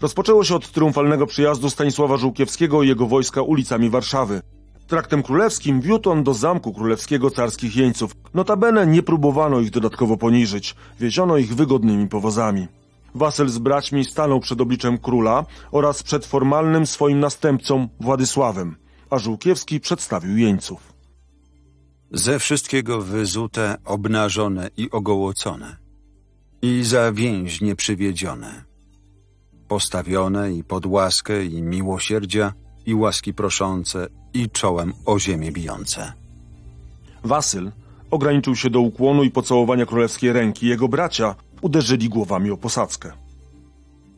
Rozpoczęło 0.00 0.44
się 0.44 0.54
od 0.54 0.70
triumfalnego 0.70 1.26
przyjazdu 1.26 1.70
Stanisława 1.70 2.16
Żółkiewskiego 2.16 2.82
i 2.82 2.88
jego 2.88 3.06
wojska 3.06 3.42
ulicami 3.42 3.90
Warszawy. 3.90 4.42
Traktem 4.86 5.22
królewskim 5.22 5.80
wiódł 5.80 6.10
on 6.10 6.24
do 6.24 6.34
zamku 6.34 6.72
królewskiego 6.72 7.30
carskich 7.30 7.76
jeńców. 7.76 8.16
Notabene 8.34 8.86
nie 8.86 9.02
próbowano 9.02 9.60
ich 9.60 9.70
dodatkowo 9.70 10.16
poniżyć, 10.16 10.74
wieziono 11.00 11.36
ich 11.36 11.54
wygodnymi 11.54 12.08
powozami. 12.08 12.68
Wasyl 13.14 13.48
z 13.48 13.58
braćmi 13.58 14.04
stanął 14.04 14.40
przed 14.40 14.60
obliczem 14.60 14.98
króla 14.98 15.46
oraz 15.72 16.02
przed 16.02 16.26
formalnym 16.26 16.86
swoim 16.86 17.20
następcą 17.20 17.88
Władysławem, 18.00 18.76
a 19.10 19.18
Żółkiewski 19.18 19.80
przedstawił 19.80 20.36
jeńców. 20.36 20.92
Ze 22.10 22.38
wszystkiego 22.38 23.00
wyzute, 23.00 23.76
obnażone 23.84 24.70
i 24.76 24.90
ogołocone. 24.90 25.76
I 26.62 26.82
za 26.84 27.12
więźnie 27.12 27.76
przywiedzione. 27.76 28.64
Postawione 29.68 30.52
i 30.52 30.64
pod 30.64 30.86
łaskę 30.86 31.44
i 31.44 31.62
miłosierdzia, 31.62 32.52
i 32.86 32.94
łaski 32.94 33.34
proszące, 33.34 34.06
i 34.34 34.50
czołem 34.50 34.92
o 35.06 35.18
ziemię 35.18 35.52
bijące. 35.52 36.12
Wasyl 37.24 37.72
ograniczył 38.10 38.56
się 38.56 38.70
do 38.70 38.80
ukłonu 38.80 39.24
i 39.24 39.30
pocałowania 39.30 39.86
królewskiej 39.86 40.32
ręki. 40.32 40.66
Jego 40.66 40.88
bracia 40.88 41.34
uderzyli 41.60 42.08
głowami 42.08 42.50
o 42.50 42.56
posadzkę. 42.56 43.12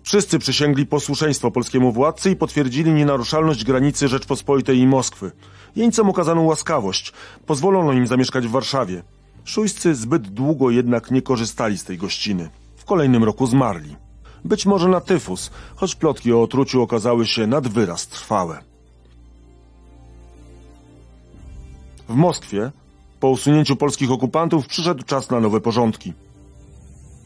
Wszyscy 0.02 0.38
przysięgli 0.38 0.86
posłuszeństwo 0.86 1.50
polskiemu 1.50 1.92
władcy 1.92 2.30
i 2.30 2.36
potwierdzili 2.36 2.92
nienaruszalność 2.92 3.64
granicy 3.64 4.08
Rzeczpospolitej 4.08 4.78
i 4.78 4.86
Moskwy. 4.86 5.32
Jeńcom 5.76 6.10
okazano 6.10 6.42
łaskawość, 6.42 7.12
pozwolono 7.46 7.92
im 7.92 8.06
zamieszkać 8.06 8.46
w 8.46 8.50
Warszawie. 8.50 9.02
Szujscy 9.44 9.94
zbyt 9.94 10.28
długo 10.28 10.70
jednak 10.70 11.10
nie 11.10 11.22
korzystali 11.22 11.78
z 11.78 11.84
tej 11.84 11.98
gościny. 11.98 12.48
W 12.76 12.84
kolejnym 12.84 13.24
roku 13.24 13.46
zmarli. 13.46 13.96
Być 14.44 14.66
może 14.66 14.88
na 14.88 15.00
tyfus, 15.00 15.50
choć 15.76 15.94
plotki 15.94 16.32
o 16.32 16.42
otruciu 16.42 16.82
okazały 16.82 17.26
się 17.26 17.46
nad 17.46 17.68
wyraz 17.68 18.06
trwałe. 18.08 18.75
W 22.08 22.14
Moskwie, 22.14 22.70
po 23.20 23.28
usunięciu 23.28 23.76
polskich 23.76 24.10
okupantów, 24.10 24.66
przyszedł 24.66 25.02
czas 25.02 25.30
na 25.30 25.40
nowe 25.40 25.60
porządki. 25.60 26.12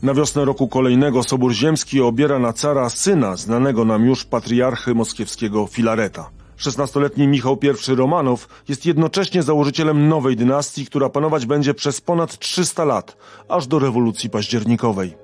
Na 0.02 0.14
wiosnę 0.14 0.44
roku 0.44 0.68
kolejnego 0.68 1.22
Sobór 1.22 1.52
Ziemski 1.52 2.00
obiera 2.00 2.38
na 2.38 2.52
cara 2.52 2.90
syna 2.90 3.36
znanego 3.36 3.84
nam 3.84 4.06
już 4.06 4.24
patriarchy 4.24 4.94
moskiewskiego 4.94 5.66
Filareta. 5.66 6.30
16-letni 6.58 7.28
Michał 7.28 7.58
I 7.62 7.94
Romanow 7.94 8.48
jest 8.68 8.86
jednocześnie 8.86 9.42
założycielem 9.42 10.08
nowej 10.08 10.36
dynastii, 10.36 10.86
która 10.86 11.08
panować 11.08 11.46
będzie 11.46 11.74
przez 11.74 12.00
ponad 12.00 12.38
300 12.38 12.84
lat, 12.84 13.16
aż 13.48 13.66
do 13.66 13.78
rewolucji 13.78 14.30
październikowej. 14.30 15.14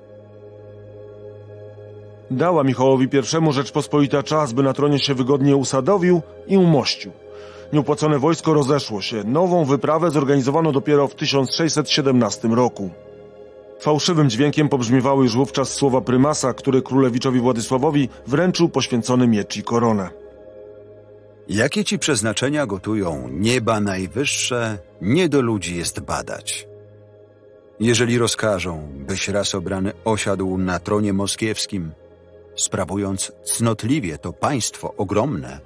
Dała 2.31 2.63
Michałowi 2.63 3.07
I 3.49 3.53
Rzeczpospolita 3.53 4.23
czas, 4.23 4.53
by 4.53 4.63
na 4.63 4.73
tronie 4.73 4.99
się 4.99 5.15
wygodnie 5.15 5.55
usadowił 5.55 6.21
i 6.47 6.57
umościł. 6.57 7.11
Nieopłacone 7.73 8.19
wojsko 8.19 8.53
rozeszło 8.53 9.01
się. 9.01 9.23
Nową 9.23 9.65
wyprawę 9.65 10.11
zorganizowano 10.11 10.71
dopiero 10.71 11.07
w 11.07 11.15
1617 11.15 12.47
roku. 12.47 12.89
Fałszywym 13.79 14.29
dźwiękiem 14.29 14.69
pobrzmiewały 14.69 15.23
już 15.23 15.35
wówczas 15.35 15.73
słowa 15.73 16.01
prymasa, 16.01 16.53
który 16.53 16.81
królewiczowi 16.81 17.39
Władysławowi 17.39 18.09
wręczył 18.27 18.69
poświęcony 18.69 19.27
miecz 19.27 19.57
i 19.57 19.63
koronę. 19.63 20.09
Jakie 21.49 21.83
ci 21.83 21.99
przeznaczenia 21.99 22.65
gotują 22.65 23.29
nieba 23.31 23.79
najwyższe, 23.79 24.77
nie 25.01 25.29
do 25.29 25.41
ludzi 25.41 25.77
jest 25.77 25.99
badać. 25.99 26.67
Jeżeli 27.79 28.17
rozkażą, 28.17 28.87
byś 28.93 29.27
raz 29.27 29.55
obrany 29.55 29.91
osiadł 30.05 30.57
na 30.57 30.79
tronie 30.79 31.13
moskiewskim, 31.13 31.91
sprawując 32.55 33.31
cnotliwie 33.43 34.17
to 34.17 34.33
państwo 34.33 34.93
ogromne, 34.97 35.59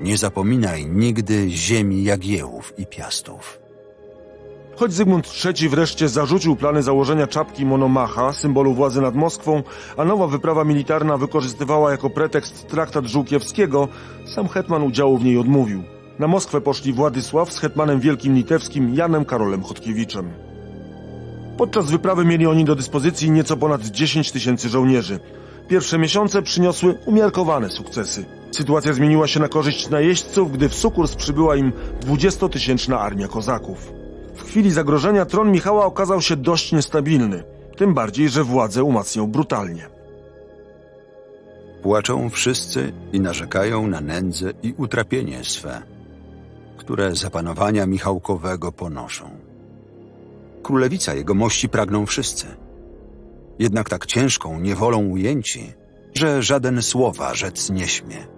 nie 0.00 0.16
zapominaj 0.16 0.86
nigdy 0.86 1.50
ziemi 1.50 2.04
Jagiełów 2.04 2.72
i 2.78 2.86
Piastów. 2.86 3.58
Choć 4.76 4.92
Zygmunt 4.92 5.32
III 5.44 5.68
wreszcie 5.68 6.08
zarzucił 6.08 6.56
plany 6.56 6.82
założenia 6.82 7.26
czapki 7.26 7.66
Monomacha, 7.66 8.32
symbolu 8.32 8.74
władzy 8.74 9.00
nad 9.00 9.14
Moskwą, 9.14 9.62
a 9.96 10.04
nowa 10.04 10.26
wyprawa 10.26 10.64
militarna 10.64 11.16
wykorzystywała 11.16 11.90
jako 11.90 12.10
pretekst 12.10 12.68
traktat 12.68 13.06
Żółkiewskiego, 13.06 13.88
sam 14.26 14.48
hetman 14.48 14.82
udziału 14.82 15.18
w 15.18 15.24
niej 15.24 15.38
odmówił. 15.38 15.82
Na 16.18 16.26
Moskwę 16.26 16.60
poszli 16.60 16.92
Władysław 16.92 17.52
z 17.52 17.58
hetmanem 17.58 18.00
wielkim 18.00 18.34
litewskim 18.34 18.94
Janem 18.94 19.24
Karolem 19.24 19.62
Chodkiewiczem. 19.62 20.30
Podczas 21.56 21.90
wyprawy 21.90 22.24
mieli 22.24 22.46
oni 22.46 22.64
do 22.64 22.74
dyspozycji 22.74 23.30
nieco 23.30 23.56
ponad 23.56 23.82
10 23.82 24.32
tysięcy 24.32 24.68
żołnierzy. 24.68 25.20
Pierwsze 25.68 25.98
miesiące 25.98 26.42
przyniosły 26.42 26.94
umiarkowane 27.06 27.70
sukcesy. 27.70 28.37
Sytuacja 28.50 28.92
zmieniła 28.92 29.26
się 29.26 29.40
na 29.40 29.48
korzyść 29.48 29.90
najeźdźców, 29.90 30.52
gdy 30.52 30.68
w 30.68 30.74
Sukurs 30.74 31.14
przybyła 31.14 31.56
im 31.56 31.72
20-tysięczna 32.00 32.98
armia 32.98 33.28
kozaków. 33.28 33.92
W 34.34 34.42
chwili 34.42 34.70
zagrożenia 34.70 35.24
tron 35.24 35.52
Michała 35.52 35.86
okazał 35.86 36.20
się 36.20 36.36
dość 36.36 36.72
niestabilny, 36.72 37.44
tym 37.76 37.94
bardziej, 37.94 38.28
że 38.28 38.44
władzę 38.44 38.84
umacniał 38.84 39.28
brutalnie. 39.28 39.88
Płaczą 41.82 42.30
wszyscy 42.30 42.92
i 43.12 43.20
narzekają 43.20 43.86
na 43.86 44.00
nędzę 44.00 44.52
i 44.62 44.74
utrapienie 44.76 45.44
swe, 45.44 45.82
które 46.76 47.16
zapanowania 47.16 47.86
Michałkowego 47.86 48.72
ponoszą. 48.72 49.30
Królewica 50.62 51.14
jego 51.14 51.34
mości 51.34 51.68
pragną 51.68 52.06
wszyscy. 52.06 52.46
Jednak 53.58 53.88
tak 53.88 54.06
ciężką 54.06 54.60
niewolą 54.60 55.06
ujęci, 55.06 55.72
że 56.14 56.42
żaden 56.42 56.82
słowa 56.82 57.34
rzec 57.34 57.70
nie 57.70 57.88
śmie. 57.88 58.37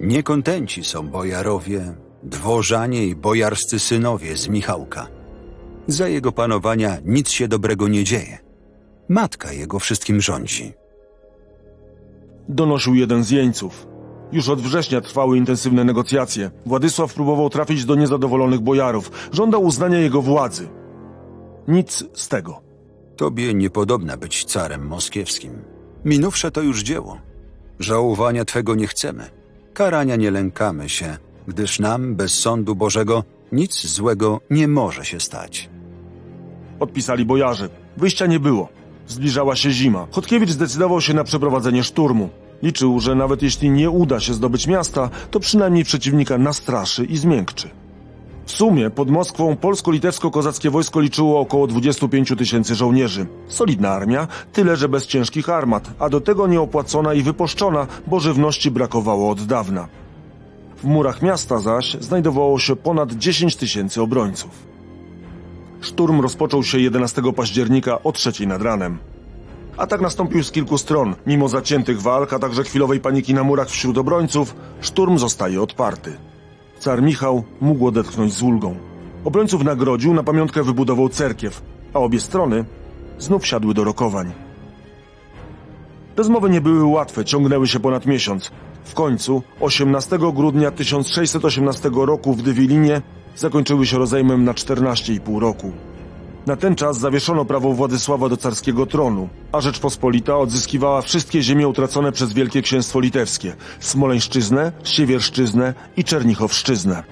Niekontenci 0.00 0.84
są 0.84 1.08
bojarowie, 1.08 1.94
dworzanie 2.22 3.06
i 3.06 3.14
bojarscy 3.16 3.78
synowie 3.78 4.36
z 4.36 4.48
Michałka. 4.48 5.06
Za 5.86 6.08
jego 6.08 6.32
panowania 6.32 6.96
nic 7.04 7.30
się 7.30 7.48
dobrego 7.48 7.88
nie 7.88 8.04
dzieje. 8.04 8.38
Matka 9.08 9.52
jego 9.52 9.78
wszystkim 9.78 10.20
rządzi. 10.20 10.72
Donosił 12.48 12.94
jeden 12.94 13.24
z 13.24 13.30
jeńców. 13.30 13.86
Już 14.32 14.48
od 14.48 14.60
września 14.60 15.00
trwały 15.00 15.36
intensywne 15.36 15.84
negocjacje. 15.84 16.50
Władysław 16.66 17.14
próbował 17.14 17.50
trafić 17.50 17.84
do 17.84 17.94
niezadowolonych 17.94 18.60
bojarów. 18.60 19.10
Żądał 19.32 19.62
uznania 19.64 19.98
jego 19.98 20.22
władzy. 20.22 20.68
Nic 21.68 22.04
z 22.12 22.28
tego. 22.28 22.60
Tobie 23.16 23.54
niepodobna 23.54 24.16
być 24.16 24.44
carem 24.44 24.86
moskiewskim. 24.86 25.52
Minówsze 26.04 26.50
to 26.50 26.62
już 26.62 26.82
dzieło. 26.82 27.18
Żałowania 27.78 28.44
Twego 28.44 28.74
nie 28.74 28.86
chcemy. 28.86 29.39
Karania 29.80 30.16
nie 30.16 30.30
lękamy 30.30 30.88
się, 30.88 31.16
gdyż 31.48 31.78
nam, 31.78 32.16
bez 32.16 32.34
sądu 32.34 32.74
Bożego, 32.74 33.24
nic 33.52 33.86
złego 33.86 34.40
nie 34.50 34.68
może 34.68 35.04
się 35.04 35.20
stać. 35.20 35.70
Odpisali 36.80 37.24
bojarze. 37.24 37.68
Wyjścia 37.96 38.26
nie 38.26 38.40
było. 38.40 38.68
Zbliżała 39.06 39.56
się 39.56 39.70
zima. 39.70 40.06
Chodkiewicz 40.10 40.50
zdecydował 40.50 41.00
się 41.00 41.14
na 41.14 41.24
przeprowadzenie 41.24 41.84
szturmu. 41.84 42.28
Liczył, 42.62 43.00
że 43.00 43.14
nawet 43.14 43.42
jeśli 43.42 43.70
nie 43.70 43.90
uda 43.90 44.20
się 44.20 44.34
zdobyć 44.34 44.66
miasta, 44.66 45.10
to 45.30 45.40
przynajmniej 45.40 45.84
przeciwnika 45.84 46.38
nastraszy 46.38 47.04
i 47.04 47.16
zmiękczy. 47.16 47.70
W 48.50 48.52
sumie 48.52 48.90
pod 48.90 49.10
Moskwą 49.10 49.56
polsko-litewsko-kozackie 49.56 50.70
wojsko 50.70 51.00
liczyło 51.00 51.40
około 51.40 51.66
25 51.66 52.32
tysięcy 52.38 52.74
żołnierzy. 52.74 53.26
Solidna 53.48 53.90
armia, 53.90 54.28
tyle 54.52 54.76
że 54.76 54.88
bez 54.88 55.06
ciężkich 55.06 55.48
armat, 55.48 55.90
a 55.98 56.08
do 56.08 56.20
tego 56.20 56.46
nieopłacona 56.46 57.14
i 57.14 57.22
wyposzczona, 57.22 57.86
bo 58.06 58.20
żywności 58.20 58.70
brakowało 58.70 59.30
od 59.30 59.44
dawna. 59.44 59.88
W 60.76 60.84
murach 60.84 61.22
miasta 61.22 61.58
zaś 61.58 61.96
znajdowało 62.00 62.58
się 62.58 62.76
ponad 62.76 63.12
10 63.12 63.56
tysięcy 63.56 64.02
obrońców. 64.02 64.50
Szturm 65.80 66.20
rozpoczął 66.20 66.64
się 66.64 66.78
11 66.78 67.22
października 67.36 68.02
o 68.02 68.12
trzeciej 68.12 68.46
nad 68.46 68.62
ranem. 68.62 68.98
Atak 69.76 70.00
nastąpił 70.00 70.44
z 70.44 70.50
kilku 70.50 70.78
stron. 70.78 71.14
Mimo 71.26 71.48
zaciętych 71.48 72.02
walk, 72.02 72.32
a 72.32 72.38
także 72.38 72.64
chwilowej 72.64 73.00
paniki 73.00 73.34
na 73.34 73.44
murach 73.44 73.68
wśród 73.68 73.98
obrońców, 73.98 74.54
szturm 74.80 75.18
zostaje 75.18 75.62
odparty. 75.62 76.29
Car 76.80 77.02
Michał 77.02 77.42
mógł 77.60 77.86
odetchnąć 77.86 78.32
z 78.32 78.42
ulgą. 78.42 78.76
Obrońców 79.24 79.64
nagrodził, 79.64 80.14
na 80.14 80.22
pamiątkę 80.22 80.62
wybudował 80.62 81.08
cerkiew, 81.08 81.62
a 81.94 81.98
obie 81.98 82.20
strony 82.20 82.64
znów 83.18 83.46
siadły 83.46 83.74
do 83.74 83.84
rokowań. 83.84 84.32
Rozmowy 86.16 86.50
nie 86.50 86.60
były 86.60 86.84
łatwe, 86.84 87.24
ciągnęły 87.24 87.68
się 87.68 87.80
ponad 87.80 88.06
miesiąc. 88.06 88.50
W 88.84 88.94
końcu, 88.94 89.42
18 89.60 90.18
grudnia 90.18 90.70
1618 90.70 91.90
roku 91.92 92.34
w 92.34 92.42
Dywilinie 92.42 93.02
zakończyły 93.36 93.86
się 93.86 93.98
rozejmem 93.98 94.44
na 94.44 94.52
14,5 94.52 95.38
roku. 95.38 95.72
Na 96.46 96.56
ten 96.56 96.74
czas 96.74 96.98
zawieszono 96.98 97.44
prawo 97.44 97.72
Władysława 97.72 98.28
do 98.28 98.36
carskiego 98.36 98.86
tronu, 98.86 99.28
a 99.52 99.60
Rzeczpospolita 99.60 100.38
odzyskiwała 100.38 101.02
wszystkie 101.02 101.42
ziemie 101.42 101.68
utracone 101.68 102.12
przez 102.12 102.32
Wielkie 102.32 102.62
Księstwo 102.62 103.00
Litewskie, 103.00 103.56
Smoleńszczyznę, 103.80 104.72
Siewierszczyznę 104.84 105.74
i 105.96 106.04
Czernichowszczyznę. 106.04 107.02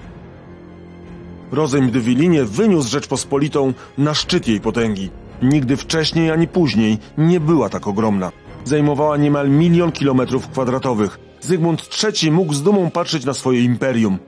Rozejm 1.51 1.87
w 1.87 1.91
Dywilinie 1.91 2.45
wyniósł 2.45 2.89
Rzeczpospolitą 2.89 3.73
na 3.97 4.13
szczyt 4.13 4.47
jej 4.47 4.61
potęgi. 4.61 5.09
Nigdy 5.41 5.77
wcześniej 5.77 6.31
ani 6.31 6.47
później 6.47 6.97
nie 7.17 7.39
była 7.39 7.69
tak 7.69 7.87
ogromna. 7.87 8.31
Zajmowała 8.63 9.17
niemal 9.17 9.49
milion 9.49 9.91
kilometrów 9.91 10.47
kwadratowych. 10.47 11.19
Zygmunt 11.41 11.89
III 12.03 12.31
mógł 12.31 12.53
z 12.53 12.63
dumą 12.63 12.91
patrzeć 12.91 13.25
na 13.25 13.33
swoje 13.33 13.61
imperium. 13.63 14.19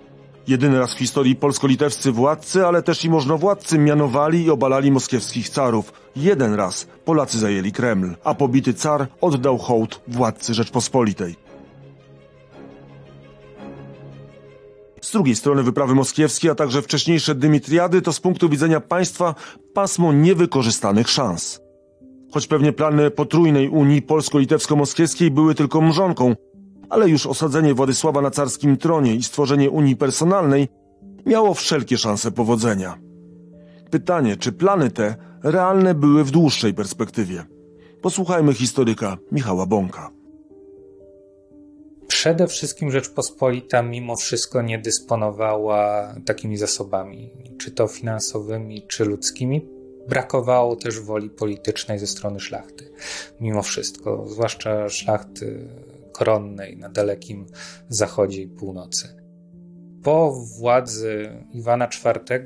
Jedyny 0.48 0.80
raz 0.80 0.94
w 0.94 0.98
historii 0.98 1.36
polsko-litewscy 1.36 2.12
władcy, 2.12 2.66
ale 2.66 2.84
też 2.84 3.06
i 3.06 3.10
możnowładcy 3.10 3.78
mianowali 3.78 4.44
i 4.44 4.50
obalali 4.50 4.92
moskiewskich 4.92 5.50
carów. 5.50 5.94
Jeden 6.16 6.54
raz 6.54 6.88
Polacy 7.06 7.40
zajęli 7.40 7.72
Kreml, 7.72 8.16
a 8.24 8.34
pobity 8.34 8.74
car 8.74 9.08
oddał 9.22 9.58
hołd 9.58 10.02
władcy 10.08 10.54
Rzeczpospolitej. 10.54 11.36
Z 15.02 15.12
drugiej 15.12 15.36
strony 15.36 15.64
wyprawy 15.64 15.96
moskiewskie, 15.96 16.52
a 16.52 16.56
także 16.56 16.82
wcześniejsze 16.82 17.36
Dymitriady 17.36 18.02
to 18.02 18.14
z 18.14 18.20
punktu 18.20 18.50
widzenia 18.50 18.80
państwa 18.80 19.36
pasmo 19.74 20.14
niewykorzystanych 20.14 21.10
szans. 21.10 21.62
Choć 22.34 22.48
pewnie 22.48 22.74
plany 22.74 23.12
potrójnej 23.12 23.70
Unii 23.70 24.02
polsko-litewsko-moskiewskiej 24.02 25.32
były 25.32 25.56
tylko 25.56 25.82
mrzonką, 25.82 26.36
ale 26.92 27.10
już 27.10 27.28
osadzenie 27.28 27.74
Władysława 27.74 28.22
na 28.22 28.32
carskim 28.32 28.78
tronie 28.78 29.16
i 29.16 29.24
stworzenie 29.24 29.70
Unii 29.70 29.96
personalnej 29.96 30.68
miało 31.26 31.54
wszelkie 31.54 31.98
szanse 31.98 32.32
powodzenia. 32.32 32.98
Pytanie, 33.92 34.38
czy 34.38 34.52
plany 34.52 34.92
te 34.92 35.16
realne 35.44 35.94
były 35.94 36.24
w 36.24 36.32
dłuższej 36.32 36.74
perspektywie? 36.74 37.44
Posłuchajmy 38.02 38.54
historyka 38.54 39.18
Michała 39.32 39.66
Bąka. 39.66 40.12
Przede 42.08 42.48
wszystkim 42.48 42.92
Rzeczpospolita 42.92 43.82
mimo 43.82 44.16
wszystko 44.16 44.62
nie 44.62 44.80
dysponowała 44.80 46.14
takimi 46.26 46.58
zasobami, 46.58 47.30
czy 47.60 47.72
to 47.72 47.88
finansowymi, 47.88 48.86
czy 48.88 49.06
ludzkimi. 49.06 49.66
Brakowało 50.10 50.76
też 50.76 51.00
woli 51.00 51.30
politycznej 51.30 52.00
ze 52.00 52.08
strony 52.08 52.40
szlachty, 52.40 52.92
mimo 53.40 53.62
wszystko, 53.62 54.26
zwłaszcza 54.28 54.90
szlachty 54.90 55.68
koronnej 56.12 56.78
na 56.78 56.90
dalekim 56.90 57.46
zachodzie 57.90 58.42
i 58.42 58.48
północy. 58.48 59.22
Po 60.04 60.32
władzy 60.60 61.30
Iwana 61.54 61.90
IV 62.06 62.46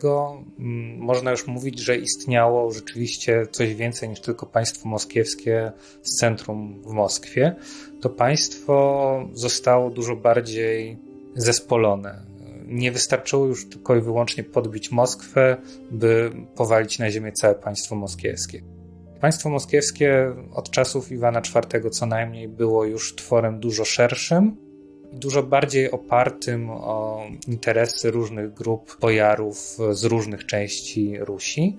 mm, 0.60 0.98
można 0.98 1.32
już 1.32 1.48
mówić, 1.48 1.80
że 1.80 1.98
istniało 1.98 2.72
rzeczywiście 2.72 3.48
coś 3.52 3.76
więcej 3.76 4.10
niż 4.10 4.20
tylko 4.22 4.46
państwo 4.46 4.90
moskiewskie 4.90 5.72
z 6.02 6.20
centrum 6.20 6.82
w 6.82 6.92
Moskwie. 6.92 7.56
To 8.02 8.10
państwo 8.10 9.30
zostało 9.34 9.90
dużo 9.90 10.16
bardziej 10.16 10.98
zespolone. 11.36 12.26
Nie 12.68 12.92
wystarczyło 12.92 13.46
już 13.46 13.70
tylko 13.70 13.96
i 13.96 14.02
wyłącznie 14.02 14.44
podbić 14.44 14.92
Moskwę, 14.92 15.58
by 15.92 16.32
powalić 16.56 17.00
na 17.00 17.12
ziemię 17.12 17.32
całe 17.32 17.56
państwo 17.56 17.96
moskiewskie. 17.96 18.75
Państwo 19.26 19.50
moskiewskie 19.50 20.34
od 20.54 20.70
czasów 20.70 21.12
Iwana 21.12 21.42
IV 21.56 21.90
co 21.90 22.06
najmniej 22.06 22.48
było 22.48 22.86
już 22.86 23.16
tworem 23.16 23.60
dużo 23.60 23.86
szerszym, 23.86 24.56
dużo 25.14 25.44
bardziej 25.44 25.92
opartym 25.92 26.70
o 26.70 27.22
interesy 27.48 28.12
różnych 28.12 28.54
grup 28.54 28.98
bojarów 29.02 29.78
z 29.92 30.04
różnych 30.04 30.46
części 30.46 31.18
Rusi, 31.20 31.78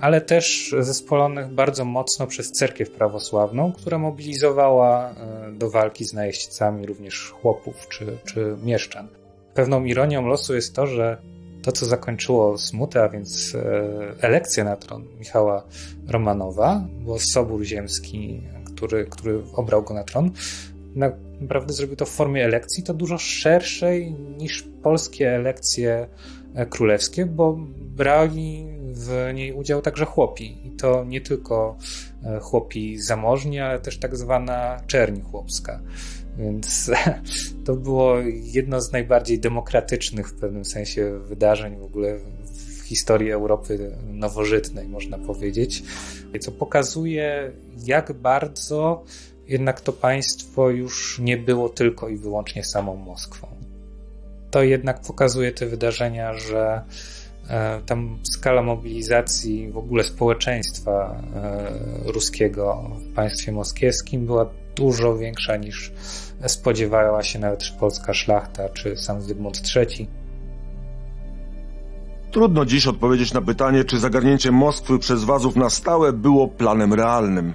ale 0.00 0.20
też 0.20 0.74
zespolonych 0.78 1.48
bardzo 1.48 1.84
mocno 1.84 2.26
przez 2.26 2.52
cerkiew 2.52 2.90
prawosławną, 2.90 3.72
która 3.72 3.98
mobilizowała 3.98 5.10
e, 5.10 5.52
do 5.52 5.70
walki 5.70 6.04
z 6.04 6.12
najeźdźcami 6.12 6.86
również 6.86 7.30
chłopów 7.30 7.88
czy, 7.88 8.18
czy 8.24 8.56
mieszczan. 8.64 9.08
Pewną 9.54 9.84
ironią 9.84 10.26
losu 10.26 10.54
jest 10.54 10.74
to, 10.74 10.86
że 10.86 11.18
to, 11.64 11.72
co 11.72 11.86
zakończyło 11.86 12.58
smutę, 12.58 13.02
a 13.02 13.08
więc 13.08 13.54
e, 13.54 13.82
elekcję 14.20 14.64
na 14.64 14.76
tron 14.76 15.04
Michała 15.18 15.64
Romanowa, 16.08 16.86
bo 17.00 17.18
Sobór 17.18 17.64
Ziemski, 17.64 18.42
który, 18.76 19.04
który 19.04 19.42
obrał 19.54 19.82
go 19.82 19.94
na 19.94 20.04
tron, 20.04 20.30
naprawdę 21.40 21.72
zrobił 21.72 21.96
to 21.96 22.04
w 22.04 22.10
formie 22.10 22.44
elekcji, 22.44 22.82
to 22.82 22.94
dużo 22.94 23.18
szerszej 23.18 24.12
niż 24.12 24.68
polskie 24.82 25.30
elekcje 25.30 26.08
e, 26.54 26.66
królewskie, 26.66 27.26
bo 27.26 27.58
brali 27.80 28.66
w 28.94 29.30
niej 29.34 29.52
udział 29.52 29.82
także 29.82 30.04
chłopi. 30.04 30.66
I 30.66 30.70
to 30.70 31.04
nie 31.04 31.20
tylko 31.20 31.76
e, 32.24 32.40
chłopi 32.40 32.98
zamożni, 32.98 33.60
ale 33.60 33.78
też 33.78 33.98
tak 33.98 34.16
zwana 34.16 34.80
czerni 34.86 35.20
chłopska. 35.20 35.80
Więc 36.38 36.90
to 37.66 37.76
było 37.76 38.16
jedno 38.42 38.80
z 38.80 38.92
najbardziej 38.92 39.38
demokratycznych 39.38 40.28
w 40.28 40.40
pewnym 40.40 40.64
sensie 40.64 41.18
wydarzeń 41.18 41.76
w 41.76 41.82
ogóle 41.82 42.18
w 42.18 42.82
historii 42.84 43.30
Europy 43.30 43.96
nowożytnej, 44.06 44.88
można 44.88 45.18
powiedzieć, 45.18 45.82
co 46.40 46.52
pokazuje, 46.52 47.52
jak 47.84 48.12
bardzo 48.12 49.04
jednak 49.48 49.80
to 49.80 49.92
państwo 49.92 50.70
już 50.70 51.18
nie 51.18 51.36
było 51.36 51.68
tylko 51.68 52.08
i 52.08 52.16
wyłącznie 52.16 52.64
samą 52.64 52.96
Moskwą. 52.96 53.48
To 54.50 54.62
jednak 54.62 55.00
pokazuje 55.00 55.52
te 55.52 55.66
wydarzenia, 55.66 56.34
że 56.34 56.82
e, 57.48 57.80
tam 57.86 58.18
skala 58.36 58.62
mobilizacji 58.62 59.70
w 59.70 59.76
ogóle 59.78 60.04
społeczeństwa 60.04 61.22
e, 61.34 62.12
ruskiego 62.12 62.90
w 63.00 63.14
państwie 63.14 63.52
moskiewskim 63.52 64.26
była 64.26 64.50
dużo 64.76 65.16
większa 65.16 65.56
niż 65.56 65.92
spodziewała 66.46 67.22
się 67.22 67.38
nawet 67.38 67.64
polska 67.80 68.14
szlachta 68.14 68.68
czy 68.68 68.96
sam 68.96 69.22
Zygmunt 69.22 69.62
III. 69.76 70.08
Trudno 72.30 72.64
dziś 72.64 72.86
odpowiedzieć 72.86 73.32
na 73.32 73.40
pytanie, 73.40 73.84
czy 73.84 73.98
zagarnięcie 73.98 74.52
Moskwy 74.52 74.98
przez 74.98 75.24
Wazów 75.24 75.56
na 75.56 75.70
stałe 75.70 76.12
było 76.12 76.48
planem 76.48 76.94
realnym. 76.94 77.54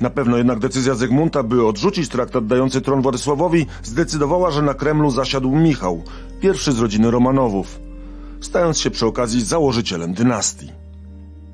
Na 0.00 0.10
pewno 0.10 0.36
jednak 0.36 0.58
decyzja 0.58 0.94
Zygmunta, 0.94 1.42
by 1.42 1.66
odrzucić 1.66 2.08
traktat 2.08 2.46
dający 2.46 2.80
tron 2.80 3.02
Władysławowi, 3.02 3.66
zdecydowała, 3.82 4.50
że 4.50 4.62
na 4.62 4.74
Kremlu 4.74 5.10
zasiadł 5.10 5.56
Michał, 5.56 6.02
pierwszy 6.40 6.72
z 6.72 6.78
rodziny 6.78 7.10
Romanowów, 7.10 7.80
stając 8.40 8.78
się 8.78 8.90
przy 8.90 9.06
okazji 9.06 9.44
założycielem 9.44 10.14
dynastii. 10.14 10.72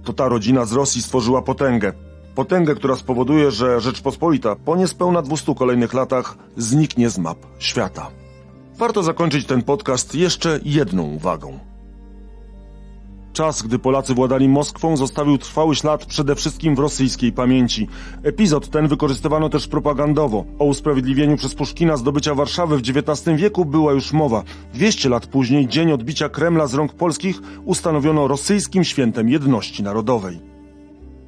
To 0.04 0.12
ta 0.12 0.28
rodzina 0.28 0.64
z 0.64 0.72
Rosji 0.72 1.02
stworzyła 1.02 1.42
potęgę, 1.42 1.92
Potęgę, 2.34 2.74
która 2.74 2.96
spowoduje, 2.96 3.50
że 3.50 3.80
Rzeczpospolita 3.80 4.56
po 4.56 4.76
niespełna 4.76 5.22
200 5.22 5.54
kolejnych 5.54 5.94
latach 5.94 6.36
zniknie 6.56 7.10
z 7.10 7.18
map 7.18 7.38
świata. 7.58 8.10
Warto 8.78 9.02
zakończyć 9.02 9.46
ten 9.46 9.62
podcast 9.62 10.14
jeszcze 10.14 10.60
jedną 10.64 11.02
uwagą. 11.02 11.58
Czas, 13.32 13.62
gdy 13.62 13.78
Polacy 13.78 14.14
władali 14.14 14.48
Moskwą, 14.48 14.96
zostawił 14.96 15.38
trwały 15.38 15.76
ślad 15.76 16.06
przede 16.06 16.34
wszystkim 16.34 16.74
w 16.74 16.78
rosyjskiej 16.78 17.32
pamięci. 17.32 17.88
Epizod 18.22 18.70
ten 18.70 18.88
wykorzystywano 18.88 19.48
też 19.48 19.68
propagandowo. 19.68 20.44
O 20.58 20.64
usprawiedliwieniu 20.64 21.36
przez 21.36 21.54
Puszkina 21.54 21.96
zdobycia 21.96 22.34
Warszawy 22.34 22.78
w 22.78 22.80
XIX 22.80 23.40
wieku 23.40 23.64
była 23.64 23.92
już 23.92 24.12
mowa. 24.12 24.42
200 24.74 25.08
lat 25.08 25.26
później 25.26 25.68
dzień 25.68 25.92
odbicia 25.92 26.28
Kremla 26.28 26.66
z 26.66 26.74
rąk 26.74 26.92
polskich 26.92 27.40
ustanowiono 27.64 28.28
rosyjskim 28.28 28.84
świętem 28.84 29.28
jedności 29.28 29.82
narodowej. 29.82 30.53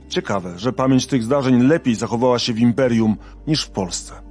Ciekawe, 0.08 0.58
że 0.58 0.72
pamięć 0.72 1.06
tych 1.06 1.22
zdarzeń 1.22 1.62
lepiej 1.62 1.94
zachowała 1.94 2.38
się 2.38 2.52
w 2.52 2.58
imperium 2.58 3.16
niż 3.46 3.64
w 3.64 3.70
Polsce. 3.70 4.26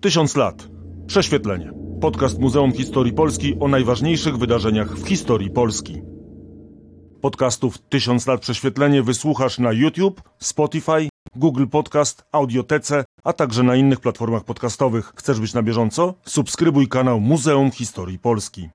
Tysiąc 0.00 0.36
lat. 0.36 0.68
Prześwietlenie. 1.06 1.72
Podcast 2.00 2.38
Muzeum 2.38 2.72
Historii 2.72 3.12
Polski 3.12 3.56
o 3.60 3.68
najważniejszych 3.68 4.38
wydarzeniach 4.38 4.96
w 4.96 5.08
historii 5.08 5.50
Polski. 5.50 6.02
Podcastów 7.20 7.78
Tysiąc 7.78 8.26
lat 8.26 8.40
prześwietlenie 8.40 9.02
wysłuchasz 9.02 9.58
na 9.58 9.72
YouTube, 9.72 10.22
Spotify, 10.38 11.08
Google 11.36 11.66
Podcast, 11.66 12.24
Audiotece, 12.32 13.04
a 13.24 13.32
także 13.32 13.62
na 13.62 13.76
innych 13.76 14.00
platformach 14.00 14.44
podcastowych. 14.44 15.12
Chcesz 15.16 15.40
być 15.40 15.54
na 15.54 15.62
bieżąco? 15.62 16.14
Subskrybuj 16.24 16.88
kanał 16.88 17.20
Muzeum 17.20 17.70
Historii 17.70 18.18
Polski. 18.18 18.62